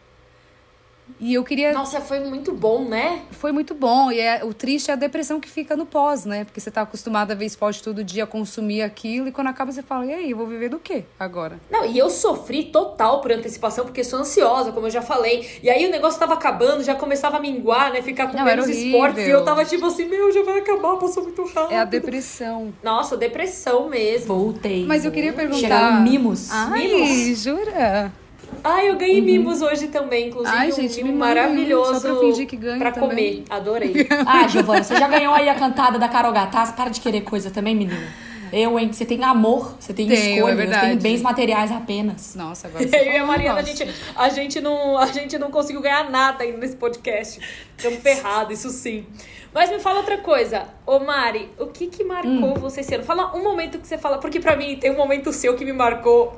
E 1.21 1.35
eu 1.35 1.45
queria. 1.45 1.73
Nossa, 1.73 2.01
foi 2.01 2.21
muito 2.21 2.53
bom, 2.53 2.85
né? 2.85 3.23
Foi 3.33 3.53
muito 3.53 3.75
bom. 3.75 4.11
E 4.11 4.19
é, 4.19 4.43
o 4.43 4.55
triste 4.55 4.91
é 4.91 4.95
a 4.95 4.97
depressão 4.97 5.39
que 5.39 5.49
fica 5.49 5.77
no 5.77 5.85
pós, 5.85 6.25
né? 6.25 6.45
Porque 6.45 6.59
você 6.61 6.71
tá 6.71 6.81
acostumado 6.81 7.31
a 7.31 7.35
ver 7.35 7.45
esporte 7.45 7.83
todo 7.83 8.03
dia, 8.03 8.27
consumir 8.27 8.83
aquilo, 8.83 9.29
e 9.29 9.33
quando 9.33 9.49
acaba 9.49 9.71
você 9.71 9.83
fala, 9.83 10.07
e 10.07 10.15
aí, 10.15 10.31
eu 10.31 10.37
vou 10.37 10.47
viver 10.47 10.71
do 10.71 10.79
quê 10.79 11.05
agora? 11.19 11.61
Não, 11.71 11.85
e 11.85 11.99
eu 11.99 12.09
sofri 12.09 12.65
total 12.65 13.21
por 13.21 13.33
antecipação, 13.33 13.85
porque 13.85 14.03
sou 14.03 14.19
ansiosa, 14.21 14.73
como 14.73 14.87
eu 14.87 14.91
já 14.91 15.03
falei. 15.03 15.47
E 15.63 15.69
aí 15.69 15.87
o 15.87 15.91
negócio 15.91 16.19
tava 16.19 16.35
acabando, 16.35 16.83
já 16.83 16.95
começava 16.95 17.37
a 17.37 17.41
minguar, 17.41 17.93
né? 17.93 18.01
Ficar 18.01 18.29
com 18.29 18.37
Não, 18.39 18.45
menos 18.45 18.69
esportes. 18.69 19.27
E 19.27 19.31
eu 19.31 19.45
tava 19.45 19.65
tipo 19.65 19.85
assim, 19.87 20.07
meu, 20.07 20.33
já 20.33 20.43
vai 20.43 20.61
acabar, 20.61 20.97
passou 20.97 21.23
muito 21.23 21.45
rápido. 21.45 21.73
É 21.73 21.79
a 21.79 21.85
depressão. 21.85 22.73
Nossa, 22.83 23.17
depressão 23.17 23.89
mesmo. 23.89 24.27
Voltei. 24.27 24.87
Mas 24.87 25.05
eu 25.05 25.11
queria 25.11 25.33
perguntar. 25.33 25.59
Chegaram 25.59 26.01
mimos. 26.01 26.51
Ai, 26.51 26.87
Mimos? 26.87 27.39
jura? 27.43 28.13
Ah, 28.63 28.85
eu 28.85 28.97
ganhei 28.97 29.21
mimos 29.21 29.63
hoje 29.63 29.89
também, 29.89 30.29
inclusive. 30.29 30.57
Ai, 30.57 30.69
um 30.71 30.75
gente, 30.75 31.03
mimo 31.03 31.17
maravilhoso. 31.19 31.95
só 31.95 32.01
pra 32.01 32.21
fingir 32.21 32.47
que 32.47 32.57
ganho 32.57 32.79
Pra 32.79 32.93
também. 32.93 33.09
comer. 33.09 33.45
Adorei. 33.51 34.09
Ah, 34.27 34.47
Giovana, 34.49 34.83
você 34.83 34.97
já 34.97 35.09
ganhou 35.09 35.35
aí 35.35 35.49
a 35.49 35.55
cantada 35.55 35.99
da 35.99 36.09
Carol 36.09 36.33
Gataz? 36.33 36.73
Para 36.73 36.91
de 36.91 37.01
querer 37.01 37.23
coisa 37.23 37.51
também, 37.51 37.75
menina. 37.75 38.31
Eu, 38.53 38.77
hein? 38.79 38.93
Você 38.93 39.05
tem 39.05 39.23
amor, 39.23 39.77
você 39.79 39.93
tem 39.95 40.09
Tenho, 40.09 40.19
é 40.19 40.35
escolha, 40.37 40.67
você 40.67 40.81
tem 40.81 40.97
bens 40.99 41.23
materiais 41.23 41.71
apenas. 41.71 42.35
Nossa, 42.35 42.67
agora 42.67 42.87
você 42.87 42.97
Eu 42.97 43.13
e 43.13 43.17
a 43.17 43.25
Mariana, 43.25 43.61
a 43.61 43.63
gente, 43.63 43.87
a, 44.17 44.29
gente 44.29 44.61
não, 44.61 44.99
a 44.99 45.07
gente 45.07 45.39
não 45.39 45.53
conseguiu 45.53 45.81
ganhar 45.81 46.11
nada 46.11 46.43
ainda 46.43 46.59
nesse 46.59 46.75
podcast. 46.75 47.41
Estamos 47.77 48.01
ferrados, 48.01 48.59
isso 48.59 48.71
sim. 48.71 49.07
Mas 49.55 49.71
me 49.71 49.79
fala 49.79 49.99
outra 50.01 50.19
coisa. 50.19 50.65
Ô 50.85 50.99
Mari, 50.99 51.49
o 51.59 51.67
que 51.67 51.87
que 51.87 52.03
marcou 52.03 52.31
Hum. 52.31 52.55
você 52.55 52.81
ano? 52.95 53.05
Fala 53.05 53.37
um 53.37 53.43
momento 53.43 53.79
que 53.79 53.87
você 53.87 53.97
fala, 53.99 54.19
porque 54.19 54.41
pra 54.41 54.57
mim 54.57 54.77
tem 54.77 54.91
um 54.91 54.97
momento 54.97 55.33
seu 55.33 55.55
que 55.55 55.65
me 55.65 55.73
marcou. 55.73 56.37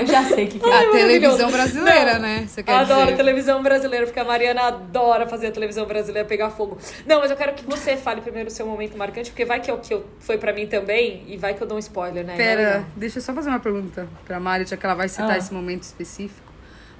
Eu 0.00 0.06
já 0.06 0.24
sei 0.24 0.44
o 0.46 0.48
que, 0.48 0.58
que 0.58 0.68
é. 0.68 0.88
A 0.88 0.90
televisão 0.90 1.50
brasileira, 1.50 2.14
Não, 2.14 2.20
né? 2.20 2.44
Você 2.48 2.62
quer 2.62 2.72
Adoro 2.72 3.04
dizer. 3.06 3.16
televisão 3.16 3.62
brasileira, 3.62 4.06
porque 4.06 4.18
a 4.20 4.24
Mariana 4.24 4.62
adora 4.62 5.26
fazer 5.26 5.48
a 5.48 5.50
televisão 5.50 5.84
brasileira 5.86 6.26
pegar 6.26 6.50
fogo. 6.50 6.78
Não, 7.06 7.20
mas 7.20 7.30
eu 7.30 7.36
quero 7.36 7.52
que 7.54 7.64
você 7.64 7.96
fale 7.96 8.20
primeiro 8.20 8.48
o 8.48 8.52
seu 8.52 8.66
momento 8.66 8.96
marcante, 8.96 9.30
porque 9.30 9.44
vai 9.44 9.60
que 9.60 9.70
é 9.70 9.74
o 9.74 9.78
que 9.78 9.92
eu, 9.92 10.06
foi 10.20 10.38
pra 10.38 10.52
mim 10.52 10.66
também, 10.66 11.24
e 11.26 11.36
vai 11.36 11.54
que 11.54 11.62
eu 11.62 11.66
dou 11.66 11.76
um 11.76 11.80
spoiler, 11.80 12.24
né? 12.24 12.34
É 12.34 12.36
Pera, 12.36 12.62
legal. 12.62 12.84
deixa 12.96 13.18
eu 13.18 13.22
só 13.22 13.32
fazer 13.34 13.50
uma 13.50 13.60
pergunta 13.60 14.08
pra 14.24 14.40
Mari, 14.40 14.64
já 14.66 14.76
que 14.76 14.84
ela 14.86 14.94
vai 14.94 15.08
citar 15.08 15.32
Ah. 15.32 15.38
esse 15.38 15.52
momento 15.52 15.82
específico. 15.82 16.49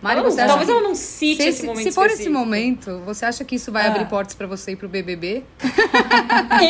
Mari, 0.02 0.22
não- 0.22 0.34
talvez 0.34 0.64
que- 0.66 0.70
ela 0.72 0.80
não 0.82 0.94
cite 0.94 1.42
se, 1.42 1.48
esse 1.50 1.60
se- 1.60 1.66
momento 1.66 1.84
Se 1.84 1.92
for 1.92 2.06
esse 2.06 2.14
específico. 2.14 2.38
momento, 2.38 3.02
você 3.04 3.26
acha 3.26 3.44
que 3.44 3.56
isso 3.56 3.70
vai 3.70 3.84
Ah. 3.86 3.90
abrir 3.90 4.06
portas 4.06 4.34
pra 4.34 4.46
você 4.46 4.72
ir 4.72 4.76
pro 4.76 4.88
BBB? 4.88 5.44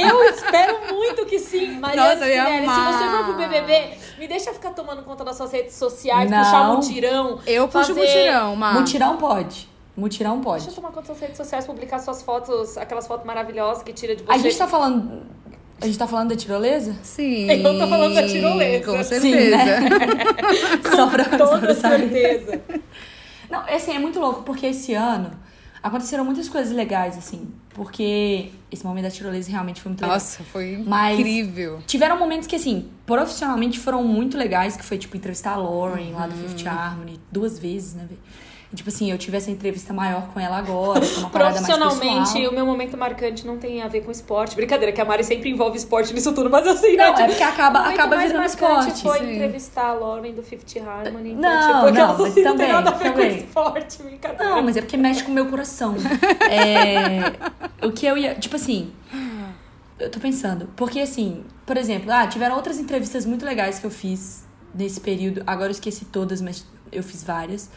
Eu 0.08 0.24
espero 0.30 0.78
muito 0.94 1.24
que 1.26 1.38
sim. 1.38 1.78
Mariana 1.78 2.14
Nossa, 2.14 2.26
eu 2.28 2.34
ia 2.34 2.42
Spinelli, 2.42 2.68
se 2.68 2.80
você 2.80 3.16
for 3.16 3.24
pro 3.24 3.34
BBB, 3.34 3.90
me 4.18 4.26
deixa 4.28 4.52
ficar 4.52 4.70
tomando 4.70 5.02
conta 5.02 5.24
das 5.24 5.36
suas 5.36 5.52
redes 5.52 5.74
sociais, 5.76 6.30
Não. 6.30 6.38
puxar 6.42 6.64
mutirão. 6.74 7.38
Eu 7.46 7.68
puxo 7.68 7.92
o 7.92 7.94
fazer- 7.94 8.06
mutirão, 8.08 8.56
Mar. 8.56 8.74
Mutirão 8.74 9.16
pode. 9.16 9.68
Mutirão 9.96 10.40
pode. 10.40 10.64
Deixa 10.64 10.70
eu 10.70 10.82
tomar 10.82 10.88
conta 10.88 11.00
das 11.00 11.06
suas 11.08 11.20
redes 11.20 11.36
sociais, 11.36 11.66
publicar 11.66 11.98
suas 11.98 12.22
fotos, 12.22 12.76
aquelas 12.78 13.06
fotos 13.06 13.26
maravilhosas 13.26 13.82
que 13.82 13.92
tira 13.92 14.16
de 14.16 14.22
você. 14.22 14.32
A 14.32 14.38
gente 14.38 14.56
tá 14.56 14.66
falando. 14.66 15.22
A 15.82 15.86
gente 15.86 15.98
tá 15.98 16.06
falando 16.06 16.28
da 16.28 16.36
tirolesa? 16.36 16.94
Sim. 17.02 17.50
Eu 17.50 17.78
tô 17.78 17.86
falando 17.88 18.14
da 18.14 18.26
tirolesa. 18.26 18.84
Com 18.84 19.02
Sim, 19.02 19.20
certeza. 19.20 19.56
Só 20.96 21.06
pra, 21.08 21.24
Com 21.24 21.38
só 21.38 21.46
toda 21.46 21.58
pra 21.58 21.74
saber. 21.74 22.10
certeza. 22.10 22.60
Não, 23.50 23.60
assim, 23.68 23.92
é 23.94 23.98
muito 23.98 24.18
louco, 24.20 24.42
porque 24.42 24.66
esse 24.66 24.94
ano 24.94 25.30
aconteceram 25.82 26.24
muitas 26.24 26.48
coisas 26.48 26.74
legais, 26.74 27.18
assim. 27.18 27.48
Porque 27.74 28.50
esse 28.70 28.84
momento 28.84 29.04
da 29.04 29.10
tirolesa 29.10 29.50
realmente 29.50 29.80
foi 29.80 29.90
muito 29.90 30.00
legal. 30.02 30.16
Nossa, 30.16 30.42
foi 30.44 30.82
Mas- 30.86 31.18
incrível. 31.18 31.80
Tiveram 31.86 32.18
momentos 32.18 32.46
que, 32.46 32.56
assim, 32.56 32.88
profissionalmente 33.06 33.78
foram 33.78 34.02
muito 34.04 34.36
legais, 34.36 34.76
que 34.76 34.84
foi, 34.84 34.98
tipo, 34.98 35.16
entrevistar 35.16 35.52
a 35.52 35.56
Lauren 35.56 36.12
lá 36.12 36.26
do. 36.26 36.34
Fifth 36.34 36.66
Harmony 36.66 37.20
duas 37.30 37.58
vezes, 37.58 37.94
né, 37.94 38.06
velho? 38.08 38.20
Tipo 38.72 38.88
assim, 38.88 39.10
eu 39.10 39.18
tive 39.18 39.36
essa 39.36 39.50
entrevista 39.50 39.92
maior 39.92 40.28
com 40.32 40.38
ela 40.38 40.56
agora, 40.56 41.00
uma 41.18 41.28
parada 41.30 41.60
mais 41.60 41.66
Profissionalmente, 41.66 42.46
o 42.46 42.52
meu 42.52 42.64
momento 42.64 42.96
marcante 42.96 43.44
não 43.44 43.58
tem 43.58 43.82
a 43.82 43.88
ver 43.88 44.02
com 44.02 44.12
esporte. 44.12 44.54
Brincadeira, 44.54 44.92
que 44.92 45.00
a 45.00 45.04
Mari 45.04 45.24
sempre 45.24 45.50
envolve 45.50 45.76
esporte 45.76 46.14
nisso 46.14 46.32
tudo, 46.32 46.48
mas 46.48 46.64
assim, 46.68 46.96
Não, 46.96 47.12
né? 47.12 47.22
é 47.24 47.26
porque 47.26 47.42
acaba- 47.42 47.80
acaba 47.88 48.16
virando 48.18 48.44
esporte, 48.46 49.02
foi 49.02 49.18
sim. 49.18 49.34
entrevistar 49.34 49.86
a 49.88 49.92
Lauren 49.94 50.32
do 50.34 50.42
Fifth 50.44 50.76
Harmony. 50.76 51.32
Então, 51.32 51.42
Não, 51.50 51.60
tipo, 51.86 51.98
não, 51.98 52.08
mas 52.18 52.20
assim, 52.30 52.42
não 52.44 52.52
também, 52.52 52.66
tem 52.66 52.74
nada 52.76 52.90
a 52.90 52.92
ver 52.94 53.12
também. 53.12 53.30
com 53.30 53.36
esporte, 53.44 54.02
brincadeira. 54.04 54.44
Não, 54.54 54.62
mas 54.62 54.76
é 54.76 54.80
porque 54.82 54.96
mexe 54.96 55.24
com 55.24 55.32
o 55.32 55.34
meu 55.34 55.46
coração. 55.46 55.94
É, 56.48 57.32
o 57.86 57.90
que 57.92 58.06
eu 58.06 58.16
ia. 58.16 58.34
Tipo 58.36 58.54
assim. 58.56 58.92
Eu 59.98 60.10
tô 60.10 60.18
pensando. 60.20 60.68
Porque, 60.76 61.00
assim, 61.00 61.44
por 61.66 61.76
exemplo, 61.76 62.10
ah, 62.12 62.26
tiveram 62.26 62.56
outras 62.56 62.78
entrevistas 62.78 63.26
muito 63.26 63.44
legais 63.44 63.78
que 63.78 63.86
eu 63.86 63.90
fiz 63.90 64.44
nesse 64.74 65.00
período. 65.00 65.42
Agora 65.46 65.66
eu 65.66 65.72
esqueci 65.72 66.04
todas, 66.06 66.40
mas 66.40 66.64
eu 66.90 67.02
fiz 67.02 67.22
várias. 67.22 67.68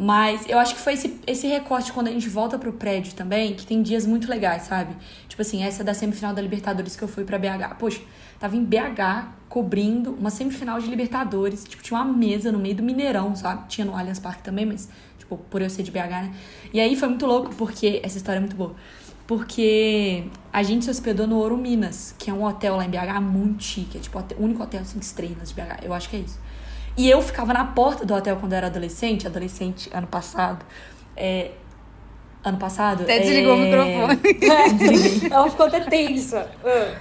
Mas 0.00 0.48
eu 0.48 0.60
acho 0.60 0.76
que 0.76 0.80
foi 0.80 0.92
esse, 0.92 1.20
esse 1.26 1.48
recorte 1.48 1.92
quando 1.92 2.06
a 2.06 2.12
gente 2.12 2.28
volta 2.28 2.56
pro 2.56 2.72
prédio 2.72 3.14
também, 3.14 3.54
que 3.54 3.66
tem 3.66 3.82
dias 3.82 4.06
muito 4.06 4.30
legais, 4.30 4.62
sabe? 4.62 4.94
Tipo 5.28 5.42
assim, 5.42 5.64
essa 5.64 5.82
da 5.82 5.92
semifinal 5.92 6.32
da 6.32 6.40
Libertadores 6.40 6.94
que 6.94 7.02
eu 7.02 7.08
fui 7.08 7.24
pra 7.24 7.36
BH. 7.36 7.74
Poxa, 7.80 8.00
tava 8.38 8.54
em 8.56 8.64
BH 8.64 9.26
cobrindo 9.48 10.12
uma 10.12 10.30
semifinal 10.30 10.78
de 10.78 10.86
Libertadores. 10.86 11.64
Tipo, 11.64 11.82
tinha 11.82 12.00
uma 12.00 12.12
mesa 12.12 12.52
no 12.52 12.60
meio 12.60 12.76
do 12.76 12.82
Mineirão, 12.82 13.34
sabe? 13.34 13.66
Tinha 13.66 13.84
no 13.84 13.92
Allianz 13.92 14.20
Parque 14.20 14.40
também, 14.44 14.64
mas, 14.64 14.88
tipo, 15.18 15.36
por 15.36 15.60
eu 15.60 15.68
ser 15.68 15.82
de 15.82 15.90
BH, 15.90 15.96
né? 15.96 16.34
E 16.72 16.78
aí 16.78 16.94
foi 16.94 17.08
muito 17.08 17.26
louco, 17.26 17.52
porque 17.56 18.00
essa 18.04 18.18
história 18.18 18.38
é 18.38 18.40
muito 18.40 18.54
boa. 18.54 18.76
Porque 19.26 20.26
a 20.52 20.62
gente 20.62 20.84
se 20.84 20.90
hospedou 20.92 21.26
no 21.26 21.36
Ouro 21.38 21.56
Minas, 21.56 22.14
que 22.16 22.30
é 22.30 22.32
um 22.32 22.44
hotel 22.44 22.76
lá 22.76 22.84
em 22.84 22.88
BH 22.88 23.20
muito 23.20 23.64
chique. 23.64 23.98
É 23.98 24.00
tipo 24.00 24.16
o 24.16 24.44
único 24.44 24.62
hotel 24.62 24.84
cinco 24.84 25.02
estrelas 25.02 25.48
de 25.48 25.56
BH. 25.56 25.82
Eu 25.82 25.92
acho 25.92 26.08
que 26.08 26.16
é 26.16 26.20
isso. 26.20 26.38
E 26.98 27.08
eu 27.08 27.22
ficava 27.22 27.52
na 27.52 27.64
porta 27.64 28.04
do 28.04 28.12
hotel 28.12 28.36
quando 28.38 28.54
eu 28.54 28.58
era 28.58 28.66
adolescente, 28.66 29.24
adolescente 29.24 29.88
ano 29.94 30.08
passado. 30.08 30.66
É, 31.16 31.52
ano 32.42 32.58
passado. 32.58 33.04
Até 33.04 33.20
desligou 33.20 33.56
o 33.56 33.60
é, 33.60 33.64
microfone. 33.64 35.30
Ela 35.30 35.48
ficou 35.48 35.66
até 35.66 35.80
tensa. 35.80 36.50
Ah. 36.64 36.96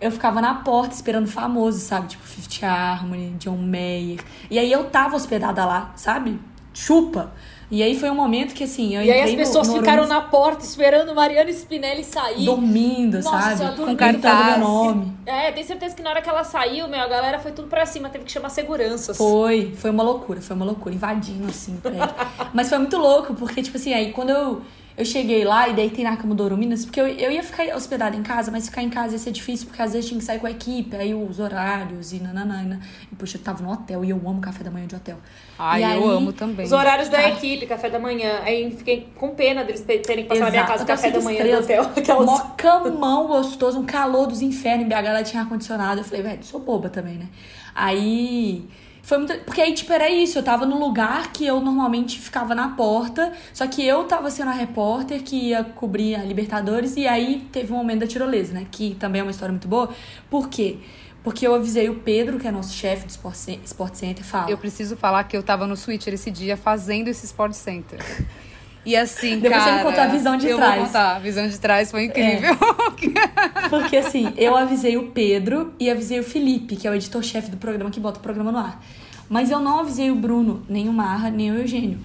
Eu 0.00 0.12
ficava 0.12 0.40
na 0.40 0.54
porta 0.54 0.94
esperando 0.94 1.26
famoso, 1.26 1.80
sabe? 1.80 2.08
Tipo 2.10 2.22
Fifth 2.22 2.62
Harmony, 2.62 3.34
John 3.40 3.56
Mayer. 3.56 4.20
E 4.48 4.56
aí 4.56 4.70
eu 4.70 4.84
tava 4.84 5.16
hospedada 5.16 5.64
lá, 5.64 5.92
sabe? 5.96 6.38
Chupa. 6.72 7.32
E 7.72 7.82
aí 7.82 7.98
foi 7.98 8.10
um 8.10 8.14
momento 8.14 8.52
que 8.54 8.64
assim, 8.64 8.94
eu 8.94 9.02
E 9.02 9.10
aí 9.10 9.22
as 9.22 9.34
pessoas 9.34 9.66
no, 9.66 9.72
no 9.72 9.80
ficaram 9.80 10.06
na 10.06 10.20
porta 10.20 10.62
esperando 10.62 11.14
Mariana 11.14 11.50
Spinelli 11.50 12.04
sair. 12.04 12.44
dormindo, 12.44 13.16
Nossa 13.16 13.30
sabe? 13.30 13.56
Senhora, 13.56 13.76
dormindo. 13.76 13.96
Gritando 13.96 14.20
cartaz. 14.20 14.58
meu 14.58 14.68
nome. 14.68 15.12
É, 15.24 15.50
tenho 15.52 15.66
certeza 15.66 15.96
que 15.96 16.02
na 16.02 16.10
hora 16.10 16.20
que 16.20 16.28
ela 16.28 16.44
saiu, 16.44 16.86
meu, 16.86 17.00
a 17.00 17.08
galera 17.08 17.38
foi 17.38 17.50
tudo 17.50 17.68
pra 17.68 17.86
cima, 17.86 18.10
teve 18.10 18.24
que 18.26 18.30
chamar 18.30 18.50
seguranças. 18.50 19.16
Foi, 19.16 19.72
foi 19.74 19.90
uma 19.90 20.02
loucura, 20.02 20.42
foi 20.42 20.54
uma 20.54 20.66
loucura, 20.66 20.94
invadindo 20.94 21.48
assim 21.48 21.76
o 21.76 21.78
prédio. 21.78 22.14
Mas 22.52 22.68
foi 22.68 22.76
muito 22.76 22.98
louco, 22.98 23.32
porque, 23.32 23.62
tipo 23.62 23.78
assim, 23.78 23.94
aí 23.94 24.12
quando 24.12 24.28
eu, 24.28 24.60
eu 24.96 25.04
cheguei 25.04 25.44
lá 25.44 25.68
e 25.68 25.72
deitei 25.72 26.04
na 26.04 26.16
cama 26.16 26.34
do 26.34 26.42
Ouro 26.42 26.56
Minas, 26.56 26.84
porque 26.84 27.00
eu, 27.00 27.06
eu 27.06 27.30
ia 27.32 27.42
ficar 27.42 27.64
hospedada 27.74 28.16
em 28.16 28.22
casa, 28.22 28.50
mas 28.50 28.68
ficar 28.68 28.82
em 28.82 28.90
casa 28.90 29.14
ia 29.14 29.18
ser 29.18 29.30
difícil, 29.32 29.66
porque 29.66 29.80
às 29.82 29.92
vezes 29.92 30.08
tinha 30.08 30.18
que 30.18 30.24
sair 30.24 30.38
com 30.38 30.46
a 30.46 30.50
equipe, 30.50 30.94
aí 30.96 31.14
os 31.14 31.38
horários 31.40 32.12
e 32.12 32.18
nananana. 32.20 32.80
E, 33.10 33.14
poxa, 33.14 33.36
eu 33.38 33.42
tava 33.42 33.62
no 33.62 33.70
hotel 33.72 34.04
e 34.04 34.10
eu 34.10 34.16
amo 34.26 34.40
café 34.40 34.62
da 34.62 34.70
manhã 34.70 34.86
de 34.86 34.94
hotel. 34.94 35.18
Ai, 35.58 35.80
E 35.80 35.84
eu 35.84 35.88
aí- 36.10 36.16
amo 36.16 36.32
também. 36.32 36.66
Os 36.66 36.72
horários 36.72 37.08
da 37.08 37.28
equipe, 37.28 37.66
café 37.66 37.88
da 37.90 37.98
manhã. 37.98 38.40
Aí 38.42 38.70
fiquei 38.70 39.08
com 39.16 39.30
pena 39.30 39.64
deles 39.64 39.80
terem 39.80 40.24
que 40.24 40.28
passar 40.28 40.44
na 40.44 40.50
minha 40.50 40.64
casa 40.66 40.84
o 40.84 40.86
café 40.86 41.10
da 41.10 41.20
manhã 41.20 41.42
do 41.44 41.48
estrelas, 41.60 41.64
hotel. 41.64 41.82
Aquelas... 41.96 42.26
Mó 42.26 42.38
camão 42.56 43.26
gostoso, 43.28 43.78
um 43.78 43.84
calor 43.86 44.26
dos 44.26 44.42
infernos. 44.42 44.84
Em 44.84 44.88
BH 44.88 44.94
ela 45.08 45.22
tinha 45.22 45.42
ar-condicionado. 45.42 46.00
Eu 46.00 46.04
falei, 46.04 46.22
velho, 46.22 46.42
sou 46.44 46.60
boba 46.60 46.88
também, 46.88 47.14
né? 47.14 47.26
Aí. 47.74 48.68
Foi 49.02 49.18
muito. 49.18 49.36
Porque 49.44 49.60
aí, 49.60 49.74
tipo, 49.74 49.92
era 49.92 50.08
isso. 50.08 50.38
Eu 50.38 50.42
tava 50.42 50.64
no 50.64 50.78
lugar 50.78 51.32
que 51.32 51.44
eu 51.44 51.60
normalmente 51.60 52.18
ficava 52.20 52.54
na 52.54 52.68
porta. 52.68 53.32
Só 53.52 53.66
que 53.66 53.84
eu 53.86 54.04
tava 54.04 54.30
sendo 54.30 54.50
a 54.50 54.54
repórter 54.54 55.22
que 55.22 55.48
ia 55.48 55.64
cobrir 55.64 56.14
a 56.14 56.22
Libertadores. 56.22 56.96
E 56.96 57.06
aí 57.06 57.46
teve 57.50 57.72
um 57.72 57.76
momento 57.76 58.00
da 58.00 58.06
tirolesa, 58.06 58.52
né? 58.54 58.66
Que 58.70 58.94
também 58.94 59.20
é 59.20 59.22
uma 59.24 59.30
história 59.32 59.52
muito 59.52 59.66
boa. 59.68 59.90
Por 60.30 60.48
quê? 60.48 60.78
Porque 61.24 61.46
eu 61.46 61.54
avisei 61.54 61.88
o 61.88 61.96
Pedro, 61.96 62.38
que 62.38 62.48
é 62.48 62.50
nosso 62.50 62.74
chefe 62.74 63.06
do 63.06 63.10
Sport 63.10 63.34
Cen- 63.36 63.60
Sport 63.64 63.94
Center, 63.94 64.24
fala. 64.24 64.50
Eu 64.50 64.58
preciso 64.58 64.96
falar 64.96 65.22
que 65.24 65.36
eu 65.36 65.42
tava 65.42 65.66
no 65.68 65.76
Switcher 65.76 66.14
esse 66.14 66.30
dia 66.32 66.56
fazendo 66.56 67.08
esse 67.08 67.26
Sport 67.26 67.52
Center. 67.52 67.98
E 68.84 68.96
assim, 68.96 69.38
Depois 69.38 69.62
você 69.62 69.70
cara... 69.70 69.76
me 69.76 69.90
conta 69.90 70.02
a 70.02 70.06
visão 70.08 70.36
de 70.36 70.48
eu 70.48 70.56
trás. 70.56 70.76
Vou 70.76 70.86
contar. 70.86 71.16
A 71.16 71.18
visão 71.20 71.46
de 71.46 71.58
trás 71.58 71.90
foi 71.90 72.04
incrível. 72.04 72.56
Porque 73.70 73.96
assim, 73.96 74.32
eu 74.36 74.56
avisei 74.56 74.96
o 74.96 75.08
Pedro 75.08 75.72
e 75.78 75.88
avisei 75.88 76.18
o 76.18 76.24
Felipe, 76.24 76.74
que 76.74 76.88
é 76.88 76.90
o 76.90 76.94
editor-chefe 76.94 77.50
do 77.50 77.56
programa 77.56 77.90
que 77.90 78.00
bota 78.00 78.18
o 78.18 78.22
programa 78.22 78.50
no 78.50 78.58
ar. 78.58 78.82
Mas 79.28 79.50
eu 79.50 79.60
não 79.60 79.80
avisei 79.80 80.10
o 80.10 80.16
Bruno, 80.16 80.62
nem 80.68 80.88
o 80.88 80.92
Marra, 80.92 81.30
nem 81.30 81.50
o 81.50 81.54
Eugênio, 81.54 81.98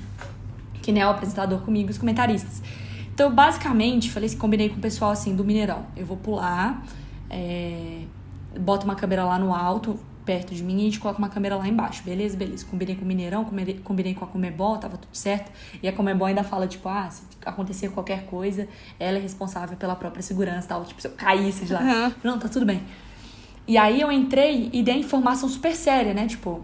que 0.82 0.92
nem 0.92 1.02
é 1.02 1.08
o 1.08 1.10
apresentador 1.10 1.60
comigo, 1.62 1.90
os 1.90 1.98
comentaristas. 1.98 2.62
Então, 3.13 3.34
basicamente, 3.34 4.12
falei 4.12 4.28
assim, 4.28 4.38
combinei 4.38 4.70
com 4.70 4.76
o 4.76 4.80
pessoal 4.80 5.12
assim 5.12 5.36
do 5.36 5.44
Mineirão. 5.44 5.88
Eu 5.98 6.06
vou 6.06 6.16
pular, 6.16 6.84
é, 7.30 8.02
boto 8.60 8.86
uma 8.86 8.96
câmera 8.96 9.26
lá 9.26 9.40
no 9.40 9.54
alto, 9.54 10.00
perto 10.28 10.54
de 10.54 10.62
mim, 10.62 10.76
e 10.76 10.82
a 10.82 10.84
gente 10.84 11.00
coloca 11.00 11.18
uma 11.18 11.30
câmera 11.30 11.56
lá 11.56 11.66
embaixo. 11.66 12.04
Beleza, 12.04 12.36
beleza. 12.36 12.66
Combinei 12.66 12.98
com 12.98 13.06
o 13.06 13.08
Mineirão, 13.08 13.46
combinei, 13.46 13.80
combinei 13.82 14.13
com 14.13 14.26
a 14.26 14.28
Comebol, 14.28 14.78
tava 14.78 14.98
tudo 14.98 15.16
certo. 15.16 15.50
E 15.82 15.88
a 15.88 15.94
Comebol 15.94 16.28
ainda 16.28 16.44
fala, 16.44 16.68
tipo, 16.68 16.90
ah, 16.90 17.10
se 17.10 17.24
acontecer 17.46 17.90
qualquer 17.90 18.26
coisa, 18.26 18.68
ela 19.00 19.18
é 19.18 19.22
responsável 19.22 19.78
pela 19.78 19.96
própria 19.96 20.22
segurança 20.22 20.66
e 20.66 20.68
tal. 20.68 20.84
Tipo, 20.84 21.02
se 21.02 21.08
eu 21.08 21.12
caísse 21.13 21.66
de 21.66 21.72
lá. 21.72 21.80
Aham. 21.80 22.16
Não, 22.22 22.38
tá 22.38 22.50
tudo 22.50 22.66
bem. 22.66 22.84
E 23.66 23.78
aí 23.78 24.02
eu 24.02 24.12
entrei 24.12 24.70
e 24.74 24.84
dei 24.84 24.96
a 24.96 24.98
informação 24.98 25.48
super 25.48 25.74
séria, 25.74 26.13
né? 26.13 26.28
Tipo, 26.28 26.62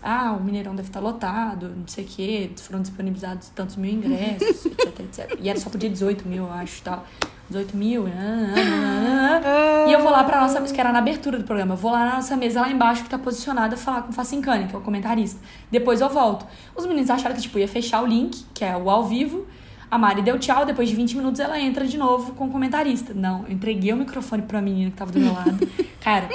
ah, 0.00 0.32
o 0.32 0.42
Mineirão 0.42 0.74
deve 0.74 0.88
estar 0.88 1.00
lotado, 1.00 1.68
não 1.76 1.88
sei 1.88 2.04
o 2.04 2.06
quê, 2.06 2.50
foram 2.56 2.80
disponibilizados 2.80 3.48
tantos 3.50 3.76
mil 3.76 3.92
ingressos, 3.92 4.66
etc, 4.70 5.00
etc. 5.00 5.38
E 5.40 5.48
era 5.48 5.58
só 5.58 5.68
pro 5.68 5.78
dia 5.78 5.90
18 5.90 6.26
mil, 6.28 6.44
eu 6.44 6.52
acho, 6.52 6.80
tal. 6.82 7.04
18 7.50 7.76
mil, 7.76 8.06
ah, 8.06 8.10
ah, 8.10 9.40
ah, 9.42 9.84
ah. 9.84 9.88
E 9.88 9.92
eu 9.92 10.00
vou 10.00 10.10
lá 10.10 10.22
pra 10.24 10.40
nossa 10.40 10.60
mesa, 10.60 10.72
que 10.72 10.80
era 10.80 10.92
na 10.92 11.00
abertura 11.00 11.36
do 11.36 11.44
programa, 11.44 11.74
eu 11.74 11.76
vou 11.76 11.90
lá 11.90 12.06
na 12.06 12.14
nossa 12.16 12.36
mesa 12.36 12.60
lá 12.60 12.70
embaixo, 12.70 13.02
que 13.02 13.10
tá 13.10 13.18
posicionada, 13.18 13.76
falar 13.76 14.02
com 14.02 14.10
o 14.10 14.12
Facincani, 14.12 14.68
que 14.68 14.74
é 14.74 14.78
o 14.78 14.80
comentarista. 14.80 15.40
Depois 15.70 16.00
eu 16.00 16.08
volto. 16.08 16.46
Os 16.76 16.86
meninos 16.86 17.10
acharam 17.10 17.34
que, 17.34 17.42
tipo, 17.42 17.58
ia 17.58 17.68
fechar 17.68 18.02
o 18.02 18.06
link, 18.06 18.44
que 18.54 18.64
é 18.64 18.76
o 18.76 18.88
ao 18.88 19.04
vivo, 19.04 19.46
a 19.90 19.98
Mari 19.98 20.22
deu 20.22 20.38
tchau, 20.38 20.64
depois 20.64 20.88
de 20.88 20.94
20 20.94 21.16
minutos 21.16 21.40
ela 21.40 21.60
entra 21.60 21.84
de 21.84 21.98
novo 21.98 22.32
com 22.34 22.46
o 22.46 22.50
comentarista. 22.50 23.12
Não, 23.12 23.44
eu 23.44 23.52
entreguei 23.52 23.92
o 23.92 23.96
microfone 23.96 24.42
pra 24.42 24.62
menina 24.62 24.90
que 24.90 24.96
tava 24.96 25.10
do 25.10 25.18
meu 25.18 25.32
lado. 25.32 25.58
Cara, 26.00 26.28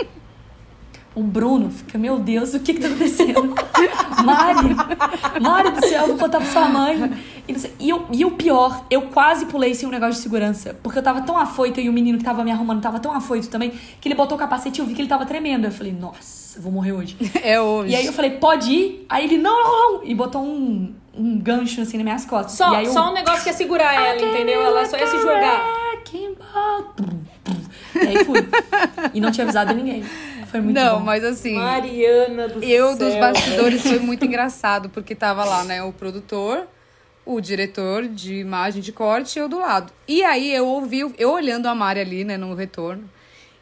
O 1.15 1.23
Bruno 1.23 1.71
fica, 1.71 1.97
meu 1.97 2.19
Deus, 2.19 2.53
o 2.53 2.59
que 2.59 2.73
que 2.73 2.81
tá 2.81 2.87
acontecendo? 2.87 3.55
Mari, 4.25 4.75
Mari 5.41 5.71
do 5.71 5.79
céu, 5.87 6.01
eu 6.01 6.07
vou 6.09 6.17
contar 6.17 6.39
pra 6.39 6.47
sua 6.47 6.67
mãe. 6.67 7.13
E, 7.47 7.57
sei- 7.57 7.73
e, 7.79 7.89
eu- 7.89 8.05
e 8.11 8.25
o 8.25 8.31
pior, 8.31 8.85
eu 8.89 9.03
quase 9.03 9.45
pulei 9.45 9.73
sem 9.73 9.87
um 9.87 9.91
negócio 9.91 10.15
de 10.15 10.19
segurança. 10.19 10.75
Porque 10.83 10.99
eu 10.99 11.03
tava 11.03 11.21
tão 11.21 11.37
afoito 11.37 11.79
e 11.79 11.87
o 11.87 11.93
menino 11.93 12.17
que 12.17 12.23
tava 12.23 12.43
me 12.43 12.51
arrumando 12.51 12.81
tava 12.81 12.99
tão 12.99 13.13
afoito 13.13 13.47
também, 13.49 13.71
que 14.01 14.07
ele 14.09 14.15
botou 14.15 14.35
o 14.35 14.39
capacete 14.39 14.81
e 14.81 14.83
eu 14.83 14.85
vi 14.85 14.93
que 14.93 15.01
ele 15.01 15.07
tava 15.07 15.25
tremendo. 15.25 15.63
Eu 15.65 15.71
falei, 15.71 15.93
nossa, 15.93 16.59
vou 16.59 16.71
morrer 16.71 16.91
hoje. 16.91 17.15
É 17.41 17.61
hoje. 17.61 17.93
E 17.93 17.95
aí 17.95 18.05
eu 18.05 18.11
falei, 18.13 18.31
pode 18.31 18.71
ir? 18.73 19.05
Aí 19.07 19.23
ele, 19.23 19.37
não, 19.37 19.55
não, 19.63 19.93
não. 19.93 20.03
E 20.03 20.13
botou 20.13 20.41
um, 20.43 20.93
um 21.17 21.39
gancho 21.39 21.79
assim 21.79 21.95
nas 21.95 22.03
minhas 22.03 22.25
costas. 22.25 22.53
Só, 22.55 22.81
eu, 22.81 22.91
só 22.91 23.09
um 23.09 23.13
negócio 23.13 23.41
que 23.43 23.49
ia 23.49 23.53
segurar 23.55 23.93
ela, 23.93 24.15
entendeu? 24.21 24.61
Ela 24.61 24.85
só 24.85 24.97
ia 24.97 25.07
se 25.07 25.17
jogar. 25.21 25.61
E 27.95 27.99
aí 28.07 28.25
fui. 28.25 28.45
E 29.13 29.21
não 29.21 29.31
tinha 29.31 29.43
avisado 29.45 29.73
ninguém. 29.73 30.03
Foi 30.55 30.61
muito 30.61 30.75
Não, 30.75 30.99
bom. 30.99 31.05
mas 31.05 31.23
assim. 31.23 31.55
Mariana 31.55 32.47
do 32.47 32.63
Eu, 32.63 32.89
céu. 32.89 32.97
dos 32.97 33.15
bastidores, 33.15 33.81
foi 33.81 33.99
muito 33.99 34.23
engraçado, 34.25 34.89
porque 34.89 35.13
tava 35.15 35.43
lá, 35.45 35.63
né, 35.63 35.83
o 35.83 35.91
produtor, 35.91 36.67
o 37.25 37.41
diretor 37.41 38.07
de 38.07 38.35
imagem 38.35 38.81
de 38.81 38.91
corte 38.91 39.37
e 39.37 39.41
eu 39.41 39.47
do 39.49 39.59
lado. 39.59 39.91
E 40.07 40.23
aí 40.23 40.53
eu 40.53 40.65
ouvi, 40.67 40.99
eu 41.17 41.31
olhando 41.31 41.67
a 41.67 41.75
Mari 41.75 41.99
ali, 41.99 42.23
né, 42.23 42.37
no 42.37 42.53
retorno. 42.53 43.09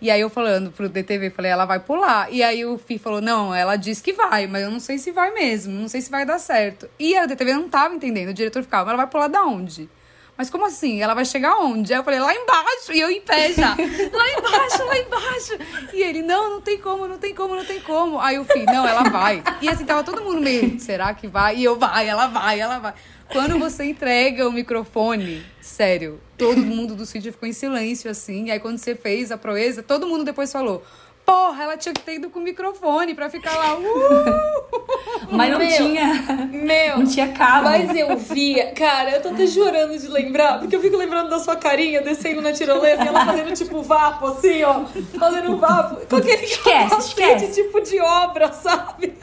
E 0.01 0.11
aí 0.11 0.19
eu 0.19 0.29
falando 0.29 0.69
pro 0.69 0.89
DTV, 0.89 1.29
falei, 1.29 1.49
ela 1.49 1.63
vai 1.63 1.79
pular. 1.79 2.27
E 2.29 2.43
aí 2.43 2.65
o 2.65 2.77
Fih 2.77 2.97
falou, 2.97 3.21
não, 3.21 3.55
ela 3.55 3.77
disse 3.77 4.03
que 4.03 4.11
vai, 4.11 4.47
mas 4.47 4.61
eu 4.63 4.69
não 4.69 4.79
sei 4.81 4.97
se 4.97 5.11
vai 5.11 5.31
mesmo, 5.31 5.73
não 5.73 5.87
sei 5.87 6.01
se 6.01 6.11
vai 6.11 6.25
dar 6.25 6.39
certo. 6.39 6.89
E 6.99 7.15
a 7.15 7.25
DTV 7.25 7.53
não 7.53 7.69
tava 7.69 7.95
entendendo, 7.95 8.29
o 8.29 8.33
diretor 8.33 8.61
ficava, 8.63 8.83
mas 8.83 8.93
ela 8.95 9.03
vai 9.03 9.09
pular 9.09 9.29
da 9.29 9.43
onde? 9.45 9.89
Mas 10.35 10.49
como 10.49 10.65
assim? 10.65 11.01
Ela 11.01 11.13
vai 11.13 11.25
chegar 11.25 11.57
onde? 11.57 11.93
Aí 11.93 11.99
eu 11.99 12.03
falei, 12.03 12.19
lá 12.19 12.33
embaixo. 12.33 12.91
E 12.91 12.99
eu 12.99 13.09
em 13.09 13.21
pé 13.21 13.53
já. 13.53 13.69
lá 14.11 14.29
embaixo, 14.31 14.85
lá 14.85 14.97
embaixo. 14.97 15.53
E 15.93 16.01
ele, 16.01 16.21
não, 16.21 16.49
não 16.49 16.61
tem 16.61 16.79
como, 16.79 17.07
não 17.07 17.17
tem 17.17 17.35
como, 17.35 17.55
não 17.55 17.65
tem 17.65 17.79
como. 17.79 18.19
Aí 18.19 18.39
o 18.39 18.45
filho, 18.45 18.65
não, 18.65 18.87
ela 18.87 19.03
vai. 19.03 19.43
E 19.61 19.69
assim, 19.69 19.85
tava 19.85 20.03
todo 20.03 20.23
mundo 20.23 20.41
meio, 20.41 20.79
será 20.79 21.13
que 21.13 21.27
vai? 21.27 21.57
E 21.57 21.63
eu, 21.63 21.77
vai, 21.77 22.07
ela 22.07 22.27
vai, 22.27 22.59
ela 22.59 22.79
vai. 22.79 22.93
Quando 23.31 23.57
você 23.57 23.85
entrega 23.85 24.47
o 24.47 24.51
microfone, 24.51 25.45
sério, 25.61 26.19
todo 26.37 26.57
mundo 26.57 26.95
do 26.95 27.05
sítio 27.05 27.31
ficou 27.31 27.47
em 27.47 27.53
silêncio, 27.53 28.09
assim. 28.09 28.45
E 28.45 28.51
aí 28.51 28.59
quando 28.59 28.77
você 28.77 28.95
fez 28.95 29.31
a 29.31 29.37
proeza, 29.37 29.81
todo 29.81 30.07
mundo 30.07 30.23
depois 30.23 30.51
falou, 30.51 30.83
porra, 31.25 31.63
ela 31.63 31.77
tinha 31.77 31.93
que 31.93 32.01
ter 32.01 32.15
ido 32.15 32.29
com 32.29 32.39
o 32.39 32.43
microfone 32.43 33.13
pra 33.13 33.29
ficar 33.29 33.55
lá, 33.55 33.77
uh! 33.77 34.62
Mas 35.29 35.51
não 35.51 35.57
Meu. 35.59 35.67
tinha. 35.69 36.13
Meu, 36.51 36.97
Não 36.99 37.05
tinha 37.05 37.29
cabo. 37.29 37.63
Mas 37.63 37.95
eu 37.95 38.15
via, 38.17 38.71
cara, 38.73 39.11
eu 39.11 39.21
tô 39.21 39.29
até 39.29 39.47
chorando 39.47 39.97
de 39.97 40.07
lembrar, 40.07 40.59
porque 40.59 40.75
eu 40.75 40.81
fico 40.81 40.97
lembrando 40.97 41.29
da 41.29 41.39
sua 41.39 41.55
carinha 41.55 42.01
descendo 42.01 42.41
na 42.41 42.51
tirolesa 42.53 43.03
e 43.03 43.07
ela 43.07 43.25
fazendo 43.25 43.53
tipo 43.53 43.81
vapo, 43.81 44.27
assim, 44.27 44.63
ó. 44.63 44.81
Fazendo 45.17 45.57
vapo. 45.57 46.05
Com 46.07 46.15
aquele 46.17 46.43
Esquece, 46.43 46.99
esquece. 46.99 47.63
tipo 47.63 47.81
de 47.81 47.99
obra, 47.99 48.51
sabe? 48.53 49.13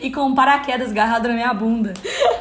E 0.00 0.10
com 0.10 0.22
um 0.22 0.34
paraquedas 0.34 0.90
agarrado 0.90 1.28
na 1.28 1.34
minha 1.34 1.52
bunda. 1.54 1.92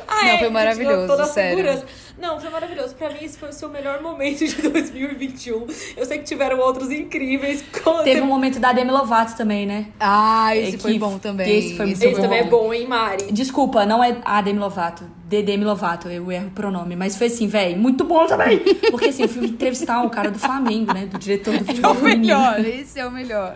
Ah, 0.07 0.23
Não, 0.23 0.29
é, 0.31 0.38
foi 0.39 0.49
maravilhoso, 0.49 1.25
sério. 1.25 1.57
segurança. 1.57 1.86
Não, 2.21 2.39
foi 2.39 2.49
maravilhoso. 2.51 2.93
Pra 2.95 3.10
mim, 3.10 3.17
esse 3.23 3.38
foi 3.38 3.49
o 3.49 3.53
seu 3.53 3.67
melhor 3.67 4.01
momento 4.01 4.45
de 4.45 4.55
2021. 4.69 5.65
Eu 5.97 6.05
sei 6.05 6.19
que 6.19 6.23
tiveram 6.25 6.60
outros 6.60 6.91
incríveis. 6.91 7.63
Teve 8.03 8.21
um 8.21 8.25
momento 8.27 8.60
da 8.60 8.71
Demi 8.71 8.91
Lovato 8.91 9.36
também, 9.36 9.65
né? 9.65 9.88
Ah, 9.99 10.55
esse 10.55 10.75
É 10.75 10.79
foi 10.79 10.93
que 10.93 10.99
bom 10.99 11.17
também. 11.17 11.57
esse 11.57 11.75
foi 11.75 11.86
muito 11.88 11.97
Esse 12.03 12.15
bom. 12.15 12.21
também 12.21 12.39
é 12.39 12.43
bom, 12.43 12.73
hein, 12.73 12.88
Mari? 12.88 13.31
Desculpa, 13.31 13.86
não 13.86 14.03
é 14.03 14.17
a 14.23 14.39
Demi 14.41 14.60
Lovato. 14.60 15.03
De 15.32 15.41
Demi 15.41 15.63
Lovato, 15.63 16.10
eu 16.10 16.30
erro 16.30 16.48
o 16.48 16.52
pronome. 16.52 16.94
Mas 16.94 17.15
foi 17.17 17.28
assim, 17.28 17.48
velho, 17.48 17.78
muito 17.80 18.04
bom 18.04 18.28
também. 18.28 18.60
Porque 18.91 19.06
assim, 19.06 19.24
eu 19.24 19.30
fui 19.30 19.46
entrevistar 19.48 20.04
o 20.04 20.10
cara 20.10 20.30
do 20.30 20.38
Flamengo, 20.38 20.94
né? 20.94 21.06
Do 21.06 21.17
diretor 21.17 21.54
do 21.58 21.62
É 21.62 21.63
futebol 21.63 21.91
o 21.94 21.96
feminino. 21.96 22.38
melhor, 22.38 22.60
esse 22.60 23.00
é 23.00 23.06
o 23.08 23.12
melhor. 23.12 23.56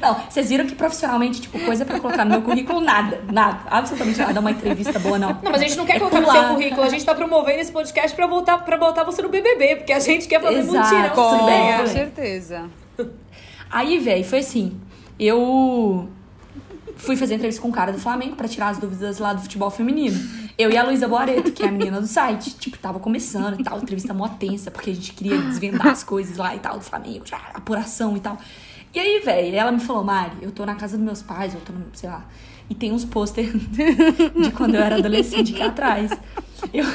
Não, 0.00 0.16
vocês 0.28 0.48
viram 0.48 0.66
que 0.66 0.74
profissionalmente, 0.74 1.40
tipo, 1.42 1.60
coisa 1.60 1.84
pra 1.84 2.00
colocar 2.00 2.24
no 2.24 2.32
meu 2.32 2.42
currículo, 2.42 2.80
nada. 2.80 3.20
Nada. 3.32 3.60
Absolutamente 3.70 4.18
nada. 4.18 4.40
Uma 4.40 4.50
entrevista 4.50 4.98
boa, 4.98 5.16
não. 5.16 5.28
Não, 5.40 5.52
mas 5.52 5.60
a 5.62 5.64
gente 5.64 5.76
não 5.76 5.86
quer 5.86 5.94
É 5.94 5.98
colocar 6.00 6.20
no 6.20 6.26
pular. 6.26 6.40
seu 6.46 6.54
currículo. 6.56 6.82
A 6.82 6.88
gente 6.88 7.04
tá 7.04 7.14
promovendo 7.14 7.60
esse 7.60 7.70
podcast 7.70 8.16
pra, 8.16 8.26
voltar, 8.26 8.58
pra 8.64 8.76
botar 8.76 9.04
você 9.04 9.22
no 9.22 9.28
BBB, 9.28 9.76
porque 9.76 9.92
a 9.92 10.00
gente 10.00 10.26
quer 10.26 10.42
fazer 10.42 10.58
Exato. 10.58 10.92
mutirão. 10.92 11.14
Com- 11.14 11.38
Com 11.38 11.46
bem, 11.46 11.70
é. 11.70 11.86
certeza. 11.86 12.64
Aí, 13.70 14.00
velho, 14.00 14.24
foi 14.24 14.40
assim. 14.40 14.76
Eu 15.20 16.08
fui 16.96 17.16
fazer 17.16 17.34
entrevista 17.36 17.62
com 17.62 17.68
um 17.68 17.72
cara 17.72 17.92
do 17.92 17.98
Flamengo 18.00 18.34
pra 18.36 18.48
tirar 18.48 18.70
as 18.70 18.78
dúvidas 18.78 19.18
lá 19.18 19.32
do 19.34 19.40
futebol 19.42 19.70
feminino. 19.70 20.18
Eu 20.58 20.70
e 20.70 20.76
a 20.76 20.82
Luísa 20.82 21.06
Boareto, 21.06 21.52
que 21.52 21.62
é 21.62 21.68
a 21.68 21.72
menina 21.72 22.00
do 22.00 22.06
site. 22.06 22.56
Tipo, 22.56 22.78
tava 22.78 22.98
começando 22.98 23.60
e 23.60 23.62
tal, 23.62 23.78
entrevista 23.78 24.14
mó 24.14 24.28
tensa, 24.28 24.70
porque 24.70 24.90
a 24.90 24.94
gente 24.94 25.12
queria 25.12 25.36
desvendar 25.38 25.88
as 25.88 26.02
coisas 26.02 26.38
lá 26.38 26.54
e 26.56 26.58
tal 26.58 26.78
do 26.78 26.84
Flamengo, 26.84 27.24
apuração 27.52 28.16
e 28.16 28.20
tal. 28.20 28.38
E 28.94 28.98
aí, 28.98 29.20
velho, 29.20 29.54
ela 29.54 29.70
me 29.70 29.80
falou, 29.80 30.02
Mari, 30.02 30.38
eu 30.40 30.50
tô 30.50 30.64
na 30.64 30.74
casa 30.74 30.96
dos 30.96 31.04
meus 31.04 31.20
pais, 31.20 31.52
eu 31.52 31.60
tô 31.60 31.72
no, 31.72 31.84
sei 31.92 32.08
lá, 32.08 32.24
e 32.70 32.74
tem 32.74 32.92
uns 32.92 33.04
pôster 33.04 33.52
de 33.54 34.50
quando 34.52 34.74
eu 34.74 34.82
era 34.82 34.96
adolescente 34.96 35.52
aqui 35.52 35.62
atrás. 35.62 36.10
Eu. 36.72 36.86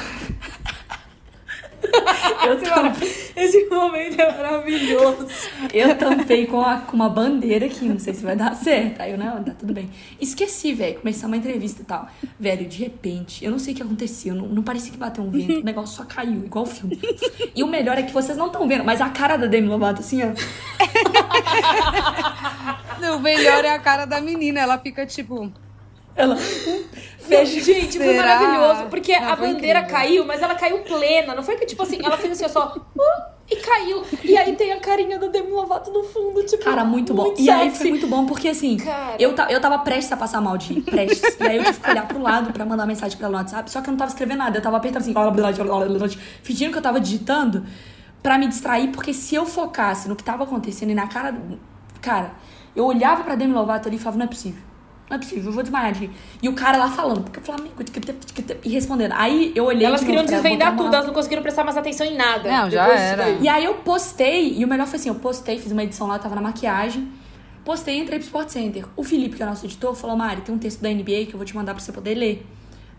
Eu 2.46 2.54
Esse 2.54 2.70
mo- 2.70 2.92
Esse 3.36 3.64
momento 3.70 4.20
é 4.20 4.32
maravilhoso. 4.36 5.26
Eu 5.72 5.94
tampei 5.96 6.46
com, 6.46 6.60
a- 6.60 6.78
com 6.78 6.94
uma 6.96 7.08
bandeira 7.08 7.66
aqui, 7.66 7.84
não 7.88 7.98
sei 7.98 8.14
se 8.14 8.22
vai 8.22 8.36
dar 8.36 8.54
certo. 8.54 9.00
Aí 9.00 9.12
eu, 9.12 9.18
não, 9.18 9.42
tá 9.42 9.52
tudo 9.58 9.72
bem. 9.72 9.90
Esqueci, 10.20 10.72
velho, 10.72 11.00
começar 11.00 11.26
uma 11.26 11.36
entrevista 11.36 11.82
e 11.82 11.84
tal. 11.84 12.08
Velho, 12.38 12.66
de 12.66 12.78
repente, 12.78 13.44
eu 13.44 13.50
não 13.50 13.58
sei 13.58 13.72
o 13.74 13.76
que 13.76 13.82
aconteceu, 13.82 14.34
não, 14.34 14.46
não 14.46 14.62
parecia 14.62 14.92
que 14.92 14.98
bateu 14.98 15.22
um 15.24 15.30
vento, 15.30 15.60
o 15.60 15.64
negócio 15.64 15.96
só 15.96 16.04
caiu, 16.04 16.44
igual 16.44 16.64
o 16.64 16.68
filme. 16.68 17.00
E 17.54 17.62
o 17.62 17.66
melhor 17.66 17.98
é 17.98 18.02
que 18.02 18.12
vocês 18.12 18.36
não 18.36 18.46
estão 18.46 18.66
vendo, 18.68 18.84
mas 18.84 19.00
a 19.00 19.08
cara 19.10 19.36
da 19.36 19.46
Demi 19.46 19.68
Lovato, 19.68 20.00
assim, 20.00 20.20
ó. 20.22 20.32
O 23.14 23.18
melhor 23.18 23.64
é 23.64 23.70
a 23.70 23.78
cara 23.78 24.04
da 24.06 24.20
menina, 24.20 24.60
ela 24.60 24.78
fica 24.78 25.04
tipo. 25.04 25.52
Ela 26.14 26.36
Fecha. 27.22 27.60
Gente, 27.60 27.96
foi 27.98 28.06
Será? 28.14 28.26
maravilhoso. 28.40 28.90
Porque 28.90 29.16
Não, 29.18 29.28
a 29.28 29.36
bandeira 29.36 29.78
incrível. 29.80 29.88
caiu, 29.88 30.24
mas 30.26 30.42
ela 30.42 30.54
caiu 30.54 30.78
plena. 30.80 31.34
Não 31.34 31.42
foi 31.42 31.56
que, 31.56 31.64
tipo 31.66 31.82
assim, 31.82 31.98
ela 32.04 32.18
fez 32.18 32.32
assim, 32.32 32.52
só. 32.52 32.74
uh, 32.76 33.22
e 33.48 33.56
caiu. 33.56 34.02
E 34.24 34.36
aí 34.36 34.54
tem 34.56 34.72
a 34.72 34.80
carinha 34.80 35.18
da 35.18 35.28
Demi 35.28 35.50
Lovato 35.50 35.90
no 35.92 36.02
fundo, 36.02 36.44
tipo. 36.44 36.64
Cara, 36.64 36.84
muito 36.84 37.14
bom. 37.14 37.32
e 37.38 37.48
aí 37.48 37.70
foi 37.70 37.90
muito 37.90 38.06
bom 38.08 38.26
porque, 38.26 38.48
assim, 38.48 38.76
Cara. 38.76 39.16
eu, 39.18 39.34
eu 39.48 39.60
tava 39.60 39.78
prestes 39.78 40.12
a 40.12 40.16
passar 40.16 40.40
mal 40.40 40.58
de 40.58 40.80
prestes. 40.82 41.36
E 41.38 41.42
aí 41.44 41.56
eu 41.58 41.64
tive 41.64 41.80
que 41.80 41.90
olhar 41.90 42.08
pro 42.08 42.20
lado 42.20 42.52
pra 42.52 42.66
mandar 42.66 42.86
mensagem 42.86 43.16
pra 43.16 43.28
ela 43.28 43.38
no 43.38 43.42
WhatsApp, 43.44 43.70
só 43.70 43.80
que 43.80 43.88
eu 43.88 43.92
não 43.92 43.98
tava 43.98 44.10
escrevendo 44.10 44.38
nada. 44.38 44.58
Eu 44.58 44.62
tava 44.62 44.76
apertando 44.76 45.02
assim, 45.02 45.12
blá, 45.12 45.30
blá, 45.30 45.30
blá, 45.30 45.52
blá, 45.52 45.64
blá, 45.86 45.98
blá, 45.98 46.08
fingindo 46.42 46.72
que 46.72 46.78
eu 46.78 46.82
tava 46.82 47.00
digitando 47.00 47.64
pra 48.22 48.36
me 48.36 48.48
distrair, 48.48 48.88
porque 48.88 49.14
se 49.14 49.34
eu 49.36 49.46
focasse 49.46 50.08
no 50.08 50.16
que 50.16 50.24
tava 50.24 50.42
acontecendo 50.44 50.90
e 50.90 50.94
na 50.94 51.06
cara. 51.06 51.34
Cara, 52.00 52.32
eu 52.74 52.84
olhava 52.84 53.22
pra 53.22 53.36
Demi 53.36 53.52
Lovato 53.54 53.86
ali 53.88 53.96
e 53.96 54.00
falava, 54.00 54.18
não 54.18 54.24
é 54.24 54.28
possível. 54.28 54.60
Não 55.12 55.16
é 55.16 55.20
possível, 55.20 55.44
eu 55.44 55.52
vou 55.52 55.62
desmaiar 55.62 55.92
de 55.92 56.06
rir. 56.06 56.10
E 56.42 56.48
o 56.48 56.54
cara 56.54 56.78
lá 56.78 56.88
falando, 56.88 57.24
porque 57.24 57.38
o 57.38 57.42
Flamengo. 57.42 57.74
E 58.64 58.68
respondendo. 58.70 59.12
Aí 59.12 59.52
eu 59.54 59.66
olhei. 59.66 59.84
Elas 59.86 60.02
queriam 60.02 60.24
desvendar 60.24 60.74
tudo, 60.74 60.94
elas 60.94 61.06
não 61.06 61.12
conseguiram 61.12 61.42
prestar 61.42 61.64
mais 61.64 61.76
atenção 61.76 62.06
em 62.06 62.16
nada. 62.16 62.50
Não, 62.50 62.70
já 62.70 62.88
era. 62.88 63.28
e 63.28 63.46
aí 63.46 63.62
eu 63.62 63.74
postei, 63.74 64.54
e 64.54 64.64
o 64.64 64.68
melhor 64.68 64.86
foi 64.86 64.98
assim, 64.98 65.10
eu 65.10 65.14
postei, 65.16 65.58
fiz 65.58 65.70
uma 65.70 65.84
edição 65.84 66.06
lá, 66.06 66.18
tava 66.18 66.34
na 66.34 66.40
maquiagem. 66.40 67.12
Postei 67.62 67.98
e 67.98 68.00
entrei 68.00 68.18
pro 68.18 68.24
Sport 68.26 68.48
Center. 68.48 68.86
O 68.96 69.04
Felipe, 69.04 69.36
que 69.36 69.42
é 69.42 69.46
o 69.46 69.48
nosso 69.50 69.66
editor, 69.66 69.94
falou, 69.94 70.16
Mari, 70.16 70.40
tem 70.40 70.54
um 70.54 70.58
texto 70.58 70.80
da 70.80 70.88
NBA 70.88 71.26
que 71.26 71.34
eu 71.34 71.36
vou 71.36 71.44
te 71.44 71.54
mandar 71.54 71.74
pra 71.74 71.84
você 71.84 71.92
poder 71.92 72.14
ler. 72.14 72.46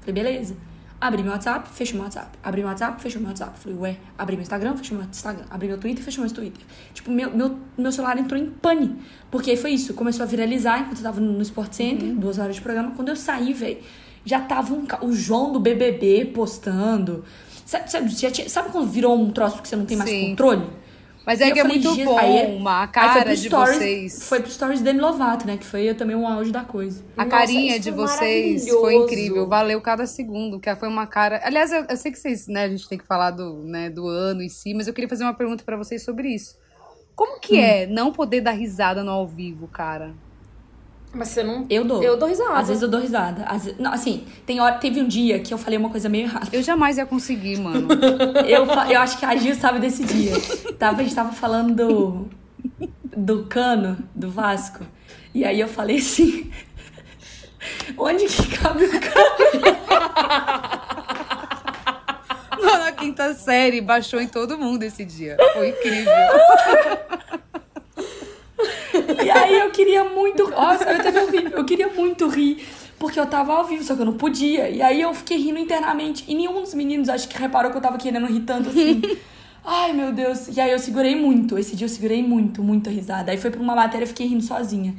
Falei, 0.02 0.14
beleza. 0.14 0.56
Abri 1.06 1.22
meu 1.22 1.34
WhatsApp, 1.34 1.68
fechei 1.74 1.96
meu 1.96 2.04
WhatsApp. 2.04 2.30
Abri 2.42 2.62
meu 2.62 2.70
WhatsApp, 2.70 3.02
fechei 3.02 3.20
meu 3.20 3.30
WhatsApp. 3.30 3.60
Falei, 3.60 3.78
ué, 3.78 3.98
abri 4.18 4.36
meu 4.38 4.42
Instagram, 4.44 4.78
fechei 4.78 4.96
meu 4.98 5.06
Instagram. 5.06 5.44
Abri 5.50 5.68
meu 5.68 5.78
Twitter, 5.78 6.04
fechei 6.04 6.24
meu 6.24 6.32
Twitter. 6.34 6.62
Tipo, 6.94 7.12
meu, 7.12 7.30
meu, 7.36 7.58
meu 7.78 7.92
celular 7.92 8.18
entrou 8.18 8.40
em 8.40 8.50
pane. 8.50 8.96
Porque 9.30 9.58
foi 9.58 9.72
isso, 9.72 9.94
começou 9.94 10.24
a 10.24 10.26
viralizar 10.26 10.80
enquanto 10.80 10.98
eu 10.98 11.04
tava 11.04 11.20
no 11.20 11.42
Sport 11.42 11.74
Center, 11.74 12.08
duas 12.14 12.40
horas 12.40 12.56
de 12.56 12.62
programa. 12.62 12.92
Quando 12.96 13.10
eu 13.10 13.16
saí, 13.18 13.52
velho, 13.54 13.80
já 14.24 14.40
tava 14.40 14.74
um, 14.74 14.86
o 15.02 15.12
João 15.14 15.52
do 15.52 15.60
BBB 15.60 16.32
postando. 16.34 17.26
Sabe, 17.66 17.92
sabe, 17.92 18.16
tinha- 18.16 18.48
sabe 18.50 18.70
quando 18.70 18.88
virou 18.90 19.20
um 19.20 19.32
troço 19.32 19.62
que 19.62 19.68
você 19.68 19.76
não 19.76 19.86
tem 19.86 19.98
mais 19.98 20.10
Sim. 20.10 20.30
controle? 20.30 20.66
Mas 21.26 21.40
E 21.40 21.44
é 21.44 21.50
eu 21.50 21.54
que 21.54 21.60
é 21.60 21.62
falei, 21.64 21.80
muito 21.80 22.04
bom, 22.06 22.18
aí 22.18 22.38
é- 22.38 22.46
uma 22.48 22.82
aí 22.82 22.86
foi 22.88 22.94
cara 22.94 23.24
pro 23.24 23.36
de 23.36 23.48
stories- 23.48 23.78
vocês. 23.78 24.28
Foi 24.28 24.40
pro 24.42 24.52
stories 24.52 24.82
Demi 24.82 25.00
Lovato, 25.00 25.48
né? 25.48 25.56
Que 25.58 25.66
foi 25.66 25.94
também 25.94 26.16
um 26.16 26.28
auge 26.28 26.52
da 26.52 26.62
coisa. 26.66 27.02
A 27.16 27.24
Nossa, 27.24 27.38
carinha 27.38 27.80
de 27.80 27.92
vocês 27.92 28.70
foi 28.70 28.96
incrível, 28.96 29.48
valeu 29.48 29.80
cada 29.80 30.06
segundo, 30.06 30.60
que 30.60 30.74
foi 30.76 30.90
uma 30.90 31.08
cara. 31.08 31.40
Aliás, 31.44 31.72
eu, 31.72 31.86
eu 31.90 31.96
sei 31.96 32.12
que 32.12 32.20
vocês, 32.20 32.48
né, 32.48 32.64
a 32.66 32.70
gente 32.70 32.90
tem 32.90 32.98
que 32.98 33.06
falar 33.08 33.32
do, 33.32 33.64
né, 33.64 33.90
do 33.90 34.06
ano 34.08 34.42
em 34.42 34.50
si, 34.50 34.74
mas 34.74 34.88
eu 34.88 34.94
queria 34.94 35.08
fazer 35.10 35.24
uma 35.24 35.34
pergunta 35.34 35.64
pra 35.64 35.78
vocês 35.78 36.04
sobre 36.04 36.28
isso. 36.28 36.58
Como 37.16 37.40
que 37.40 37.60
é 37.60 37.86
não 37.88 38.12
poder 38.12 38.42
dar 38.42 38.52
risada 38.52 39.04
no 39.04 39.12
ao 39.12 39.28
vivo, 39.28 39.68
cara? 39.68 40.14
Mas 41.14 41.28
você 41.30 41.44
não. 41.44 41.66
Eu 41.70 41.86
dou. 41.86 42.02
Eu 42.04 42.18
dou 42.18 42.28
risada. 42.28 42.54
Às 42.58 42.68
vezes 42.70 42.82
eu 42.82 42.90
dou 42.90 43.00
risada. 43.00 43.44
Às 43.46 43.66
vezes- 43.66 43.80
não, 43.80 43.94
assim, 43.94 44.26
tem 44.48 44.60
hora, 44.60 44.76
teve 44.80 45.00
um 45.00 45.08
dia 45.08 45.40
que 45.40 45.54
eu 45.54 45.58
falei 45.60 45.78
uma 45.78 45.90
coisa 45.90 46.10
meio 46.10 46.26
errada. 46.26 46.48
Eu 46.52 46.64
jamais 46.64 46.98
ia 46.98 47.06
conseguir, 47.06 47.60
mano. 47.60 47.88
Eu, 48.48 48.66
fa- 48.66 48.92
eu 48.92 49.00
acho 49.00 49.18
que 49.20 49.26
a 49.26 49.36
Gil 49.36 49.54
sabe 49.56 49.80
desse 49.80 50.04
dia. 50.04 50.34
Tava, 50.80 51.02
a 51.02 51.04
gente 51.04 51.14
tava 51.16 51.32
falando 51.32 51.76
do, 51.76 52.30
do 53.16 53.44
cano 53.46 53.98
do 54.16 54.30
Vasco. 54.32 54.84
E 55.36 55.46
aí 55.46 55.60
eu 55.60 55.68
falei 55.68 55.98
assim. 55.98 56.52
Onde 57.98 58.26
que 58.26 58.58
cabe 58.58 58.86
o 58.86 58.90
cano? 59.00 59.74
Mano, 62.62 62.84
a 62.86 62.92
quinta 62.92 63.34
série 63.34 63.82
baixou 63.82 64.20
em 64.22 64.28
todo 64.28 64.58
mundo 64.58 64.84
esse 64.84 65.04
dia. 65.06 65.38
Foi 65.54 65.70
incrível. 65.70 66.12
E 69.24 69.30
aí 69.30 69.60
eu 69.60 69.72
queria 69.72 70.04
muito. 70.04 70.50
Nossa, 70.50 70.86
eu 70.92 71.02
teve 71.02 71.20
horrível. 71.20 71.52
Eu 71.52 71.66
queria 71.66 71.88
muito 71.90 72.28
rir. 72.28 72.66
Porque 73.00 73.20
eu 73.20 73.26
tava 73.26 73.54
ao 73.54 73.66
vivo, 73.66 73.84
só 73.84 73.96
que 73.96 74.02
eu 74.02 74.06
não 74.06 74.14
podia. 74.14 74.70
E 74.70 74.82
aí 74.82 75.02
eu 75.02 75.14
fiquei 75.14 75.38
rindo 75.38 75.60
internamente. 75.60 76.24
E 76.28 76.34
nenhum 76.34 76.62
dos 76.62 76.74
meninos 76.74 77.10
acho 77.10 77.28
que 77.28 77.38
reparou 77.38 77.72
que 77.72 77.78
eu 77.78 77.82
tava 77.82 77.98
querendo 77.98 78.26
rir 78.28 78.42
tanto 78.42 78.70
assim. 78.70 79.02
Ai, 79.66 79.94
meu 79.94 80.12
Deus. 80.12 80.48
E 80.56 80.60
aí 80.60 80.72
eu 80.72 80.80
segurei 80.80 81.16
muito. 81.16 81.58
Esse 81.58 81.76
dia 81.76 81.86
eu 81.86 81.90
segurei 81.90 82.22
muito, 82.22 82.64
muita 82.64 82.90
risada. 82.90 83.32
Aí 83.32 83.38
foi 83.38 83.52
pra 83.52 83.62
uma 83.62 83.76
matéria 83.76 84.06
e 84.06 84.08
fiquei 84.08 84.28
rindo 84.28 84.44
sozinha. 84.44 84.94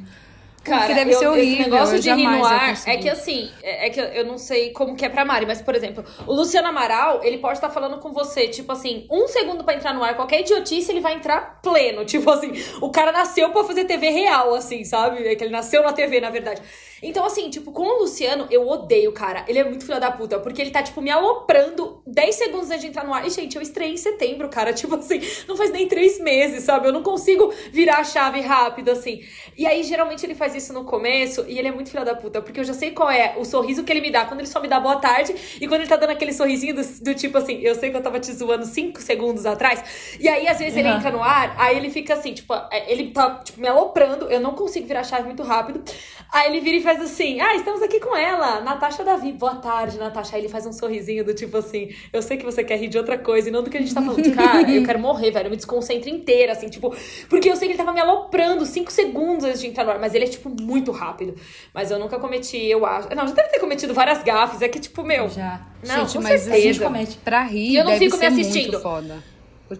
Cara, 0.65 0.79
Porque 0.79 0.93
deve 0.95 1.11
eu, 1.13 1.19
ser 1.19 1.27
horrível, 1.27 1.51
esse 1.61 1.69
negócio 1.69 1.99
de 1.99 2.11
rir 2.11 2.27
no 2.27 2.43
ar 2.43 2.73
é 2.87 2.97
que 2.97 3.07
assim, 3.07 3.51
é 3.61 3.85
é 3.85 3.89
que 3.91 3.99
eu- 3.99 4.25
não 4.25 4.37
sei 4.39 4.71
como 4.71 4.95
que 4.95 5.05
é 5.05 5.09
pra 5.09 5.23
Mari, 5.23 5.45
mas 5.45 5.61
por 5.61 5.75
exemplo, 5.75 6.03
o 6.25 6.33
Luciano 6.33 6.67
Amaral, 6.67 7.23
ele 7.23 7.37
pode 7.37 7.59
estar 7.59 7.69
falando 7.69 7.99
com 7.99 8.11
você, 8.11 8.47
tipo 8.47 8.71
assim, 8.71 9.05
um 9.11 9.27
segundo 9.27 9.63
pra 9.63 9.75
entrar 9.75 9.93
no 9.93 10.03
ar, 10.03 10.15
qualquer 10.15 10.41
idiotice, 10.41 10.91
ele 10.91 11.01
vai 11.01 11.13
entrar 11.13 11.59
pleno. 11.61 12.03
Tipo 12.15 12.31
assim, 12.31 12.51
o 12.81 12.89
cara 12.89 13.11
nasceu 13.11 13.51
pra 13.51 13.63
fazer 13.63 13.85
TV 13.85 14.09
real, 14.09 14.55
assim, 14.55 14.83
sabe? 14.83 15.27
É 15.27 15.35
que 15.35 15.43
ele 15.43 15.51
nasceu 15.51 15.83
na 15.83 15.93
TV, 15.93 16.19
na 16.19 16.29
verdade. 16.31 16.61
Então, 17.01 17.25
assim, 17.25 17.49
tipo, 17.49 17.71
com 17.71 17.83
o 17.83 17.99
Luciano, 18.01 18.47
eu 18.49 18.67
odeio 18.67 19.11
cara. 19.11 19.43
Ele 19.47 19.59
é 19.59 19.63
muito 19.63 19.85
filho 19.85 19.99
da 19.99 20.11
puta, 20.11 20.39
porque 20.39 20.61
ele 20.61 20.71
tá, 20.71 20.81
tipo, 20.81 21.01
me 21.01 21.11
aloprando 21.11 22.01
10 22.07 22.35
segundos 22.35 22.69
antes 22.69 22.81
de 22.81 22.87
entrar 22.87 23.05
no 23.05 23.13
ar. 23.13 23.25
E, 23.25 23.29
gente, 23.29 23.55
eu 23.55 23.61
estreiei 23.61 23.93
em 23.93 23.97
setembro, 23.97 24.49
cara. 24.49 24.73
Tipo 24.85 24.95
assim, 24.95 25.19
não 25.47 25.55
faz 25.57 25.71
nem 25.71 25.87
três 25.87 26.19
meses, 26.19 26.63
sabe? 26.63 26.87
Eu 26.87 26.93
não 26.93 27.01
consigo 27.03 27.51
virar 27.71 27.97
a 27.97 28.03
chave 28.03 28.41
rápido, 28.41 28.89
assim. 28.91 29.21
E 29.57 29.65
aí, 29.65 29.83
geralmente, 29.83 30.25
ele 30.25 30.35
faz 30.35 30.53
isso 30.55 30.73
no 30.73 30.83
começo 30.83 31.45
e 31.47 31.57
ele 31.57 31.67
é 31.67 31.71
muito 31.71 31.89
filho 31.89 32.05
da 32.05 32.13
puta, 32.15 32.41
porque 32.41 32.59
eu 32.59 32.63
já 32.63 32.73
sei 32.73 32.91
qual 32.91 33.09
é 33.09 33.35
o 33.37 33.45
sorriso 33.45 33.83
que 33.83 33.91
ele 33.91 34.01
me 34.01 34.11
dá 34.11 34.25
quando 34.25 34.39
ele 34.41 34.47
só 34.47 34.59
me 34.59 34.67
dá 34.67 34.79
boa 34.79 34.97
tarde 34.97 35.35
e 35.59 35.67
quando 35.67 35.81
ele 35.81 35.89
tá 35.89 35.95
dando 35.95 36.11
aquele 36.11 36.33
sorrisinho 36.33 36.75
do, 36.75 36.81
do 37.03 37.15
tipo 37.15 37.37
assim, 37.37 37.59
eu 37.61 37.73
sei 37.75 37.89
que 37.89 37.97
eu 37.97 38.01
tava 38.03 38.19
te 38.19 38.31
zoando 38.33 38.65
cinco 38.65 39.01
segundos 39.01 39.45
atrás. 39.45 39.83
E 40.19 40.27
aí, 40.27 40.47
às 40.47 40.59
vezes, 40.59 40.75
ele 40.77 40.89
Uhum. 40.89 40.97
entra 40.97 41.11
no 41.11 41.23
ar, 41.23 41.55
aí 41.57 41.77
ele 41.77 41.89
fica 41.89 42.13
assim, 42.13 42.33
tipo, 42.33 42.53
é, 42.71 42.91
ele 42.91 43.11
tá, 43.11 43.39
tipo, 43.43 43.59
me 43.59 43.67
aloprando, 43.67 44.29
eu 44.29 44.39
não 44.39 44.53
consigo 44.53 44.85
virar 44.87 45.01
a 45.01 45.03
chave 45.03 45.23
muito 45.23 45.41
rápido. 45.43 45.83
Aí 46.31 46.49
ele 46.49 46.59
vira 46.59 46.77
e 46.77 46.81
faz 46.85 47.01
assim: 47.01 47.41
Ah, 47.41 47.53
estamos 47.55 47.81
aqui 47.81 47.99
com 47.99 48.15
ela, 48.15 48.61
Natasha 48.61 49.03
Davi. 49.03 49.33
Boa 49.33 49.55
tarde, 49.55 49.97
Natasha. 49.97 50.35
Aí 50.35 50.41
ele 50.43 50.49
faz 50.49 50.65
um 50.65 50.71
sorrisinho 50.71 51.25
do 51.25 51.33
tipo 51.33 51.57
assim: 51.57 51.89
Eu 52.13 52.21
sei 52.21 52.37
que 52.37 52.45
você 52.45 52.63
quer 52.63 52.77
rir 52.77 52.87
de 52.87 52.97
outra 52.97 53.17
coisa 53.17 53.49
e 53.49 53.51
não 53.51 53.61
do 53.63 53.69
que 53.69 53.77
a 53.77 53.81
gente 53.81 53.93
tá 53.93 54.01
falando. 54.01 54.33
Cara, 54.33 54.71
eu 54.71 54.83
quero 54.85 54.99
morrer, 54.99 55.31
velho. 55.31 55.47
Eu 55.47 55.49
me 55.51 55.57
desconcentro 55.57 56.09
inteira, 56.09 56.53
assim, 56.53 56.69
tipo, 56.69 56.95
porque 57.27 57.49
eu 57.49 57.55
sei 57.55 57.67
que 57.67 57.73
ele 57.73 57.77
tava 57.77 57.91
me 57.91 57.99
aloprando 57.99 58.65
cinco 58.65 58.91
segundos 58.91 59.43
antes 59.43 59.59
de 59.59 59.67
entrar 59.67 59.83
no 59.83 59.91
ar, 59.91 59.99
mas 59.99 60.13
ele 60.15 60.23
é, 60.25 60.27
tipo, 60.29 60.49
muito 60.49 60.91
rápido. 60.91 61.35
Mas 61.73 61.91
eu 61.91 61.99
nunca 61.99 62.17
cometi, 62.19 62.57
eu 62.65 62.85
acho. 62.85 63.09
Não, 63.15 63.27
já 63.27 63.33
deve 63.33 63.49
ter 63.49 63.59
cometido 63.59 63.93
várias 63.93 64.23
gafes. 64.23 64.61
É 64.61 64.69
que, 64.69 64.79
tipo, 64.79 65.03
meu. 65.03 65.27
Já. 65.29 65.61
Não, 65.85 66.01
Gente, 66.07 66.17
com 66.17 66.23
mas 66.23 66.47
A 66.47 66.51
gente 66.51 66.61
certeza. 66.61 66.83
comete. 66.85 67.17
Pra 67.17 67.43
rir, 67.43 67.71
E 67.71 67.75
eu 67.75 67.83
não 67.83 67.97
fico 67.97 68.17
me 68.17 68.25
assistindo. 68.25 68.79
foda. 68.79 69.23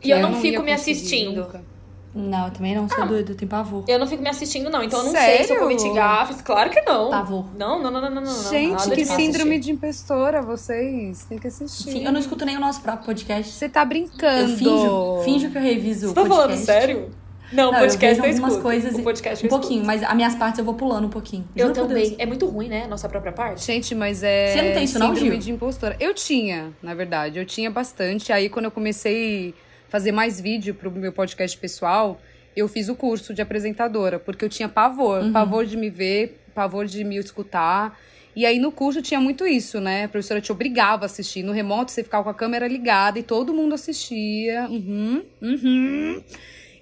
E 0.03 0.09
eu 0.09 0.19
não 0.19 0.31
ia 0.33 0.41
fico 0.41 0.63
me 0.63 0.71
assistindo. 0.71 1.43
nunca. 1.43 1.74
Não, 2.15 2.45
eu 2.45 2.51
também 2.51 2.73
não 2.73 2.87
sou 2.87 3.05
doida, 3.05 3.33
eu 3.33 3.35
tenho 3.35 3.49
pavor. 3.49 3.83
Eu 3.89 3.99
não 3.99 4.07
fico 4.07 4.23
me 4.23 4.29
assistindo, 4.29 4.69
não. 4.69 4.81
Então 4.81 4.99
eu 4.99 5.05
não 5.07 5.11
sei 5.11 5.21
se 5.21 5.41
eu 5.41 5.47
Sério? 5.47 5.63
cometi 5.63 5.89
gafes. 5.93 6.41
Claro 6.41 6.69
que 6.69 6.81
não. 6.81 7.09
Pavor. 7.09 7.45
Não, 7.57 7.83
não, 7.83 7.91
não, 7.91 8.01
não, 8.01 8.09
não, 8.09 8.21
não. 8.21 8.49
Gente, 8.49 8.83
que 8.83 8.95
de 8.95 9.01
me 9.01 9.05
síndrome 9.05 9.51
assistir. 9.55 9.59
de 9.59 9.71
impostora, 9.73 10.41
vocês 10.41 11.25
têm 11.25 11.37
que 11.37 11.47
assistir. 11.47 11.91
Sim, 11.91 12.05
eu 12.05 12.13
não 12.13 12.19
escuto 12.19 12.45
nem 12.45 12.55
o 12.55 12.59
nosso 12.61 12.81
próprio 12.81 13.05
podcast. 13.05 13.51
Você 13.51 13.67
tá 13.67 13.83
brincando. 13.83 14.51
Eu 14.51 14.57
finjo, 14.57 15.21
finjo 15.25 15.49
que 15.51 15.57
eu 15.57 15.61
reviso 15.61 16.07
Você 16.07 16.11
o 16.11 16.13
tá 16.13 16.21
podcast. 16.21 16.41
falando 16.41 16.65
sério? 16.65 17.11
Não, 17.51 17.69
o 17.69 17.71
Não, 17.73 17.79
podcast 17.79 18.05
eu 18.05 18.09
eu, 18.09 18.21
vejo 18.23 18.43
algumas 18.43 18.51
escuto. 18.53 18.63
coisas 18.63 18.95
O 18.99 19.03
podcast 19.03 19.43
Um 19.43 19.47
eu 19.47 19.49
pouquinho, 19.49 19.85
mas 19.85 20.01
as 20.01 20.15
minhas 20.15 20.33
partes 20.35 20.57
eu 20.57 20.65
vou 20.65 20.73
pulando 20.73 21.05
um 21.05 21.09
pouquinho. 21.09 21.47
Eu 21.55 21.67
Juro 21.67 21.87
também. 21.87 22.15
É 22.17 22.25
muito 22.25 22.47
ruim, 22.47 22.67
né? 22.69 22.87
Nossa 22.87 23.07
própria 23.07 23.31
parte. 23.31 23.63
Gente, 23.63 23.93
mas 23.93 24.23
é. 24.23 24.53
Você 24.53 24.61
não 24.61 24.73
tem 24.73 24.83
isso 24.85 24.97
não, 24.99 25.07
síndrome 25.09 25.31
Gil? 25.31 25.39
de 25.39 25.51
impostora. 25.51 25.95
Eu 25.99 26.13
tinha, 26.13 26.71
na 26.81 26.93
verdade. 26.95 27.37
Eu 27.37 27.45
tinha 27.45 27.69
bastante. 27.69 28.31
Aí, 28.33 28.49
quando 28.49 28.65
eu 28.65 28.71
comecei 28.71 29.53
fazer 29.95 30.11
mais 30.11 30.41
vídeo 30.41 30.75
pro 30.75 30.91
meu 30.91 31.13
podcast 31.13 31.57
pessoal, 31.57 32.19
eu 32.53 32.67
fiz 32.67 32.89
o 32.89 32.95
curso 32.95 33.33
de 33.33 33.41
apresentadora, 33.41 34.19
porque 34.19 34.43
eu 34.43 34.49
tinha 34.49 34.67
pavor. 34.67 35.23
Uhum. 35.23 35.31
Pavor 35.31 35.65
de 35.65 35.77
me 35.77 35.89
ver, 35.89 36.43
pavor 36.53 36.85
de 36.85 37.01
me 37.05 37.15
escutar. 37.15 37.97
E 38.35 38.45
aí, 38.45 38.59
no 38.59 38.73
curso, 38.73 39.01
tinha 39.01 39.21
muito 39.21 39.47
isso, 39.47 39.79
né? 39.79 40.03
A 40.03 40.09
professora 40.09 40.41
te 40.41 40.51
obrigava 40.51 41.03
a 41.03 41.05
assistir. 41.05 41.43
No 41.43 41.53
remoto, 41.53 41.93
você 41.93 42.03
ficava 42.03 42.25
com 42.25 42.29
a 42.29 42.33
câmera 42.33 42.67
ligada 42.67 43.19
e 43.19 43.23
todo 43.23 43.53
mundo 43.53 43.73
assistia. 43.73 44.67
Uhum, 44.69 45.23
uhum. 45.41 46.21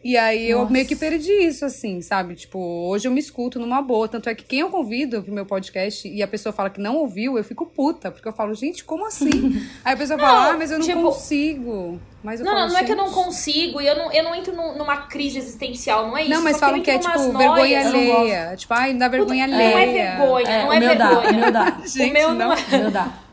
E 0.04 0.18
aí 0.18 0.50
eu 0.50 0.60
Nossa. 0.60 0.72
meio 0.74 0.86
que 0.86 0.96
perdi 0.96 1.32
isso, 1.32 1.63
assim, 1.63 2.02
sabe? 2.02 2.36
Tipo, 2.36 2.60
hoje 2.60 3.08
eu 3.08 3.12
me 3.12 3.20
escuto 3.22 3.58
numa 3.58 3.82
boa. 3.82 4.08
Tanto 4.08 4.28
é 4.30 4.36
que 4.36 4.44
quem 4.44 4.60
eu 4.60 4.70
convido 4.70 5.24
pro 5.24 5.34
meu 5.34 5.46
podcast 5.46 6.08
e 6.08 6.22
a 6.22 6.28
pessoa 6.28 6.52
fala 6.52 6.70
que 6.70 6.82
não 6.82 6.98
ouviu, 6.98 7.38
eu 7.38 7.44
fico 7.44 7.66
puta. 7.66 8.12
Porque 8.12 8.28
eu 8.28 8.34
falo, 8.34 8.54
gente, 8.54 8.84
como 8.84 9.06
assim? 9.08 9.30
aí 9.86 9.94
a 9.94 9.98
pessoa 9.98 10.20
fala, 10.20 10.50
ah, 10.52 10.58
mas 10.58 10.72
eu 10.72 10.80
não 10.80 10.86
tipo- 10.86 11.02
consigo. 11.02 12.00
Mas 12.22 12.39
eu 12.39 12.46
Não, 12.46 12.54
falo, 12.54 12.66
não, 12.68 12.74
não 12.74 12.80
é 12.80 12.84
que 12.86 12.92
eu 12.92 12.96
não 12.96 13.06
"Gente, 13.08 13.16
consigo 13.16 13.82
e 13.82 13.88
eu 13.88 13.98
não, 13.98 14.12
eu 14.13 14.24
não 14.24 14.34
entro 14.36 14.56
num- 14.56 14.78
numa 14.78 14.96
crise 15.08 15.38
existencial, 15.39 16.08
não 16.08 16.18
é 16.18 16.22
isso. 16.22 16.30
Não, 16.32 16.42
mas 16.42 16.58
falam 16.58 16.78
eu 16.78 16.84
que 16.84 16.89
é 16.92 16.98
tipo 16.98 17.20
vergonha 17.20 17.48
noias. 17.50 17.86
Eu 17.86 17.92
não 17.92 18.18
alheia. 18.22 18.56
Tipo, 18.56 18.74
ai, 18.74 18.94
dá 18.94 19.08
vergonha 19.10 19.46
Não 19.48 19.56
alheia. 19.56 19.74
é 19.78 20.16
vergonha, 20.18 20.48
É, 20.50 20.62
não 20.63 20.70
o 20.70 20.74
é 20.74 20.96
dá, 20.96 21.10
vergonha. 21.10 21.30
o 21.32 21.36
meu 21.42 21.52
dá. 21.52 21.78
Gente, 21.86 22.10
o 22.10 22.13
meu 22.13 22.30
não, 22.34 22.48
não. 22.50 22.54
é. 22.54 22.58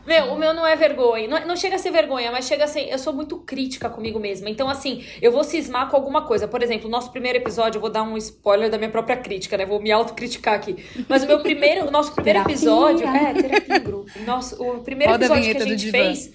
meu 0.11 0.25
o 0.33 0.37
meu 0.37 0.53
não 0.53 0.65
é 0.67 0.75
vergonha. 0.75 1.27
Não, 1.27 1.47
não 1.47 1.55
chega 1.55 1.75
a 1.75 1.79
ser 1.79 1.91
vergonha, 1.91 2.31
mas 2.31 2.45
chega 2.45 2.65
a 2.65 2.67
ser. 2.67 2.89
Eu 2.89 2.99
sou 2.99 3.13
muito 3.13 3.37
crítica 3.37 3.89
comigo 3.89 4.19
mesma. 4.19 4.49
Então, 4.49 4.69
assim, 4.69 5.03
eu 5.21 5.31
vou 5.31 5.43
cismar 5.43 5.89
com 5.89 5.95
alguma 5.95 6.23
coisa. 6.23 6.47
Por 6.47 6.61
exemplo, 6.61 6.87
o 6.87 6.91
nosso 6.91 7.11
primeiro 7.11 7.37
episódio, 7.37 7.77
eu 7.77 7.81
vou 7.81 7.89
dar 7.89 8.03
um 8.03 8.17
spoiler 8.17 8.69
da 8.69 8.77
minha 8.77 8.89
própria 8.89 9.17
crítica, 9.17 9.57
né? 9.57 9.65
Vou 9.65 9.81
me 9.81 9.91
autocriticar 9.91 10.53
aqui. 10.55 10.75
Mas 11.07 11.23
o 11.23 11.27
meu 11.27 11.39
primeiro, 11.39 11.87
o 11.87 11.91
nosso 11.91 12.13
primeiro 12.13 12.39
Terapia. 12.39 12.55
episódio. 12.55 13.07
É, 13.07 13.33
terapia 13.33 13.77
em 13.77 13.81
grupo. 13.81 14.11
Nosso, 14.25 14.61
o 14.61 14.79
primeiro 14.81 15.13
Roda 15.13 15.25
a 15.25 15.27
episódio 15.37 15.55
que 15.55 15.63
a 15.63 15.65
gente 15.77 15.91
fez. 15.91 16.31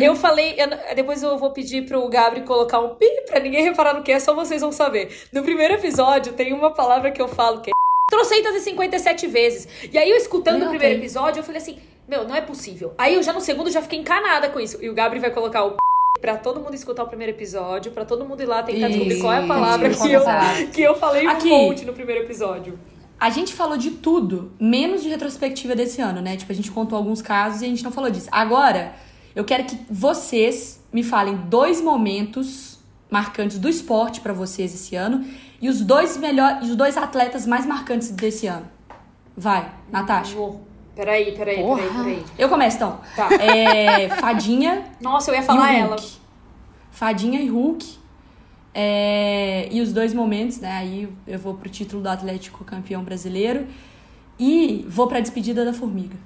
Eu 0.00 0.16
falei, 0.16 0.54
eu- 0.58 0.94
depois 0.94 1.22
eu 1.22 1.38
vou 1.38 1.50
pedir 1.50 1.84
pro 1.86 2.08
Gabri 2.08 2.40
colocar 2.42 2.80
um 2.80 2.94
pi 2.94 3.06
pra 3.26 3.38
ninguém 3.38 3.62
reparar 3.62 3.94
no 3.94 4.02
que 4.02 4.10
é, 4.10 4.18
só 4.18 4.34
vocês 4.34 4.60
vão 4.60 4.72
saber. 4.72 5.08
No 5.32 5.42
primeiro 5.42 5.74
episódio 5.74 6.32
tem 6.32 6.52
uma 6.52 6.72
palavra 6.72 7.10
que 7.10 7.20
eu 7.22 7.28
falo 7.28 7.60
que 7.60 7.70
é 7.70 7.72
trocentas 8.10 8.54
e 8.56 8.60
57 8.60 9.26
vezes. 9.26 9.68
E 9.92 9.98
aí 9.98 10.10
eu 10.10 10.16
escutando 10.16 10.62
Eu 10.62 10.66
o 10.66 10.70
primeiro 10.70 10.98
episódio, 11.00 11.40
eu 11.40 11.44
falei 11.44 11.60
assim, 11.60 11.78
meu, 12.08 12.26
não 12.26 12.34
é 12.34 12.40
possível. 12.40 12.94
Aí 12.98 13.14
eu 13.14 13.22
já 13.22 13.32
no 13.32 13.40
segundo 13.40 13.70
já 13.70 13.82
fiquei 13.82 13.98
encanada 13.98 14.48
com 14.48 14.60
isso. 14.60 14.82
E 14.82 14.88
o 14.88 14.94
Gabri 14.94 15.18
vai 15.18 15.30
colocar 15.30 15.64
o 15.64 15.76
pra 16.20 16.36
todo 16.36 16.60
mundo 16.60 16.74
escutar 16.74 17.04
o 17.04 17.08
primeiro 17.08 17.32
episódio, 17.32 17.92
pra 17.92 18.04
todo 18.04 18.24
mundo 18.24 18.42
ir 18.42 18.46
lá 18.46 18.62
tentar 18.62 18.88
Isso. 18.88 18.98
descobrir 18.98 19.20
qual 19.20 19.32
é 19.32 19.44
a 19.44 19.46
palavra 19.46 19.90
que 19.90 20.12
eu, 20.12 20.22
que 20.72 20.82
eu 20.82 20.94
falei 20.96 21.26
Aqui. 21.26 21.52
um 21.52 21.66
monte 21.66 21.84
no 21.84 21.92
primeiro 21.92 22.24
episódio. 22.24 22.78
A 23.18 23.30
gente 23.30 23.54
falou 23.54 23.76
de 23.76 23.92
tudo, 23.92 24.52
menos 24.60 25.02
de 25.02 25.08
retrospectiva 25.08 25.74
desse 25.74 26.00
ano, 26.02 26.20
né? 26.20 26.36
Tipo, 26.36 26.52
a 26.52 26.54
gente 26.54 26.70
contou 26.70 26.98
alguns 26.98 27.22
casos 27.22 27.62
e 27.62 27.64
a 27.64 27.68
gente 27.68 27.82
não 27.82 27.90
falou 27.90 28.10
disso. 28.10 28.28
Agora, 28.30 28.94
eu 29.34 29.44
quero 29.44 29.64
que 29.64 29.78
vocês 29.90 30.82
me 30.92 31.02
falem 31.02 31.36
dois 31.48 31.80
momentos 31.80 32.78
marcantes 33.10 33.58
do 33.58 33.68
esporte 33.68 34.20
pra 34.20 34.32
vocês 34.32 34.74
esse 34.74 34.96
ano 34.96 35.24
e 35.62 35.68
os 35.68 35.80
dois 35.80 36.16
melhores, 36.16 36.68
os 36.68 36.76
dois 36.76 36.96
atletas 36.96 37.46
mais 37.46 37.64
marcantes 37.64 38.10
desse 38.10 38.46
ano. 38.46 38.68
Vai, 39.36 39.72
Natasha. 39.90 40.34
Vou. 40.34 40.66
Peraí, 40.96 41.32
peraí, 41.36 41.56
Porra. 41.62 41.82
peraí, 41.82 41.94
peraí. 41.94 42.24
Eu 42.38 42.48
começo 42.48 42.76
então. 42.76 42.98
Tá. 43.14 43.28
É, 43.34 44.08
Fadinha 44.08 44.82
Nossa, 44.98 45.30
eu 45.30 45.34
ia 45.34 45.40
e 45.40 45.44
o 45.44 45.46
falar 45.46 45.74
ela. 45.74 45.96
Fadinha 46.90 47.38
e 47.38 47.48
Hulk. 47.48 47.98
É, 48.72 49.68
e 49.70 49.80
os 49.82 49.92
dois 49.92 50.14
momentos, 50.14 50.58
né? 50.58 50.72
Aí 50.72 51.08
eu 51.26 51.38
vou 51.38 51.54
pro 51.54 51.68
título 51.68 52.02
do 52.02 52.08
Atlético 52.08 52.64
campeão 52.64 53.04
brasileiro. 53.04 53.66
E 54.38 54.86
vou 54.88 55.06
pra 55.06 55.20
despedida 55.20 55.66
da 55.66 55.72
Formiga. 55.74 56.16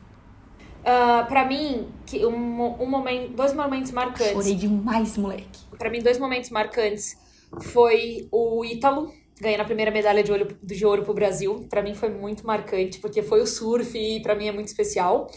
Ah, 0.85 1.25
pra 1.29 1.45
mim, 1.45 1.89
que 2.07 2.25
um, 2.25 2.83
um 2.83 2.89
momento, 2.89 3.33
dois 3.33 3.53
momentos 3.53 3.91
marcantes. 3.91 4.33
Chorei 4.33 4.55
demais, 4.55 5.17
moleque. 5.19 5.61
Pra 5.77 5.91
mim, 5.91 6.01
dois 6.01 6.19
momentos 6.19 6.51
marcantes 6.51 7.19
foi 7.61 8.29
o 8.31 8.65
Ítalo 8.65 9.13
ganhando 9.41 9.63
a 9.63 9.65
primeira 9.65 9.91
medalha 9.91 10.23
de, 10.23 10.31
olho, 10.31 10.57
de 10.63 10.87
ouro 10.87 11.03
pro 11.03 11.15
Brasil. 11.15 11.67
Pra 11.69 11.83
mim 11.83 11.95
foi 11.95 12.09
muito 12.09 12.47
marcante, 12.47 12.99
porque 12.99 13.23
foi 13.23 13.41
o 13.41 13.47
surf 13.47 13.97
e 13.99 14.21
pra 14.21 14.35
mim 14.35 14.49
é 14.49 14.53
muito 14.53 14.69
especial. 14.69 15.29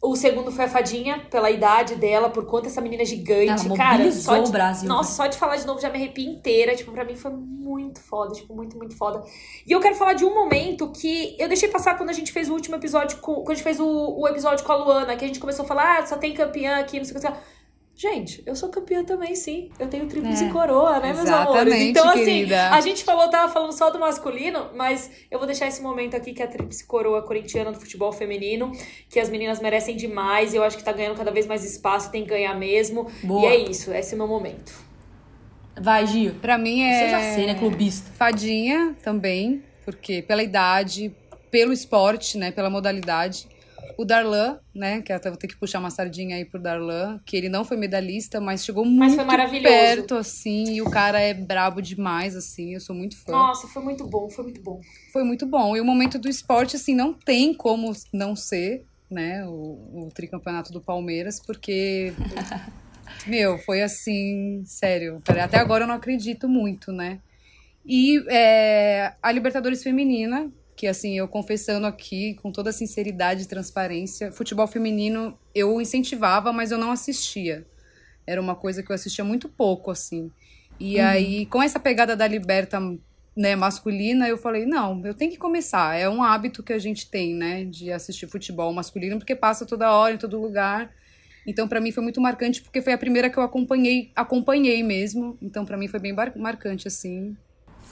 O 0.00 0.14
segundo 0.14 0.52
foi 0.52 0.64
a 0.64 0.68
Fadinha, 0.68 1.26
pela 1.28 1.50
idade 1.50 1.96
dela, 1.96 2.30
por 2.30 2.46
conta 2.46 2.68
essa 2.68 2.80
menina 2.80 3.02
é 3.02 3.04
gigante. 3.04 3.66
Ela 3.66 3.76
Cara, 3.76 4.12
só 4.12 4.38
de, 4.38 4.48
o 4.48 4.52
Brasil, 4.52 4.88
Nossa, 4.88 5.12
só 5.12 5.26
de 5.26 5.36
falar 5.36 5.56
de 5.56 5.66
novo 5.66 5.80
já 5.80 5.90
me 5.90 5.96
arrepio 5.96 6.24
inteira. 6.24 6.76
Tipo, 6.76 6.92
pra 6.92 7.04
mim 7.04 7.16
foi 7.16 7.32
muito 7.32 8.00
foda, 8.00 8.32
tipo, 8.32 8.54
muito, 8.54 8.76
muito 8.76 8.96
foda. 8.96 9.24
E 9.66 9.72
eu 9.72 9.80
quero 9.80 9.96
falar 9.96 10.12
de 10.12 10.24
um 10.24 10.32
momento 10.32 10.92
que 10.92 11.34
eu 11.36 11.48
deixei 11.48 11.68
passar 11.68 11.96
quando 11.96 12.10
a 12.10 12.12
gente 12.12 12.30
fez 12.30 12.48
o 12.48 12.52
último 12.52 12.76
episódio, 12.76 13.18
com, 13.18 13.34
quando 13.36 13.50
a 13.50 13.54
gente 13.54 13.64
fez 13.64 13.80
o, 13.80 14.20
o 14.20 14.28
episódio 14.28 14.64
com 14.64 14.72
a 14.72 14.76
Luana, 14.76 15.16
que 15.16 15.24
a 15.24 15.28
gente 15.28 15.40
começou 15.40 15.64
a 15.64 15.68
falar, 15.68 15.98
ah, 15.98 16.06
só 16.06 16.16
tem 16.16 16.32
campeã 16.32 16.78
aqui, 16.78 16.98
não 16.98 17.04
sei 17.04 17.16
o 17.16 17.20
que. 17.20 17.32
Gente, 18.00 18.44
eu 18.46 18.54
sou 18.54 18.68
campeã 18.68 19.02
também, 19.02 19.34
sim. 19.34 19.70
Eu 19.76 19.88
tenho 19.88 20.06
tríplice 20.06 20.44
É. 20.44 20.50
coroa, 20.50 21.00
né, 21.00 21.12
meus 21.12 21.28
amores? 21.28 21.74
Então, 21.74 22.08
assim, 22.08 22.24
querida. 22.24 22.70
a 22.70 22.80
gente 22.80 23.02
falou, 23.02 23.28
tava 23.28 23.52
falando 23.52 23.72
só 23.72 23.90
do 23.90 23.98
masculino, 23.98 24.68
mas 24.76 25.10
eu 25.28 25.36
vou 25.36 25.48
deixar 25.48 25.66
esse 25.66 25.82
momento 25.82 26.14
aqui 26.14 26.32
que 26.32 26.40
é 26.40 26.44
a 26.44 26.48
tríplice 26.48 26.86
coroa 26.86 27.22
corintiana 27.22 27.72
do 27.72 27.80
futebol 27.80 28.12
feminino, 28.12 28.70
que 29.10 29.18
as 29.18 29.28
meninas 29.28 29.58
merecem 29.58 29.96
demais. 29.96 30.54
Eu 30.54 30.62
acho 30.62 30.76
que 30.76 30.84
tá 30.84 30.92
ganhando 30.92 31.16
cada 31.16 31.32
vez 31.32 31.44
mais 31.48 31.64
espaço, 31.64 32.12
tem 32.12 32.22
que 32.22 32.28
ganhar 32.28 32.54
mesmo. 32.54 33.10
Boa. 33.24 33.42
E 33.42 33.46
é 33.46 33.56
isso, 33.68 33.92
esse 33.92 34.12
é 34.12 34.14
o 34.14 34.18
meu 34.18 34.28
momento. 34.28 34.72
Vai, 35.80 36.06
Gio. 36.06 36.34
Pra 36.34 36.56
mim 36.56 36.82
é. 36.82 37.00
Você 37.00 37.10
já 37.10 37.34
sei, 37.34 37.46
né? 37.46 37.54
Clubista. 37.56 38.08
Fadinha 38.16 38.94
também, 39.02 39.60
porque 39.84 40.22
pela 40.22 40.44
idade, 40.44 41.12
pelo 41.50 41.72
esporte, 41.72 42.38
né, 42.38 42.52
pela 42.52 42.70
modalidade. 42.70 43.48
O 43.98 44.04
Darlan, 44.04 44.60
né? 44.72 45.02
Que 45.02 45.12
até 45.12 45.28
vou 45.28 45.36
ter 45.36 45.48
que 45.48 45.56
puxar 45.56 45.80
uma 45.80 45.90
sardinha 45.90 46.36
aí 46.36 46.44
pro 46.44 46.62
Darlan, 46.62 47.18
que 47.26 47.36
ele 47.36 47.48
não 47.48 47.64
foi 47.64 47.76
medalhista, 47.76 48.40
mas 48.40 48.64
chegou 48.64 48.84
Mas 48.84 49.16
muito 49.16 49.62
perto, 49.62 50.14
assim, 50.14 50.74
e 50.74 50.80
o 50.80 50.88
cara 50.88 51.18
é 51.20 51.34
brabo 51.34 51.82
demais, 51.82 52.36
assim, 52.36 52.74
eu 52.74 52.80
sou 52.80 52.94
muito 52.94 53.16
fã. 53.18 53.32
Nossa, 53.32 53.66
foi 53.66 53.82
muito 53.82 54.06
bom, 54.06 54.30
foi 54.30 54.44
muito 54.44 54.62
bom. 54.62 54.80
Foi 55.12 55.24
muito 55.24 55.44
bom. 55.46 55.76
E 55.76 55.80
o 55.80 55.84
momento 55.84 56.16
do 56.16 56.28
esporte, 56.28 56.76
assim, 56.76 56.94
não 56.94 57.12
tem 57.12 57.52
como 57.52 57.92
não 58.12 58.36
ser, 58.36 58.86
né, 59.10 59.44
o, 59.44 60.06
o 60.06 60.08
tricampeonato 60.14 60.72
do 60.72 60.80
Palmeiras, 60.80 61.40
porque, 61.44 62.12
meu, 63.26 63.58
foi 63.58 63.82
assim, 63.82 64.62
sério, 64.64 65.20
até 65.42 65.58
agora 65.58 65.82
eu 65.82 65.88
não 65.88 65.96
acredito 65.96 66.48
muito, 66.48 66.92
né? 66.92 67.18
E 67.84 68.22
é, 68.28 69.14
a 69.20 69.32
Libertadores 69.32 69.82
Feminina, 69.82 70.52
que 70.78 70.86
assim, 70.86 71.18
eu 71.18 71.26
confessando 71.26 71.88
aqui 71.88 72.34
com 72.34 72.52
toda 72.52 72.70
sinceridade 72.70 73.42
e 73.42 73.48
transparência, 73.48 74.30
futebol 74.30 74.68
feminino 74.68 75.36
eu 75.52 75.80
incentivava, 75.80 76.52
mas 76.52 76.70
eu 76.70 76.78
não 76.78 76.92
assistia. 76.92 77.66
Era 78.24 78.40
uma 78.40 78.54
coisa 78.54 78.80
que 78.80 78.92
eu 78.92 78.94
assistia 78.94 79.24
muito 79.24 79.48
pouco, 79.48 79.90
assim. 79.90 80.30
E 80.78 81.00
aí, 81.00 81.46
com 81.46 81.60
essa 81.60 81.80
pegada 81.80 82.14
da 82.14 82.28
Liberta 82.28 82.78
né, 83.36 83.56
masculina, 83.56 84.28
eu 84.28 84.38
falei, 84.38 84.66
não, 84.66 85.04
eu 85.04 85.14
tenho 85.14 85.32
que 85.32 85.36
começar. 85.36 85.98
É 85.98 86.08
um 86.08 86.22
hábito 86.22 86.62
que 86.62 86.72
a 86.72 86.78
gente 86.78 87.10
tem, 87.10 87.34
né, 87.34 87.64
de 87.64 87.90
assistir 87.90 88.28
futebol 88.28 88.72
masculino, 88.72 89.18
porque 89.18 89.34
passa 89.34 89.66
toda 89.66 89.90
hora, 89.90 90.14
em 90.14 90.18
todo 90.18 90.40
lugar. 90.40 90.94
Então, 91.44 91.66
pra 91.66 91.80
mim 91.80 91.90
foi 91.90 92.04
muito 92.04 92.20
marcante, 92.20 92.62
porque 92.62 92.80
foi 92.80 92.92
a 92.92 92.98
primeira 92.98 93.28
que 93.28 93.36
eu 93.36 93.42
acompanhei, 93.42 94.12
acompanhei 94.14 94.80
mesmo. 94.84 95.36
Então, 95.42 95.64
pra 95.64 95.76
mim 95.76 95.88
foi 95.88 95.98
bem 95.98 96.14
marcante, 96.36 96.86
assim. 96.86 97.36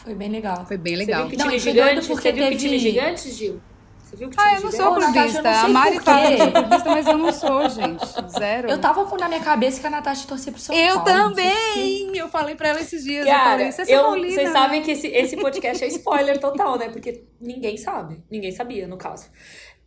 Foi 0.02 0.14
bem 0.14 0.28
legal. 0.28 0.64
Foi 0.66 0.76
bem 0.76 0.94
Você 0.94 0.98
legal. 1.04 1.28
viu 1.28 1.38
que 1.38 1.58
gigante? 1.58 2.06
porque 2.06 2.22
Você 2.22 2.32
viu 2.32 2.44
que 2.44 2.50
teve- 2.50 2.56
time 2.56 2.78
gigante, 2.78 3.30
Gil? 3.30 3.60
Você 4.02 4.14
viu 4.16 4.30
que 4.30 4.36
Ah, 4.38 4.54
eu 4.54 4.60
não 4.62 4.70
gigante? 4.70 4.76
sou 4.76 4.90
Natasha, 5.00 5.08
eu 5.08 5.22
clubista. 5.42 5.50
A 5.50 5.68
Mari 5.68 5.98
fala 6.00 6.20
que 6.20 6.26
quê. 6.28 6.32
eu 6.34 6.38
sou 6.38 6.52
clubista, 6.52 6.90
mas 6.90 7.06
eu 7.08 7.18
não 7.18 7.32
sou, 7.32 7.68
gente. 7.68 8.06
Zero. 8.38 8.70
Eu 8.70 8.78
tava 8.80 9.04
com 9.04 9.16
na 9.16 9.26
minha 9.28 9.40
cabeça 9.40 9.80
que 9.80 9.86
a 9.86 9.90
Natasha 9.90 10.28
torcia 10.28 10.52
pro 10.52 10.60
São 10.60 10.76
Eu 10.76 11.00
Paulo. 11.00 11.34
quê. 11.34 11.42
também! 11.42 12.16
Eu 12.16 12.28
falei 12.28 12.54
pra 12.54 12.68
ela 12.68 12.80
esses 12.80 13.02
dias. 13.02 13.26
eu 13.26 13.32
Cara, 13.32 13.50
falei, 13.50 13.72
você 13.72 13.82
é 13.82 13.96
eu, 13.96 14.02
Paulina, 14.04 14.34
vocês 14.34 14.46
né?" 14.46 14.52
sabem 14.52 14.82
que 14.82 14.90
esse, 14.92 15.08
esse 15.08 15.36
podcast 15.36 15.82
é 15.84 15.88
spoiler 15.88 16.38
total, 16.38 16.78
né? 16.78 16.88
Porque 16.88 17.24
ninguém 17.40 17.76
sabe. 17.76 18.22
Ninguém 18.30 18.52
sabia, 18.52 18.86
no 18.86 18.96
caso. 18.96 19.28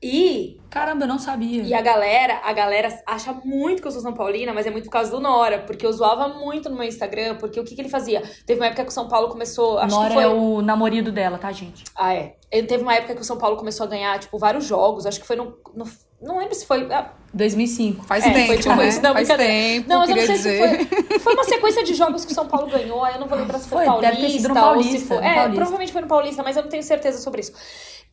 E, 0.02 0.62
Caramba, 0.70 1.04
eu 1.04 1.08
não 1.10 1.20
sabia. 1.20 1.62
e 1.64 1.74
a 1.74 1.82
galera, 1.82 2.40
a 2.46 2.54
galera 2.54 2.88
acha 3.06 3.34
muito 3.44 3.82
que 3.82 3.88
eu 3.88 3.92
sou 3.92 4.00
São 4.02 4.14
Paulina, 4.14 4.54
mas 4.54 4.66
é 4.66 4.72
muito 4.72 4.86
por 4.86 4.92
causa 4.92 5.12
do 5.12 5.20
Nora. 5.20 5.60
Porque 5.68 5.86
eu 5.86 5.92
zoava 5.92 6.30
muito 6.30 6.70
no 6.70 6.76
meu 6.78 6.86
Instagram, 6.88 7.36
porque 7.36 7.60
o 7.60 7.66
que, 7.66 7.76
que 7.76 7.82
ele 7.82 7.90
fazia? 7.90 8.24
Teve 8.46 8.62
uma 8.62 8.68
época 8.68 8.84
que 8.86 8.90
o 8.92 8.94
São 8.94 9.10
Paulo 9.10 9.28
começou. 9.28 9.78
Acho 9.78 9.94
Nora 9.94 10.08
que 10.08 10.14
foi. 10.14 10.24
é 10.24 10.28
o 10.28 10.62
namorado 10.62 11.12
dela, 11.12 11.38
tá, 11.38 11.52
gente? 11.52 11.84
Ah, 11.96 12.14
é. 12.14 12.36
Ele 12.50 12.66
teve 12.66 12.82
uma 12.82 12.96
época 12.96 13.14
que 13.14 13.22
o 13.22 13.26
São 13.26 13.38
Paulo 13.38 13.58
começou 13.58 13.86
a 13.86 13.90
ganhar, 13.90 14.18
tipo, 14.20 14.38
vários 14.38 14.64
jogos. 14.66 15.06
Acho 15.06 15.20
que 15.20 15.28
foi 15.28 15.36
no. 15.36 15.58
no- 15.76 15.86
não 16.22 16.38
lembro 16.40 16.54
se 16.56 16.66
foi. 16.66 16.88
ah, 16.94 17.14
2005. 17.34 18.06
Faz 18.06 18.26
É, 18.26 18.32
tempo, 18.32 18.48
foi 18.48 18.58
tipo 18.58 18.76
né? 18.76 18.88
isso, 18.90 19.02
não, 19.02 19.14
Faz 19.14 19.28
tempo, 19.28 19.88
Não, 19.90 20.00
mas 20.00 20.10
eu 20.10 20.16
não 20.16 20.26
sei 20.26 20.36
dizer. 20.36 20.80
se 20.80 20.86
foi. 20.86 21.20
Foi 21.20 21.34
uma 21.34 21.44
sequência 21.46 21.84
de 21.84 21.94
jogos 21.94 22.26
que 22.26 22.32
o 22.32 22.36
São 22.36 22.48
Paulo 22.48 22.68
ganhou, 22.68 23.04
aí 23.06 23.14
eu 23.16 23.20
não 23.22 23.28
vou 23.28 23.38
lembrar 23.38 23.58
se 23.60 23.70
foi, 23.70 23.78
Foi, 23.80 23.86
Paulista, 23.86 24.16
deve 24.16 24.28
ter 24.28 24.30
sido 24.38 24.50
no 24.50 24.56
ou 24.56 24.62
Paulista, 24.62 24.98
se 25.00 25.06
foi. 25.06 25.18
no 25.18 25.24
É, 25.24 25.34
Paulista. 25.36 25.56
provavelmente 25.56 25.92
foi 25.94 26.02
no 26.02 26.08
Paulista, 26.08 26.44
mas 26.44 26.56
eu 26.58 26.64
não 26.64 26.70
tenho 26.70 26.84
certeza 26.84 27.20
sobre 27.20 27.42
isso. 27.42 27.54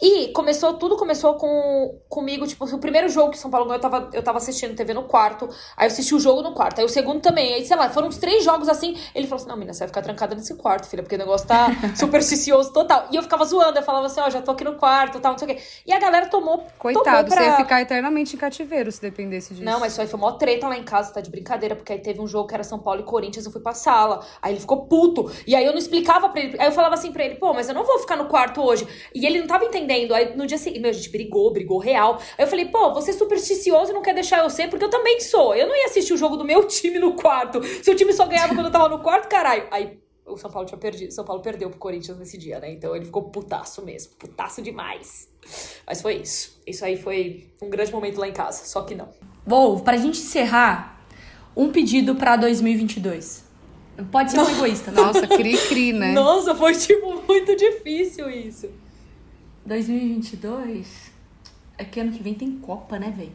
E 0.00 0.28
começou, 0.28 0.74
tudo 0.74 0.96
começou 0.96 1.34
com 1.34 1.98
comigo, 2.08 2.46
tipo, 2.46 2.64
o 2.64 2.78
primeiro 2.78 3.08
jogo 3.08 3.30
que 3.30 3.38
São 3.38 3.50
Paulo 3.50 3.66
ganhou, 3.66 3.78
eu 3.78 3.80
tava, 3.80 4.10
eu 4.12 4.22
tava 4.22 4.38
assistindo 4.38 4.76
TV 4.76 4.92
no 4.92 5.04
quarto, 5.04 5.48
aí 5.76 5.86
eu 5.86 5.92
assisti 5.92 6.14
o 6.14 6.20
jogo 6.20 6.42
no 6.42 6.52
quarto, 6.52 6.78
aí 6.78 6.84
o 6.84 6.88
segundo 6.88 7.20
também, 7.20 7.54
aí 7.54 7.64
sei 7.64 7.76
lá, 7.76 7.88
foram 7.88 8.08
uns 8.08 8.18
três 8.18 8.44
jogos 8.44 8.68
assim, 8.68 8.96
ele 9.14 9.26
falou 9.26 9.40
assim, 9.40 9.48
não, 9.48 9.56
menina, 9.56 9.72
você 9.72 9.80
vai 9.80 9.88
ficar 9.88 10.02
trancada 10.02 10.34
nesse 10.34 10.54
quarto, 10.54 10.86
filha, 10.86 11.02
porque 11.02 11.14
o 11.14 11.18
negócio 11.18 11.46
tá 11.46 11.68
supersticioso 11.96 12.72
total. 12.72 13.08
E 13.10 13.16
eu 13.16 13.22
ficava 13.22 13.44
zoando, 13.44 13.78
eu 13.78 13.82
falava 13.82 14.06
assim, 14.06 14.20
ó, 14.20 14.28
já 14.28 14.42
tô 14.42 14.50
aqui 14.50 14.64
no 14.64 14.74
quarto, 14.74 15.18
tal, 15.18 15.32
não 15.32 15.38
sei 15.38 15.48
o 15.48 15.54
quê. 15.54 15.62
E 15.86 15.92
a 15.92 15.98
galera 15.98 16.26
tomou, 16.26 16.66
Coitado, 16.78 17.04
tomou 17.04 17.24
pra... 17.24 17.36
você 17.36 17.44
ia 17.44 17.56
ficar 17.56 17.80
eternamente 17.80 18.36
em 18.36 18.38
cativeiro 18.38 18.92
se 18.92 19.00
dependesse 19.00 19.54
disso. 19.54 19.64
Não, 19.64 19.80
mas 19.80 19.92
isso 19.92 20.00
aí 20.02 20.06
foi 20.06 20.20
mó 20.20 20.32
treta 20.32 20.68
lá 20.68 20.76
em 20.76 20.84
casa, 20.84 21.12
tá 21.12 21.22
de 21.22 21.30
brincadeira, 21.30 21.74
porque 21.74 21.92
aí 21.92 21.98
teve 22.00 22.20
um 22.20 22.26
jogo 22.26 22.48
que 22.48 22.54
era 22.54 22.64
São 22.64 22.78
Paulo 22.78 23.00
e 23.00 23.04
Corinthians, 23.04 23.46
eu 23.46 23.52
fui 23.52 23.62
pra 23.62 23.72
sala. 23.72 24.24
Aí 24.42 24.52
ele 24.52 24.60
ficou 24.60 24.86
puto. 24.86 25.30
E 25.46 25.54
aí 25.56 25.64
eu 25.64 25.72
não 25.72 25.78
explicava 25.78 26.28
pra 26.28 26.40
ele. 26.40 26.56
Aí 26.60 26.66
eu 26.66 26.72
falava 26.72 26.94
assim 26.94 27.12
pra 27.12 27.24
ele, 27.24 27.36
pô, 27.36 27.54
mas 27.54 27.68
eu 27.68 27.74
não 27.74 27.84
vou 27.84 27.98
ficar 27.98 28.16
no 28.16 28.26
quarto 28.26 28.62
hoje. 28.62 28.86
E 29.14 29.24
ele 29.24 29.40
não 29.40 29.46
tava 29.46 29.64
entendendo. 29.64 29.85
Aí 29.92 30.36
no 30.36 30.46
dia 30.46 30.58
seguinte, 30.58 30.80
meu, 30.80 30.90
a 30.90 30.94
gente 30.94 31.10
brigou, 31.10 31.52
brigou 31.52 31.78
real. 31.78 32.20
Aí 32.36 32.44
eu 32.44 32.48
falei, 32.48 32.66
pô, 32.66 32.92
você 32.92 33.10
é 33.10 33.14
supersticioso 33.14 33.90
e 33.90 33.94
não 33.94 34.02
quer 34.02 34.14
deixar 34.14 34.42
eu 34.42 34.50
ser, 34.50 34.68
porque 34.68 34.84
eu 34.84 34.90
também 34.90 35.20
sou. 35.20 35.54
Eu 35.54 35.68
não 35.68 35.76
ia 35.76 35.86
assistir 35.86 36.12
o 36.12 36.16
jogo 36.16 36.36
do 36.36 36.44
meu 36.44 36.64
time 36.68 36.98
no 36.98 37.14
quarto. 37.14 37.62
Se 37.62 37.90
o 37.90 37.94
time 37.94 38.12
só 38.12 38.26
ganhava 38.26 38.54
quando 38.54 38.66
eu 38.66 38.72
tava 38.72 38.88
no 38.88 39.00
quarto, 39.00 39.28
caralho. 39.28 39.66
Aí 39.70 39.98
o 40.26 40.36
São 40.36 40.50
Paulo 40.50 40.66
tinha 40.66 40.78
perdido. 40.78 41.12
São 41.12 41.24
Paulo 41.24 41.40
perdeu 41.40 41.70
pro 41.70 41.78
Corinthians 41.78 42.18
nesse 42.18 42.36
dia, 42.36 42.58
né? 42.58 42.70
Então 42.70 42.94
ele 42.94 43.04
ficou 43.04 43.24
putaço 43.24 43.84
mesmo. 43.84 44.12
Putaço 44.18 44.60
demais. 44.60 45.28
Mas 45.86 46.02
foi 46.02 46.16
isso. 46.16 46.60
Isso 46.66 46.84
aí 46.84 46.96
foi 46.96 47.46
um 47.62 47.70
grande 47.70 47.92
momento 47.92 48.18
lá 48.18 48.28
em 48.28 48.32
casa. 48.32 48.64
Só 48.64 48.82
que 48.82 48.94
não. 48.94 49.08
Vou, 49.46 49.78
pra 49.80 49.96
gente 49.96 50.18
encerrar, 50.18 51.00
um 51.56 51.70
pedido 51.70 52.16
pra 52.16 52.36
2022. 52.36 53.44
Pode 54.10 54.30
ser 54.30 54.40
um 54.40 54.50
egoísta? 54.50 54.90
Nossa, 54.90 55.26
cri-cri, 55.26 55.92
né? 55.92 56.12
Nossa, 56.12 56.54
foi 56.54 56.74
tipo 56.74 57.22
muito 57.26 57.56
difícil 57.56 58.28
isso. 58.28 58.68
2022? 59.66 61.12
É 61.78 61.84
que 61.84 62.00
ano 62.00 62.12
que 62.12 62.22
vem 62.22 62.34
tem 62.34 62.50
Copa, 62.52 62.98
né, 62.98 63.12
velho? 63.16 63.32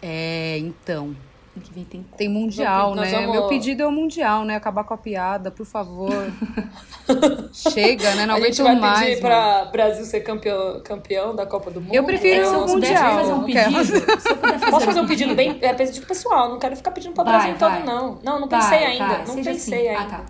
É, 0.00 0.56
então. 0.58 1.14
Ano 1.54 1.62
que 1.62 1.72
vem 1.74 1.84
tem 1.84 2.02
Copa. 2.02 2.16
Tem 2.16 2.28
mundial, 2.28 2.94
Nós 2.94 3.10
né? 3.12 3.18
vamos- 3.20 3.32
Meu 3.32 3.46
pedido 3.48 3.82
é 3.82 3.86
o 3.86 3.92
mundial, 3.92 4.44
né? 4.44 4.56
Acabar 4.56 4.84
com 4.84 4.94
a 4.94 4.96
piada, 4.96 5.50
por 5.50 5.66
favor. 5.66 6.10
Chega, 7.52 8.14
né? 8.14 8.24
Não 8.24 8.36
a 8.36 8.40
gente 8.40 8.60
aguento 8.62 8.80
vai 8.80 8.90
mais. 8.90 9.08
pedir 9.10 9.20
pra 9.20 9.64
Brasil 9.66 10.04
ser 10.06 10.20
campeão, 10.20 10.80
campeão 10.82 11.34
da 11.36 11.44
Copa 11.44 11.70
do 11.70 11.80
Mundo. 11.80 11.94
Eu 11.94 12.04
prefiro 12.04 12.40
É, 12.42 12.48
o 12.48 12.66
mundial. 12.66 13.14
fazer 13.18 13.32
um 13.32 13.44
pedido, 13.44 13.72
fazer 13.72 14.70
Posso 14.70 14.86
fazer 14.86 15.00
um 15.00 15.06
pedido 15.06 15.34
bem 15.34 15.58
é, 15.60 15.74
pedido 15.74 16.06
pessoal, 16.06 16.48
não 16.48 16.58
quero 16.58 16.74
ficar 16.76 16.90
pedindo 16.92 17.12
pra 17.12 17.24
Vai, 17.24 17.32
Brasil 17.34 17.56
todo, 17.58 17.70
vai. 17.70 17.82
não. 17.84 18.18
Não, 18.24 18.40
não 18.40 18.48
Vai, 18.48 18.60
pensei 18.60 18.84
ainda. 18.86 19.06
vai, 19.06 19.18
não 19.26 19.34
seja 19.34 19.50
pensei 19.50 19.88
assim. 19.88 19.88
ainda. 20.00 20.14
Ah, 20.16 20.18
tá. 20.18 20.24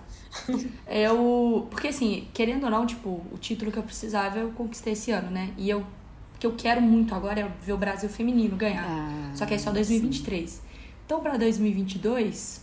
Eu. 0.87 1.67
Porque 1.71 1.89
assim, 1.89 2.27
querendo 2.33 2.65
ou 2.65 2.71
não, 2.71 2.87
tipo, 2.87 3.23
o 3.33 3.39
título 3.39 3.71
que 3.71 3.79
eu 3.79 3.83
precisava 3.83 4.39
eu 4.39 4.51
conquistei 4.51 4.93
esse 4.95 5.11
ano, 5.11 5.31
né? 5.31 5.51
E 5.57 5.69
eu. 5.69 5.81
O 5.81 6.39
que 6.43 6.47
eu 6.47 6.55
quero 6.57 6.81
muito 6.81 7.15
agora 7.15 7.41
é 7.41 7.49
ver 7.65 7.73
o 7.73 7.77
Brasil 7.77 8.09
feminino 8.09 8.57
ganhar. 8.57 8.85
Ah, 8.85 9.31
Só 9.35 9.47
que 9.47 9.55
é 9.55 9.59
só 9.59 9.71
2023. 9.71 10.61
Então, 11.07 11.21
pra 11.21 11.37
2022. 11.37 12.61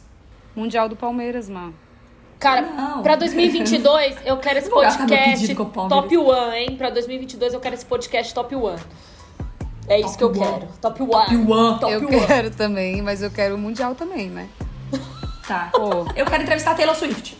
Mundial 0.56 0.90
do 0.90 0.96
Palmeiras, 0.98 1.48
mano. 1.48 1.74
Cara, 2.40 2.62
Não. 2.62 3.02
pra 3.04 3.16
2022 3.16 4.18
eu 4.26 4.38
quero 4.38 4.60
esse 4.60 4.68
podcast 4.72 5.56
top 5.56 6.18
one, 6.18 6.56
hein? 6.58 6.76
Pra 6.78 6.90
2022 6.90 7.54
eu 7.54 7.60
quero 7.60 7.76
esse 7.76 7.86
podcast 7.86 8.34
top 8.34 8.56
one. 8.56 8.80
É 9.88 10.00
isso 10.00 10.18
Top 10.18 10.18
que 10.18 10.24
eu 10.24 10.30
one. 10.30 10.60
quero. 10.60 10.68
Top 10.82 11.02
one. 11.02 11.12
Top 11.12 11.36
one. 11.36 11.80
Top 11.80 11.94
eu 11.94 12.00
one. 12.08 12.28
quero 12.28 12.52
também, 12.52 13.02
mas 13.02 13.22
eu 13.22 13.32
quero 13.32 13.56
o 13.56 13.58
mundial 13.58 13.96
também, 13.96 14.30
né? 14.30 14.48
Tá. 15.48 15.70
Pô. 15.72 16.06
Eu 16.16 16.26
quero 16.26 16.44
entrevistar 16.44 16.72
a 16.72 16.76
Taylor 16.76 16.96
Swift. 16.96 17.38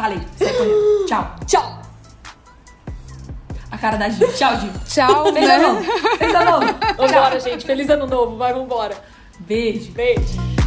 Falei. 0.00 0.18
Sai 0.34 0.54
correndo. 0.54 1.04
Tchau. 1.06 1.30
Tchau. 1.46 1.78
A 3.70 3.76
cara 3.76 3.98
da 3.98 4.08
Gi. 4.08 4.26
Tchau, 4.32 4.56
Gi. 4.56 4.70
Tchau, 4.86 5.30
Fez 5.30 5.46
né? 5.46 5.56
a 5.56 5.58
novo. 5.58 5.82
Fez 6.16 6.34
a 6.34 6.44
novo. 6.44 6.66
Vambora, 6.96 7.38
gente. 7.38 7.66
Feliz 7.66 7.90
ano 7.90 8.06
novo. 8.06 8.38
Vai, 8.38 8.54
vambora. 8.54 8.96
Beijo. 9.40 9.92
Beijo. 9.92 10.59